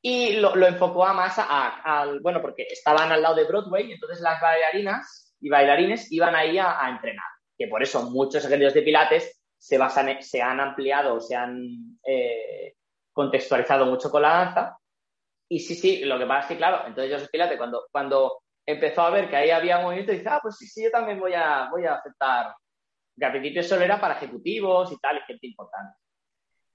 y 0.00 0.36
lo, 0.36 0.54
enfocó 0.66 1.04
a 1.04 1.12
más 1.12 1.38
al, 1.38 2.20
bueno, 2.20 2.40
porque 2.40 2.66
estaban 2.70 3.12
al 3.12 3.22
lado 3.22 3.34
de 3.34 3.44
Broadway, 3.44 3.92
entonces 3.92 4.20
las 4.20 4.40
bailarinas 4.40 5.36
y 5.40 5.48
bailarines 5.48 6.10
iban 6.10 6.34
ahí 6.34 6.58
a, 6.58 6.88
entrenar, 6.88 7.26
que 7.58 7.68
por 7.68 7.82
eso 7.82 8.10
muchos 8.10 8.44
ejercicios 8.44 8.74
de 8.74 8.82
pilates 8.82 9.40
se, 9.58 9.78
basan, 9.78 10.22
se 10.22 10.40
han 10.40 10.60
ampliado, 10.60 11.20
se 11.20 11.36
han 11.36 11.98
eh, 12.04 12.74
contextualizado 13.12 13.86
mucho 13.86 14.10
con 14.10 14.22
la 14.22 14.28
danza, 14.28 14.76
y 15.52 15.60
sí, 15.60 15.74
sí, 15.74 16.04
lo 16.06 16.18
que 16.18 16.24
pasa 16.24 16.40
es 16.40 16.46
que, 16.46 16.56
claro, 16.56 16.86
entonces 16.86 17.10
yo 17.10 17.18
soy 17.18 17.28
Pilates, 17.28 17.58
cuando, 17.58 17.86
cuando 17.92 18.42
empezó 18.64 19.02
a 19.02 19.10
ver 19.10 19.28
que 19.28 19.36
ahí 19.36 19.50
había 19.50 19.80
movimiento, 19.80 20.12
dice, 20.12 20.26
ah, 20.30 20.38
pues 20.40 20.56
sí, 20.56 20.66
sí, 20.66 20.82
yo 20.82 20.90
también 20.90 21.20
voy 21.20 21.34
a, 21.34 21.68
voy 21.70 21.84
a 21.84 21.96
aceptar. 21.96 22.54
Que 23.14 23.26
al 23.26 23.32
principio 23.32 23.62
solo 23.62 23.82
era 23.82 24.00
para 24.00 24.14
ejecutivos 24.14 24.90
y 24.90 24.96
tal, 24.96 25.18
y 25.18 25.20
gente 25.26 25.46
importante. 25.46 25.98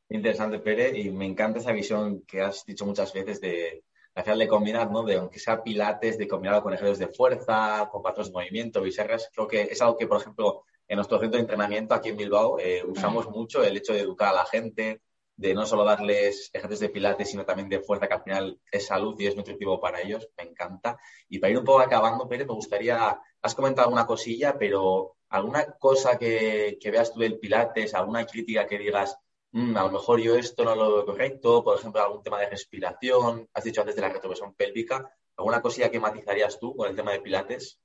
Interesante, 0.10 0.60
Pere, 0.60 0.98
y 0.98 1.12
me 1.12 1.26
encanta 1.26 1.60
esa 1.60 1.72
visión 1.72 2.22
que 2.22 2.42
has 2.42 2.66
dicho 2.66 2.86
muchas 2.86 3.12
veces 3.14 3.42
de 3.42 3.84
final 4.24 4.40
de 4.40 4.48
combinar, 4.48 4.92
¿no? 4.92 5.04
De 5.04 5.16
aunque 5.16 5.40
sea 5.40 5.64
pilates, 5.64 6.18
de 6.18 6.28
combinarlo 6.28 6.64
con 6.64 6.74
ejercicios 6.74 7.00
de 7.00 7.16
fuerza, 7.16 7.88
con 7.92 8.02
patrones 8.02 8.32
de 8.32 8.34
movimiento, 8.34 8.82
biserras. 8.82 9.30
Creo 9.34 9.48
que 9.48 9.62
es 9.64 9.82
algo 9.82 9.98
que, 9.98 10.08
por 10.08 10.20
ejemplo, 10.20 10.64
en 10.88 10.96
nuestro 10.96 11.20
centro 11.20 11.38
de 11.38 11.42
entrenamiento 11.42 11.94
aquí 11.94 12.10
en 12.10 12.18
Bilbao 12.18 12.58
eh, 12.60 12.84
usamos 12.86 13.30
mucho 13.30 13.64
el 13.64 13.78
hecho 13.78 13.94
de 13.94 14.00
educar 14.00 14.30
a 14.30 14.38
la 14.38 14.46
gente, 14.46 15.02
de 15.36 15.54
no 15.54 15.66
solo 15.66 15.84
darles 15.84 16.50
ejercicios 16.52 16.80
de 16.80 16.90
pilates, 16.90 17.30
sino 17.30 17.46
también 17.46 17.70
de 17.70 17.80
fuerza, 17.80 18.08
que 18.08 18.16
al 18.16 18.24
final 18.24 18.60
es 18.72 18.88
salud 18.88 19.16
y 19.20 19.28
es 19.28 19.36
nutritivo 19.36 19.80
para 19.80 20.02
ellos. 20.02 20.28
Me 20.38 20.46
encanta. 20.46 20.98
Y 21.30 21.38
para 21.40 21.52
ir 21.52 21.60
un 21.60 21.66
poco 21.66 21.82
acabando, 21.82 22.28
Pere, 22.28 22.46
me 22.46 22.54
gustaría, 22.54 23.20
has 23.42 23.56
comentado 23.56 23.88
alguna 23.88 24.08
cosilla, 24.08 24.58
pero 24.58 25.18
alguna 25.30 25.74
cosa 25.78 26.18
que, 26.18 26.78
que 26.82 26.90
veas 26.90 27.14
tú 27.14 27.20
del 27.20 27.38
pilates, 27.38 27.94
alguna 27.94 28.26
crítica 28.26 28.66
que 28.66 28.80
digas, 28.80 29.20
a 29.54 29.84
lo 29.84 29.92
mejor 29.92 30.20
yo 30.20 30.36
esto 30.36 30.64
no 30.64 30.76
lo 30.76 30.94
veo 30.94 31.06
correcto, 31.06 31.64
por 31.64 31.78
ejemplo, 31.78 32.02
algún 32.02 32.24
tema 32.24 32.40
de 32.40 32.50
respiración, 32.50 33.48
has 33.54 33.64
dicho 33.64 33.82
antes 33.82 33.96
de 33.96 34.02
la 34.02 34.10
retroversión 34.10 34.54
pélvica, 34.54 35.10
¿alguna 35.38 35.62
cosilla 35.62 35.90
que 35.90 36.00
matizarías 36.00 36.60
tú 36.60 36.76
con 36.76 36.90
el 36.90 36.96
tema 36.96 37.12
de 37.12 37.22
pilates? 37.22 37.80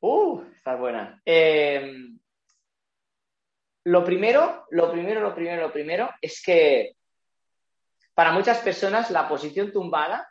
Uh, 0.00 0.42
está 0.54 0.76
buena. 0.76 1.20
Em, 1.24 2.18
lo 3.84 4.04
primero, 4.04 4.66
lo 4.70 4.90
primero, 4.90 5.20
lo 5.20 5.34
primero, 5.34 5.62
lo 5.62 5.72
primero 5.72 6.10
es 6.20 6.42
que 6.42 6.96
para 8.14 8.32
muchas 8.32 8.58
personas 8.58 9.10
la 9.10 9.28
posición 9.28 9.72
tumbada 9.72 10.28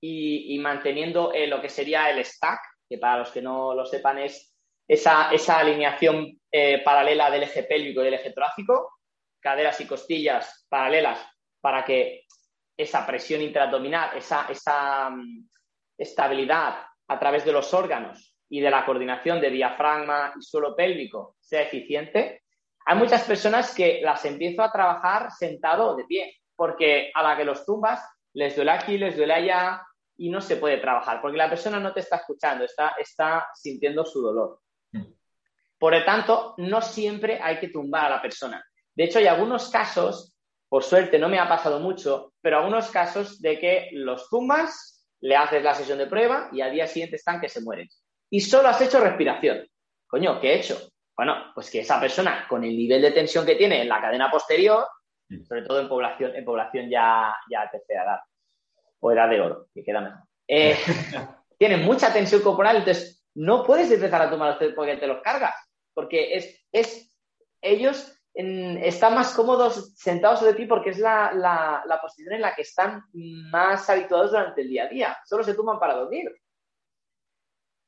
y, 0.00 0.58
manteniendo 0.58 1.32
eh, 1.32 1.46
lo 1.46 1.60
que 1.60 1.68
sería 1.68 2.10
el 2.10 2.24
stack, 2.24 2.60
que 2.88 2.98
para 2.98 3.18
los 3.18 3.30
que 3.30 3.40
no 3.40 3.72
lo 3.72 3.86
sepan 3.86 4.18
es 4.18 4.51
esa, 4.86 5.30
alineación 5.58 6.40
eh, 6.50 6.82
paralela 6.84 7.30
del 7.30 7.44
eje 7.44 7.62
pélvico 7.64 8.00
y 8.00 8.04
del 8.04 8.14
eje 8.14 8.32
torácico, 8.32 8.98
caderas 9.40 9.80
y 9.80 9.86
costillas 9.86 10.66
paralelas 10.68 11.18
para 11.60 11.84
que 11.84 12.24
esa 12.76 13.06
presión 13.06 13.42
intraabdominal, 13.42 14.16
esa, 14.16 14.46
esa 14.48 15.10
mm, 15.10 15.48
estabilidad 15.98 16.84
a 17.08 17.18
través 17.18 17.44
de 17.44 17.52
los 17.52 17.72
órganos 17.74 18.34
y 18.48 18.60
de 18.60 18.70
la 18.70 18.84
coordinación 18.84 19.40
de 19.40 19.50
diafragma 19.50 20.34
y 20.38 20.42
suelo 20.42 20.74
pélvico 20.74 21.36
sea 21.40 21.62
eficiente, 21.62 22.42
hay 22.84 22.98
muchas 22.98 23.22
personas 23.24 23.74
que 23.74 24.00
las 24.02 24.24
empiezo 24.24 24.62
a 24.62 24.72
trabajar 24.72 25.30
sentado 25.30 25.90
o 25.90 25.96
de 25.96 26.04
pie, 26.04 26.40
porque 26.56 27.10
a 27.14 27.22
la 27.22 27.36
que 27.36 27.44
los 27.44 27.64
tumbas 27.64 28.04
les 28.34 28.56
duele 28.56 28.72
aquí, 28.72 28.98
les 28.98 29.16
duele 29.16 29.34
allá 29.34 29.82
y 30.16 30.30
no 30.30 30.40
se 30.40 30.56
puede 30.56 30.78
trabajar, 30.78 31.20
porque 31.20 31.36
la 31.36 31.48
persona 31.48 31.78
no 31.78 31.92
te 31.92 32.00
está 32.00 32.16
escuchando, 32.16 32.64
está, 32.64 32.94
está 32.98 33.48
sintiendo 33.54 34.04
su 34.04 34.20
dolor. 34.20 34.60
Por 35.82 35.94
lo 35.94 36.04
tanto, 36.04 36.54
no 36.58 36.80
siempre 36.80 37.40
hay 37.42 37.58
que 37.58 37.66
tumbar 37.66 38.04
a 38.04 38.10
la 38.10 38.22
persona. 38.22 38.64
De 38.94 39.02
hecho, 39.02 39.18
hay 39.18 39.26
algunos 39.26 39.68
casos, 39.68 40.32
por 40.68 40.84
suerte 40.84 41.18
no 41.18 41.28
me 41.28 41.40
ha 41.40 41.48
pasado 41.48 41.80
mucho, 41.80 42.34
pero 42.40 42.58
algunos 42.58 42.88
casos 42.92 43.42
de 43.42 43.58
que 43.58 43.88
los 43.90 44.28
tumbas, 44.28 45.04
le 45.22 45.34
haces 45.34 45.60
la 45.60 45.74
sesión 45.74 45.98
de 45.98 46.06
prueba 46.06 46.50
y 46.52 46.60
al 46.60 46.70
día 46.70 46.86
siguiente 46.86 47.16
están 47.16 47.40
que 47.40 47.48
se 47.48 47.62
mueren. 47.62 47.88
Y 48.30 48.42
solo 48.42 48.68
has 48.68 48.80
hecho 48.80 49.00
respiración. 49.00 49.66
Coño, 50.06 50.40
¿qué 50.40 50.52
he 50.52 50.58
hecho? 50.60 50.78
Bueno, 51.16 51.50
pues 51.52 51.68
que 51.68 51.80
esa 51.80 51.98
persona, 51.98 52.46
con 52.48 52.62
el 52.62 52.76
nivel 52.76 53.02
de 53.02 53.10
tensión 53.10 53.44
que 53.44 53.56
tiene 53.56 53.82
en 53.82 53.88
la 53.88 54.00
cadena 54.00 54.30
posterior, 54.30 54.86
mm. 55.30 55.42
sobre 55.42 55.62
todo 55.62 55.80
en 55.80 55.88
población, 55.88 56.36
en 56.36 56.44
población 56.44 56.88
ya, 56.90 57.34
ya 57.50 57.68
tercera 57.68 58.04
edad, 58.04 58.20
o 59.00 59.10
edad 59.10 59.28
de 59.28 59.40
oro, 59.40 59.66
que 59.74 59.82
queda 59.82 60.00
mejor, 60.00 60.20
eh, 60.46 60.76
tiene 61.58 61.78
mucha 61.78 62.12
tensión 62.12 62.40
corporal, 62.40 62.76
entonces 62.76 63.22
no 63.34 63.64
puedes 63.64 63.90
empezar 63.90 64.22
a 64.22 64.30
tomar 64.30 64.58
porque 64.76 64.96
te 64.96 65.06
los 65.06 65.22
cargas, 65.22 65.54
porque 65.94 66.34
es, 66.34 66.66
es 66.72 67.10
ellos 67.60 68.18
están 68.34 69.14
más 69.14 69.34
cómodos 69.34 69.94
sentados 69.94 70.40
sobre 70.40 70.54
ti 70.54 70.66
porque 70.66 70.90
es 70.90 70.98
la, 70.98 71.32
la, 71.34 72.00
posición 72.00 72.34
en 72.34 72.40
la 72.40 72.54
que 72.54 72.62
están 72.62 73.04
más 73.12 73.88
habituados 73.90 74.30
durante 74.30 74.62
el 74.62 74.68
día 74.68 74.84
a 74.84 74.88
día. 74.88 75.18
Solo 75.26 75.44
se 75.44 75.54
toman 75.54 75.78
para 75.78 75.94
dormir. 75.94 76.34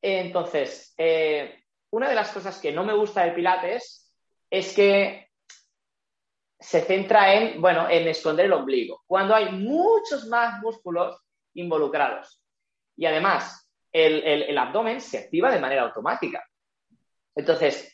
Entonces, 0.03 0.95
eh, 0.99 1.65
una 1.91 2.11
de 2.11 2.15
las 2.15 2.31
cosas 2.31 2.61
que 2.61 2.73
no 2.73 2.85
me 2.85 2.93
gusta 2.93 3.25
del 3.25 3.35
Pilates 3.35 4.15
es 4.51 4.75
que 4.75 5.31
se 6.61 6.83
centra 6.83 7.35
en, 7.35 7.61
bueno, 7.61 7.89
en 7.89 8.09
esconder 8.09 8.47
el 8.47 8.53
ombligo, 8.53 9.03
cuando 9.07 9.35
hay 9.35 9.51
muchos 9.51 10.27
más 10.27 10.61
músculos 10.61 11.21
involucrados. 11.55 12.43
Y 12.97 13.07
además, 13.07 13.71
el, 13.93 14.57
abdomen 14.57 15.01
se 15.01 15.19
activa 15.19 15.51
de 15.51 15.61
manera 15.61 15.83
automática. 15.83 16.45
Entonces, 17.35 17.94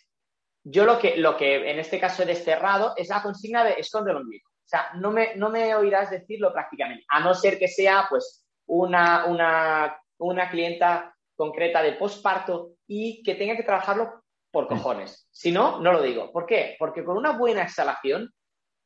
yo 0.62 0.84
lo 0.84 0.98
que, 0.98 1.16
lo 1.16 1.36
que 1.36 1.70
en 1.70 1.78
este 1.78 1.98
caso 1.98 2.22
he 2.22 2.26
desterrado 2.26 2.94
es 2.96 3.08
la 3.08 3.22
consigna 3.22 3.64
de 3.64 3.74
esconder 3.78 4.14
el 4.14 4.22
ombligo. 4.22 4.48
O 4.48 4.68
sea, 4.70 4.90
no 4.94 5.10
me, 5.10 5.34
no 5.36 5.50
me 5.50 5.74
oirás 5.74 6.10
decirlo 6.10 6.52
prácticamente, 6.52 7.04
a 7.08 7.20
no 7.20 7.34
ser 7.34 7.58
que 7.58 7.68
sea 7.68 8.06
pues 8.08 8.46
una, 8.66 9.26
una, 9.26 10.00
una 10.18 10.50
clienta 10.50 11.14
concreta 11.34 11.82
de 11.82 11.94
posparto 11.94 12.74
y 12.86 13.22
que 13.22 13.34
tenga 13.34 13.56
que 13.56 13.62
trabajarlo 13.62 14.22
por 14.50 14.68
cojones. 14.68 15.26
Si 15.30 15.50
no, 15.50 15.80
no 15.80 15.92
lo 15.92 16.02
digo. 16.02 16.30
¿Por 16.32 16.46
qué? 16.46 16.76
Porque 16.78 17.04
con 17.04 17.16
una 17.16 17.32
buena 17.32 17.62
exhalación, 17.62 18.30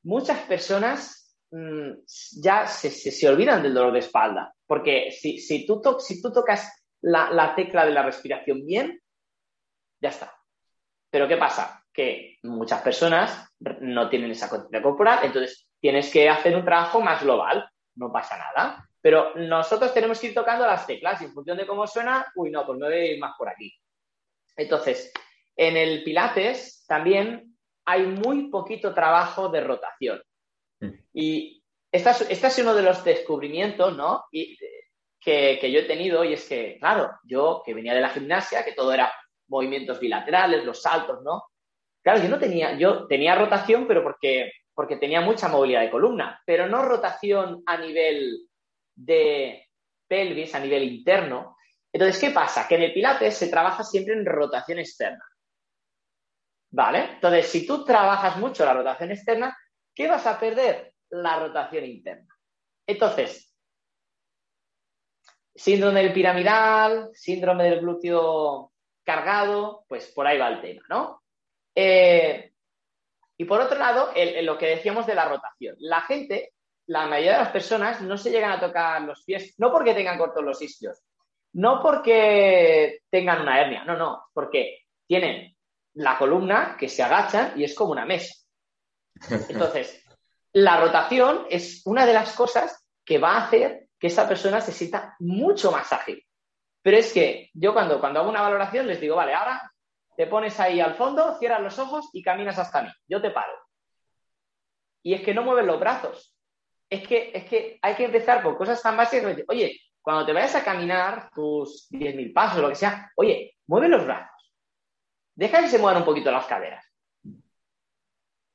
muchas 0.05 0.39
personas 0.41 1.37
mm, 1.51 1.91
ya 2.41 2.66
se, 2.66 3.29
olvidan 3.29 3.62
del 3.62 3.75
dolor 3.75 3.93
de 3.93 3.99
espalda. 3.99 4.55
Porque 4.66 5.11
si, 5.11 5.39
si, 5.39 5.66
tú, 5.66 5.83
si 5.99 6.22
tú 6.22 6.33
tocas 6.33 6.70
la, 7.01 7.31
la 7.31 7.55
tecla 7.55 7.85
de 7.85 7.93
la 7.93 8.03
respiración 8.03 8.64
bien, 8.64 9.01
ya 10.01 10.11
está. 10.11 10.33
Pero 11.15 11.29
¿qué 11.29 11.37
pasa? 11.37 11.81
Que 11.93 12.39
muchas 12.43 12.83
personas 12.83 13.49
no 13.83 14.09
tienen 14.09 14.33
esa 14.33 14.49
conciencia 14.49 14.83
corporal, 14.83 15.21
entonces 15.23 15.69
tienes 15.79 16.11
que 16.11 16.29
hacer 16.29 16.57
un 16.57 16.65
trabajo 16.65 17.01
más 17.01 17.23
global. 17.23 17.71
No 17.95 18.11
pasa 18.11 18.37
nada. 18.37 18.85
Pero 19.01 19.33
nosotros 19.37 19.95
tenemos 19.95 20.19
que 20.19 20.27
ir 20.27 20.35
tocando 20.35 20.67
las 20.67 20.89
teclas 20.89 21.23
y 21.23 21.27
en 21.27 21.33
función 21.33 21.57
de 21.57 21.69
cómo 21.69 21.87
suena, 21.87 22.27
uy, 22.35 22.51
no, 22.51 22.67
pues 22.67 22.81
me 22.81 22.87
voy 22.87 22.95
a 22.97 23.12
ir 23.12 23.21
más 23.21 23.37
por 23.39 23.49
aquí. 23.49 23.73
Entonces, 24.57 25.12
en 25.55 25.77
el 25.77 26.03
Pilates 26.03 26.85
también 26.85 27.57
hay 27.85 28.07
muy 28.07 28.49
poquito 28.51 28.93
trabajo 28.93 29.49
de 29.51 29.61
rotación. 29.61 30.21
Y 31.12 31.62
este 31.93 32.11
es, 32.29 32.59
uno 32.59 32.75
de 32.75 32.83
los 32.83 33.05
descubrimientos, 33.05 33.97
¿no? 33.97 34.25
Y, 34.33 34.59
que, 35.21 35.59
que, 35.61 35.71
yo 35.71 35.79
he 35.79 35.85
tenido 35.85 36.25
y 36.25 36.33
es 36.33 36.49
que, 36.49 36.77
claro, 36.81 37.12
yo 37.23 37.62
que 37.65 37.73
venía 37.73 37.95
de 37.95 38.01
la 38.01 38.11
gimnasia, 38.11 38.65
que 38.65 38.73
todo 38.73 38.93
era 38.93 39.12
movimientos 39.55 40.01
bilaterales, 40.01 40.65
los 40.65 40.83
saltos, 40.83 41.23
¿no? 41.23 41.45
Claro, 42.03 42.21
yo 42.21 42.29
no 42.29 42.41
tenía, 42.41 42.77
yo 42.77 43.07
tenía 43.07 43.37
rotación, 43.37 43.87
pero 43.87 44.03
porque, 44.03 44.51
porque 44.75 44.97
tenía 44.97 45.21
mucha 45.21 45.49
movilidad 45.49 45.83
de 45.83 45.91
columna, 45.91 46.43
pero 46.45 46.67
no 46.67 46.83
rotación 46.83 47.63
a 47.65 47.77
nivel 47.77 48.49
de 48.97 49.69
pelvis 50.09 50.55
a 50.55 50.61
nivel 50.61 50.83
interno. 50.83 51.57
Entonces, 51.93 52.21
¿qué 52.21 52.31
pasa? 52.31 52.67
Que 52.67 52.75
en 52.75 52.83
el 52.83 52.93
Pilates 52.93 53.37
se 53.37 53.49
trabaja 53.49 53.85
siempre 53.85 54.15
en 54.15 54.27
rotación 54.27 54.81
externa. 54.81 55.25
¿Vale? 56.73 57.15
Entonces, 57.15 57.47
si 57.47 57.65
tú 57.65 57.85
trabajas 57.85 58.37
mucho 58.37 58.65
la 58.65 58.75
rotación 58.75 59.13
externa, 59.13 59.57
¿qué 59.95 60.09
vas 60.09 60.27
a 60.27 60.39
perder? 60.41 60.93
La 61.11 61.39
rotación 61.39 61.85
interna. 61.85 62.37
Entonces, 62.87 63.55
síndrome 65.55 66.03
del 66.03 66.13
piramidal, 66.13 67.11
síndrome 67.15 67.65
del 67.65 67.81
glúteo 67.81 68.74
cargado, 69.05 69.85
pues 69.89 70.09
por 70.09 70.27
ahí 70.27 70.39
va 70.39 70.49
el 70.49 70.61
tema, 70.61 70.83
¿no? 70.89 71.23
Eh, 71.75 72.53
y 73.37 73.45
por 73.45 73.61
otro 73.61 73.79
lado, 73.79 74.13
lo 74.43 74.59
que 74.59 74.67
decíamos 74.67 75.07
de 75.07 75.15
la 75.15 75.29
rotación. 75.29 75.77
La 75.79 76.01
gente 76.03 76.55
la 76.87 77.07
mayoría 77.07 77.33
de 77.33 77.45
las 77.45 77.53
personas 77.53 78.01
no 78.03 78.17
se 78.17 78.31
llegan 78.31 78.53
a 78.53 78.61
tocar 78.61 79.03
los 79.03 79.25
pies, 79.25 79.55
no 79.59 79.73
porque 79.73 79.95
tengan 79.95 80.19
cortos 80.19 80.45
los 80.45 80.61
isquios, 80.61 80.99
no 81.55 81.81
porque 81.81 83.01
tengan 83.11 83.41
una 83.41 83.61
hernia, 83.61 83.85
no, 83.85 83.97
no, 83.97 84.27
porque 84.33 84.81
tienen 85.07 85.57
la 85.95 86.19
columna 86.19 86.77
que 86.79 86.89
se 86.89 87.03
agacha 87.03 87.55
y 87.57 87.65
es 87.65 87.75
como 87.75 87.93
una 87.93 88.05
mesa. 88.05 88.35
Entonces, 89.49 90.05
la 90.53 90.81
rotación 90.81 91.47
es 91.49 91.83
una 91.87 92.05
de 92.05 92.15
las 92.15 92.35
cosas 92.35 92.85
que 93.05 93.19
va 93.19 93.37
a 93.37 93.47
hacer 93.47 93.89
que 93.99 94.09
esa 94.09 94.29
persona 94.29 94.61
se 94.61 94.73
sienta 94.73 95.17
mucho 95.21 95.71
más 95.71 95.93
ágil. 95.93 96.23
Pero 96.85 96.97
es 96.97 97.12
que 97.12 97.51
yo 97.55 97.72
cuando, 97.72 97.99
cuando 97.99 98.20
hago 98.20 98.30
una 98.30 98.43
valoración 98.43 98.87
les 98.87 99.01
digo, 99.01 99.16
vale, 99.16 99.35
ahora 99.35 99.72
te 100.16 100.28
pones 100.28 100.61
ahí 100.61 100.80
al 100.80 100.95
fondo, 100.95 101.37
cierras 101.41 101.62
los 101.62 101.76
ojos 101.80 102.11
y 102.12 102.22
caminas 102.22 102.61
hasta 102.61 102.82
mí. 102.82 102.91
Yo 103.09 103.20
te 103.20 103.30
paro. 103.30 103.53
Y 105.03 105.14
es 105.14 105.22
que 105.22 105.35
no 105.35 105.43
mueven 105.43 105.66
los 105.66 105.80
brazos 105.80 106.35
es 106.95 107.07
que, 107.07 107.30
es 107.35 107.45
que 107.45 107.78
hay 107.82 107.95
que 107.95 108.05
empezar 108.05 108.43
por 108.43 108.57
cosas 108.57 108.80
tan 108.82 108.97
básicas. 108.97 109.37
Oye, 109.49 109.80
cuando 110.01 110.26
te 110.26 110.32
vayas 110.32 110.55
a 110.55 110.64
caminar 110.64 111.30
tus 111.35 111.89
10.000 111.91 112.32
pasos 112.32 112.61
lo 112.61 112.68
que 112.68 112.74
sea, 112.74 113.11
oye, 113.16 113.57
mueve 113.66 113.89
los 113.89 114.05
brazos. 114.05 114.53
Deja 115.35 115.61
que 115.61 115.68
se 115.68 115.78
muevan 115.78 116.03
un 116.03 116.07
poquito 116.07 116.30
las 116.30 116.47
caderas. 116.47 116.85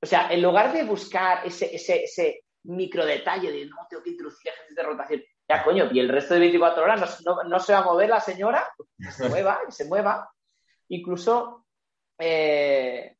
O 0.01 0.05
sea, 0.05 0.32
en 0.32 0.41
lugar 0.41 0.71
de 0.71 0.84
buscar 0.84 1.45
ese, 1.45 1.75
ese, 1.75 2.43
micro 2.63 3.05
detalle 3.05 3.51
de 3.51 3.65
no 3.65 3.88
tengo 3.89 4.03
que 4.03 4.11
introducir 4.11 4.51
ejercicios 4.51 4.75
de 4.75 4.84
rotación, 4.84 5.23
ya 5.50 5.64
coño, 5.64 5.89
y 5.91 6.00
el 6.00 6.10
resto 6.10 6.36
de 6.36 6.41
24 6.41 6.84
horas 6.84 7.24
no, 7.26 7.60
se 7.60 7.74
va 7.74 7.80
a 7.80 7.84
mover 7.84 8.10
la 8.10 8.20
señora, 8.20 8.72
que 8.97 9.12
se 9.12 9.28
mueva, 9.30 9.60
que 9.66 9.72
se 9.72 9.86
mueva. 9.86 10.32
Incluso, 10.89 11.66
eh, 12.20 13.16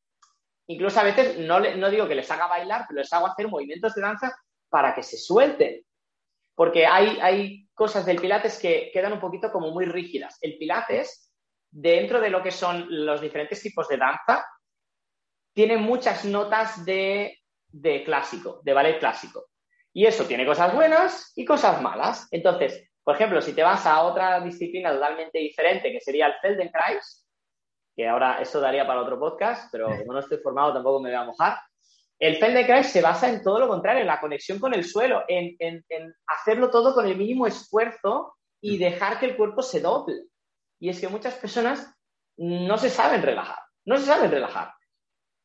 incluso 0.68 1.00
a 1.00 1.04
veces 1.04 1.40
no, 1.40 1.60
no 1.60 1.90
digo 1.90 2.08
que 2.08 2.14
les 2.14 2.30
haga 2.30 2.46
bailar, 2.46 2.86
pero 2.88 3.00
les 3.00 3.12
hago 3.12 3.26
hacer 3.26 3.48
movimientos 3.48 3.96
de 3.96 4.02
danza 4.02 4.40
para 4.70 4.94
que 4.94 5.02
se 5.02 5.18
suelten. 5.18 5.84
Porque 6.54 6.86
hay, 6.86 7.18
hay 7.20 7.68
cosas 7.74 8.06
del 8.06 8.22
Pilates 8.22 8.60
que 8.60 8.92
quedan 8.94 9.14
un 9.14 9.20
poquito 9.20 9.52
como 9.52 9.72
muy 9.72 9.86
rígidas. 9.86 10.38
El 10.42 10.58
Pilates, 10.60 11.32
dentro 11.72 12.22
de 12.22 12.30
lo 12.30 12.44
que 12.44 12.52
son 12.52 12.86
los 12.90 13.22
diferentes 13.22 13.60
tipos 13.60 13.88
de 13.88 13.98
danza, 13.98 14.46
tiene 15.54 15.78
muchas 15.78 16.26
notas 16.26 16.86
de, 16.86 17.40
de 17.70 18.04
clásico, 18.04 18.62
de 18.64 18.74
ballet 18.74 19.00
clásico. 19.00 19.48
Y 19.94 20.06
eso 20.06 20.26
tiene 20.26 20.46
cosas 20.46 20.74
buenas 20.74 21.34
y 21.36 21.46
cosas 21.46 21.82
malas. 21.82 22.28
Entonces, 22.32 22.90
por 23.04 23.16
ejemplo, 23.16 23.42
si 23.42 23.54
te 23.54 23.64
vas 23.64 23.86
a 23.86 24.04
otra 24.04 24.40
disciplina 24.40 24.92
totalmente 24.92 25.40
diferente, 25.40 25.92
que 25.92 26.00
sería 26.00 26.28
el 26.28 26.36
Feldenkrais, 26.42 27.28
que 27.96 28.08
ahora 28.08 28.40
eso 28.40 28.60
daría 28.60 28.86
para 28.86 29.02
otro 29.02 29.20
podcast, 29.20 29.70
pero 29.72 29.88
como 29.88 30.14
no 30.14 30.20
estoy 30.20 30.38
formado 30.38 30.74
tampoco 30.74 31.02
me 31.02 31.10
voy 31.10 31.18
a 31.18 31.26
mojar. 31.26 31.58
El 32.20 32.38
Feldenkrais 32.38 32.92
se 32.92 33.02
basa 33.02 33.30
en 33.30 33.42
todo 33.42 33.60
lo 33.60 33.68
contrario, 33.68 34.02
en 34.02 34.08
la 34.08 34.20
conexión 34.20 34.60
con 34.60 34.74
el 34.74 34.84
suelo, 34.84 35.24
en, 35.28 35.58
hacerlo 36.28 36.70
todo 36.70 36.94
con 36.94 37.08
el 37.08 37.18
mínimo 37.18 37.48
esfuerzo 37.48 38.36
y 38.62 38.78
mm. 38.78 38.80
dejar 38.80 39.20
que 39.20 39.26
el 39.26 39.38
cuerpo 39.38 39.64
se 39.64 39.80
doble. 39.80 40.26
Y 40.80 40.90
es 40.90 41.00
que 41.00 41.08
muchas 41.08 41.34
personas 41.36 41.92
no 42.38 42.78
se 42.78 42.90
saben 42.90 43.22
relajar, 43.22 43.58
no 43.86 43.98
se 43.98 44.06
saben 44.06 44.30
relajar. 44.30 44.72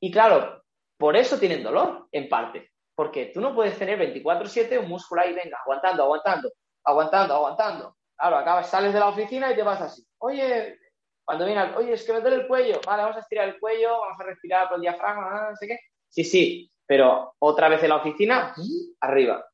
Y 0.01 0.11
claro, 0.11 0.62
por 0.99 1.16
eso 1.16 1.38
tienen 1.38 1.62
dolor, 1.62 2.09
en 2.12 2.28
parte, 2.28 2.74
porque 2.95 3.26
tú 3.26 3.40
no 3.40 3.55
puedes 3.55 3.78
tener 3.78 3.99
24/7 3.99 4.78
un 4.78 4.88
músculo 4.88 5.22
ahí, 5.22 5.34
venga, 5.34 5.59
aguantando, 5.64 6.05
aguantando, 6.05 6.53
aguantando, 6.84 7.34
aguantando. 7.34 7.97
Claro, 8.16 8.36
acabas, 8.36 8.70
sales 8.70 8.92
de 8.92 9.01
la 9.01 9.09
oficina 9.09 9.51
y 9.51 9.57
te 9.57 9.62
vas 9.62 9.80
así. 9.80 10.07
Oye, 10.18 10.78
cuando 11.24 11.47
viene, 11.47 11.74
oye, 11.76 11.95
es 11.95 12.05
que 12.05 12.12
me 12.12 12.20
duele 12.20 12.36
el 12.36 12.47
cuello, 12.47 12.80
vale, 12.86 13.03
vamos 13.03 13.16
a 13.16 13.20
estirar 13.20 13.49
el 13.49 13.59
cuello, 13.59 13.90
vamos 13.90 14.20
a 14.20 14.24
respirar 14.24 14.68
por 14.68 14.76
el 14.76 14.82
diafragma, 14.82 15.51
no 15.51 15.57
sé 15.57 15.66
qué. 15.66 15.78
Sí, 16.09 16.22
sí, 16.22 16.70
pero 16.86 17.34
otra 17.38 17.68
vez 17.68 17.82
en 17.82 17.88
la 17.88 17.97
oficina, 17.97 18.55
arriba. 19.01 19.45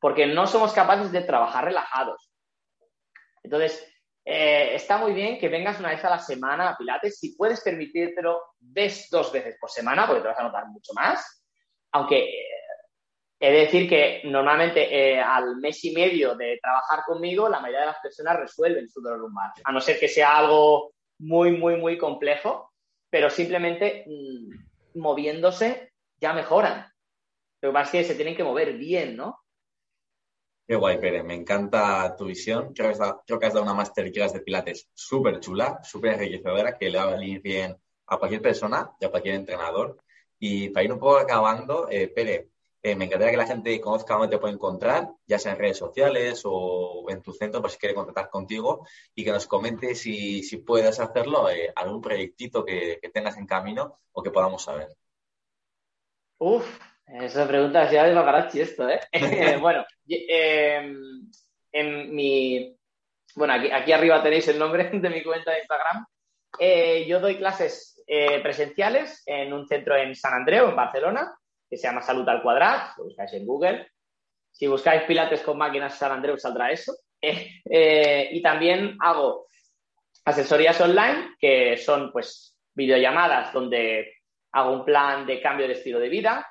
Porque 0.00 0.26
no 0.26 0.46
somos 0.46 0.72
capaces 0.72 1.12
de 1.12 1.22
trabajar 1.22 1.64
relajados. 1.64 2.30
Entonces, 3.42 3.86
eh, 4.24 4.74
está 4.74 4.98
muy 4.98 5.12
bien 5.12 5.38
que 5.38 5.48
vengas 5.48 5.78
una 5.78 5.90
vez 5.90 6.04
a 6.04 6.10
la 6.10 6.18
semana 6.18 6.70
a 6.70 6.76
Pilates. 6.76 7.18
Si 7.18 7.36
puedes 7.36 7.60
permitírtelo, 7.60 8.42
ves 8.58 9.08
dos 9.10 9.30
veces 9.30 9.56
por 9.60 9.70
semana, 9.70 10.06
porque 10.06 10.22
te 10.22 10.28
vas 10.28 10.38
a 10.38 10.42
notar 10.42 10.66
mucho 10.66 10.92
más. 10.94 11.44
Aunque 11.92 12.28
de 13.38 13.50
decir 13.50 13.88
que 13.88 14.22
normalmente 14.24 14.88
eh, 14.90 15.20
al 15.20 15.56
mes 15.56 15.84
y 15.84 15.92
medio 15.92 16.34
de 16.34 16.58
trabajar 16.62 17.00
conmigo, 17.06 17.48
la 17.48 17.60
mayoría 17.60 17.80
de 17.80 17.86
las 17.86 18.00
personas 18.00 18.38
resuelven 18.38 18.88
su 18.88 19.00
dolor 19.00 19.20
lumbar. 19.20 19.52
A 19.64 19.72
no 19.72 19.80
ser 19.80 19.98
que 19.98 20.08
sea 20.08 20.38
algo 20.38 20.94
muy, 21.18 21.52
muy, 21.52 21.76
muy 21.76 21.98
complejo, 21.98 22.72
pero 23.10 23.28
simplemente 23.28 24.04
mm, 24.06 24.98
moviéndose 25.00 25.92
ya 26.18 26.32
mejoran. 26.32 26.86
Lo 27.60 27.70
que 27.70 27.74
pasa 27.74 27.98
es 27.98 28.06
que 28.06 28.12
se 28.12 28.14
tienen 28.14 28.36
que 28.36 28.44
mover 28.44 28.74
bien, 28.74 29.16
¿no? 29.16 29.38
Qué 30.66 30.74
guay, 30.74 30.98
Pérez. 30.98 31.24
Me 31.24 31.34
encanta 31.34 32.16
tu 32.16 32.24
visión. 32.26 32.72
Creo 32.74 32.88
que 32.88 32.92
has 32.92 32.98
dado, 32.98 33.22
creo 33.26 33.38
que 33.38 33.46
has 33.46 33.54
una 33.54 33.74
masterclass 33.74 34.32
de 34.32 34.40
pilates 34.40 34.90
súper 34.94 35.38
chula, 35.40 35.80
súper 35.84 36.14
enriquecedora, 36.14 36.76
que 36.76 36.90
le 36.90 36.98
va 36.98 37.04
a 37.04 37.16
venir 37.16 37.40
bien 37.40 37.76
a 38.06 38.16
cualquier 38.18 38.42
persona 38.42 38.90
y 39.00 39.04
a 39.04 39.10
cualquier 39.10 39.36
entrenador. 39.36 39.98
Y 40.38 40.70
para 40.70 40.84
ir 40.84 40.92
un 40.92 40.98
poco 40.98 41.18
acabando, 41.18 41.88
eh, 41.88 42.08
Pérez, 42.08 42.48
eh, 42.86 42.94
me 42.94 43.06
encantaría 43.06 43.32
que 43.32 43.36
la 43.36 43.48
gente 43.48 43.80
conozca 43.80 44.14
dónde 44.14 44.36
te 44.36 44.38
puede 44.40 44.54
encontrar, 44.54 45.08
ya 45.26 45.40
sea 45.40 45.50
en 45.50 45.58
redes 45.58 45.76
sociales 45.76 46.42
o 46.44 47.04
en 47.08 47.20
tu 47.20 47.32
centro, 47.32 47.60
por 47.60 47.68
si 47.68 47.78
quiere 47.78 47.96
contactar 47.96 48.30
contigo, 48.30 48.86
y 49.12 49.24
que 49.24 49.32
nos 49.32 49.48
comentes 49.48 50.02
si, 50.02 50.44
si 50.44 50.58
puedes 50.58 51.00
hacerlo, 51.00 51.50
eh, 51.50 51.72
algún 51.74 52.00
proyectito 52.00 52.64
que, 52.64 53.00
tengas 53.12 53.38
en 53.38 53.46
camino 53.46 53.98
o 54.12 54.22
que 54.22 54.30
podamos 54.30 54.62
saber. 54.62 54.86
Uf, 56.38 56.78
esa 57.08 57.48
pregunta 57.48 57.90
ya 57.90 58.04
de 58.04 58.14
Bagarachi 58.14 58.60
esto, 58.60 58.88
¿eh? 58.88 59.00
bueno, 59.60 59.84
em, 60.06 61.28
en 61.72 62.14
mi... 62.14 62.72
Bueno, 63.34 63.54
aquí, 63.54 63.68
aquí, 63.68 63.90
arriba 63.90 64.22
tenéis 64.22 64.46
el 64.46 64.60
nombre 64.60 64.90
de 64.92 65.10
mi 65.10 65.24
cuenta 65.24 65.50
de 65.50 65.58
Instagram. 65.58 66.06
Eh, 66.60 67.04
yo 67.08 67.18
doy 67.18 67.36
clases 67.36 68.00
presenciales 68.40 69.24
en 69.26 69.52
un 69.52 69.66
centro 69.66 69.96
en 69.96 70.14
San 70.14 70.34
Andreu, 70.34 70.68
en 70.68 70.76
Barcelona, 70.76 71.36
se 71.76 71.86
llama 71.88 72.02
Salud 72.02 72.28
al 72.28 72.42
Cuadrado, 72.42 72.92
lo 72.98 73.04
buscáis 73.04 73.32
en 73.32 73.46
Google. 73.46 73.88
Si 74.50 74.66
buscáis 74.66 75.02
Pilates 75.02 75.42
con 75.42 75.58
máquinas 75.58 75.98
San 75.98 76.12
Andreu 76.12 76.38
saldrá 76.38 76.70
eso. 76.70 76.94
Eh, 77.68 78.28
y 78.30 78.40
también 78.40 78.96
hago 79.00 79.46
asesorías 80.24 80.80
online, 80.80 81.34
que 81.40 81.76
son 81.76 82.12
pues 82.12 82.56
videollamadas 82.72 83.52
donde 83.52 84.12
hago 84.52 84.72
un 84.72 84.84
plan 84.84 85.26
de 85.26 85.40
cambio 85.40 85.66
de 85.66 85.72
estilo 85.72 85.98
de 85.98 86.08
vida. 86.08 86.46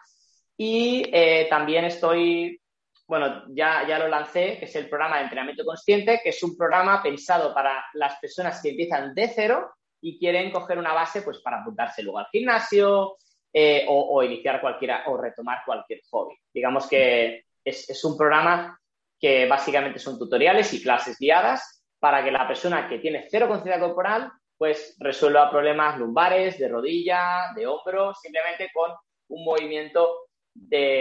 Y 0.57 1.03
eh, 1.13 1.47
también 1.49 1.85
estoy, 1.85 2.59
bueno, 3.07 3.43
ya, 3.49 3.87
ya 3.87 3.99
lo 3.99 4.09
lancé, 4.09 4.57
que 4.59 4.65
es 4.65 4.75
el 4.75 4.89
programa 4.89 5.17
de 5.17 5.23
entrenamiento 5.23 5.63
consciente, 5.63 6.19
que 6.21 6.29
es 6.29 6.43
un 6.43 6.57
programa 6.57 7.01
pensado 7.01 7.53
para 7.53 7.85
las 7.93 8.19
personas 8.19 8.61
que 8.61 8.71
empiezan 8.71 9.13
de 9.13 9.29
cero 9.33 9.75
y 10.01 10.19
quieren 10.19 10.51
coger 10.51 10.77
una 10.77 10.93
base 10.93 11.21
pues 11.21 11.39
para 11.39 11.61
apuntarse 11.61 12.03
luego 12.03 12.19
al 12.19 12.27
gimnasio 12.31 13.17
eh, 13.57 13.85
o, 13.87 14.21
iniciar 14.21 14.59
cualquiera 14.59 15.03
o 15.07 15.15
retomar 15.15 15.59
cualquier 15.65 16.01
hobby. 16.11 16.35
Digamos 16.53 16.87
que 16.87 17.45
es, 17.63 17.89
es 17.89 18.03
un 18.03 18.17
programa 18.17 18.77
que 19.17 19.47
básicamente 19.47 19.97
son 19.97 20.19
tutoriales 20.19 20.73
y 20.73 20.83
clases 20.83 21.17
guiadas 21.17 21.83
para 21.99 22.21
que 22.21 22.31
la 22.31 22.45
persona 22.45 22.89
que 22.89 22.99
tiene 22.99 23.27
cero 23.29 23.47
conciencia 23.47 23.79
corporal 23.79 24.29
pues 24.57 24.95
resuelva 24.99 25.49
problemas 25.49 25.97
lumbares, 25.97 26.57
de 26.57 26.67
rodilla, 26.67 27.53
de 27.55 27.65
hombro, 27.65 28.13
simplemente 28.13 28.69
con 28.73 28.91
un 29.29 29.45
movimiento 29.45 30.27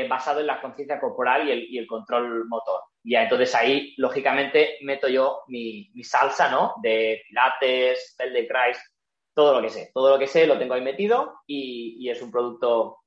basado 0.09 0.41
en 0.41 0.47
la 0.47 0.61
conciencia 0.61 1.01
corporal 1.01 1.49
y 1.49 1.79
el, 1.79 1.87
control 1.87 2.47
motor. 2.47 2.83
Y 3.03 3.15
entonces 3.15 3.55
ahí, 3.55 3.95
lógicamente, 3.97 4.79
meto 4.83 5.09
yo 5.09 5.43
mi, 5.49 5.91
salsa, 6.03 6.51
¿no? 6.51 6.75
De 6.83 7.23
pilates, 7.29 8.15
Feldenkrais, 8.17 8.79
todo 9.35 9.55
lo 9.55 9.63
que 9.63 9.71
sé. 9.71 9.91
Todo 9.93 10.11
lo 10.11 10.19
que 10.19 10.27
sé 10.27 10.47
lo 10.47 10.59
tengo 10.59 10.75
ahí 10.75 10.83
metido 10.83 11.41
y, 11.47 12.09
es 12.09 12.23
un 12.23 12.31
producto 12.31 12.99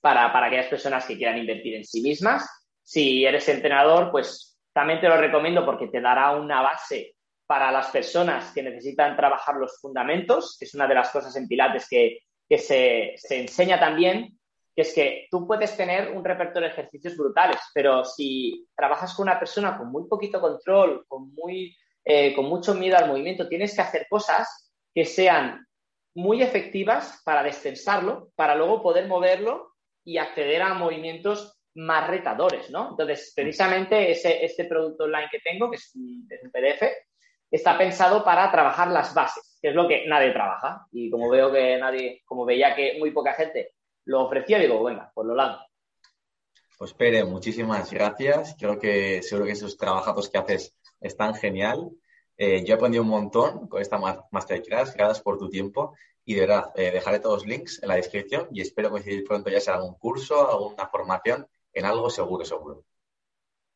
para, 0.00 0.32
para 0.32 0.46
aquellas 0.46 0.66
personas 0.66 1.06
que 1.06 1.16
quieran 1.16 1.38
invertir 1.38 1.74
en 1.74 1.84
sí 1.84 2.02
mismas. 2.02 2.48
Si 2.82 3.24
eres 3.24 3.48
entrenador, 3.48 4.10
pues 4.10 4.58
también 4.72 5.00
te 5.00 5.08
lo 5.08 5.16
recomiendo 5.16 5.64
porque 5.64 5.88
te 5.88 6.00
dará 6.00 6.32
una 6.32 6.62
base 6.62 7.14
para 7.46 7.70
las 7.70 7.90
personas 7.90 8.52
que 8.52 8.62
necesitan 8.62 9.16
trabajar 9.16 9.56
los 9.56 9.78
fundamentos, 9.78 10.56
que 10.58 10.64
es 10.64 10.74
una 10.74 10.86
de 10.86 10.94
las 10.94 11.10
cosas 11.10 11.36
en 11.36 11.46
Pilates 11.46 11.86
que, 11.88 12.20
se, 12.56 13.14
enseña 13.30 13.78
también, 13.78 14.38
que 14.74 14.82
es 14.82 14.94
que 14.94 15.26
tú 15.30 15.46
puedes 15.46 15.76
tener 15.76 16.12
un 16.12 16.24
repertorio 16.24 16.68
de 16.68 16.72
ejercicios 16.72 17.16
brutales, 17.16 17.58
pero 17.74 18.04
si 18.04 18.66
trabajas 18.74 19.14
con 19.14 19.24
una 19.24 19.38
persona 19.38 19.76
con 19.76 19.90
muy 19.90 20.08
poquito 20.08 20.40
control, 20.40 21.04
con, 21.06 21.32
muy, 21.34 21.76
eh, 22.04 22.34
con 22.34 22.46
mucho 22.46 22.74
miedo 22.74 22.96
al 22.96 23.08
movimiento, 23.08 23.48
tienes 23.48 23.74
que 23.74 23.82
hacer 23.82 24.06
cosas 24.08 24.71
que 24.94 25.04
sean 25.04 25.66
muy 26.14 26.42
efectivas 26.42 27.20
para 27.24 27.42
descensarlo, 27.42 28.30
para 28.34 28.54
luego 28.54 28.82
poder 28.82 29.08
moverlo 29.08 29.72
y 30.04 30.18
acceder 30.18 30.62
a 30.62 30.74
movimientos 30.74 31.58
más 31.74 32.08
retadores, 32.08 32.70
¿no? 32.70 32.90
Entonces, 32.90 33.32
precisamente 33.34 34.10
ese, 34.10 34.44
este 34.44 34.64
producto 34.64 35.04
online 35.04 35.28
que 35.30 35.40
tengo, 35.40 35.70
que 35.70 35.76
es 35.76 35.92
un 35.94 36.26
PDF, 36.52 36.82
está 37.50 37.78
pensado 37.78 38.24
para 38.24 38.50
trabajar 38.50 38.88
las 38.88 39.14
bases, 39.14 39.58
que 39.60 39.68
es 39.68 39.74
lo 39.74 39.88
que 39.88 40.06
nadie 40.06 40.32
trabaja. 40.32 40.86
Y 40.90 41.10
como 41.10 41.28
veo 41.28 41.52
que 41.52 41.78
nadie, 41.78 42.22
como 42.24 42.44
veía 42.44 42.74
que 42.74 42.96
muy 42.98 43.10
poca 43.10 43.34
gente 43.34 43.74
lo 44.06 44.22
ofrecía, 44.22 44.58
digo, 44.58 44.82
venga, 44.82 45.10
pues 45.14 45.26
lo 45.26 45.34
lanzo. 45.34 45.64
Pues 46.78 46.94
Pere, 46.94 47.24
muchísimas 47.24 47.92
gracias. 47.92 48.56
Creo 48.58 48.78
que 48.78 49.22
seguro 49.22 49.46
que 49.46 49.52
esos 49.52 49.76
trabajos 49.76 50.28
que 50.28 50.38
haces 50.38 50.76
están 51.00 51.34
genial. 51.34 51.90
Eh, 52.44 52.64
yo 52.64 52.74
he 52.74 52.76
aprendido 52.76 53.04
un 53.04 53.08
montón 53.08 53.68
con 53.68 53.80
esta 53.80 54.00
masterclass. 54.32 54.96
Gracias 54.96 55.20
por 55.20 55.38
tu 55.38 55.48
tiempo. 55.48 55.94
Y 56.24 56.34
de 56.34 56.40
verdad, 56.40 56.72
eh, 56.74 56.90
dejaré 56.90 57.20
todos 57.20 57.42
los 57.42 57.46
links 57.46 57.80
en 57.80 57.88
la 57.88 57.94
descripción 57.94 58.48
y 58.50 58.60
espero 58.60 58.90
coincidir 58.90 59.22
pronto 59.22 59.48
ya 59.48 59.60
sea 59.60 59.74
algún 59.74 59.94
curso, 59.94 60.50
alguna 60.50 60.88
formación 60.88 61.46
en 61.72 61.84
algo 61.84 62.10
seguro, 62.10 62.44
seguro. 62.44 62.82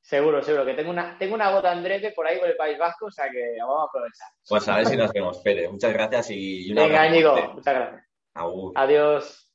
Seguro, 0.01 0.43
seguro, 0.43 0.65
que 0.65 0.75
tengo 0.75 0.91
una, 0.91 1.17
tengo 1.17 1.37
una 1.37 1.53
gota 1.53 1.71
Andrete 1.71 2.11
por 2.11 2.27
ahí 2.27 2.41
por 2.41 2.49
el 2.49 2.57
País 2.57 2.77
Vasco, 2.77 3.07
o 3.07 3.11
sea 3.11 3.31
que 3.31 3.57
vamos 3.61 3.83
a 3.83 3.85
aprovechar. 3.85 4.29
Pues 4.49 4.69
a 4.69 4.77
ver 4.77 4.87
si 4.87 4.97
nos 4.97 5.13
vemos, 5.13 5.39
Pere. 5.39 5.69
Muchas 5.69 5.93
gracias 5.93 6.31
y 6.31 6.73
una 6.73 6.87
Venga, 6.87 7.07
Íñigo, 7.07 7.37
muchas 7.55 7.75
gracias. 7.75 8.05
Adiós. 8.75 9.46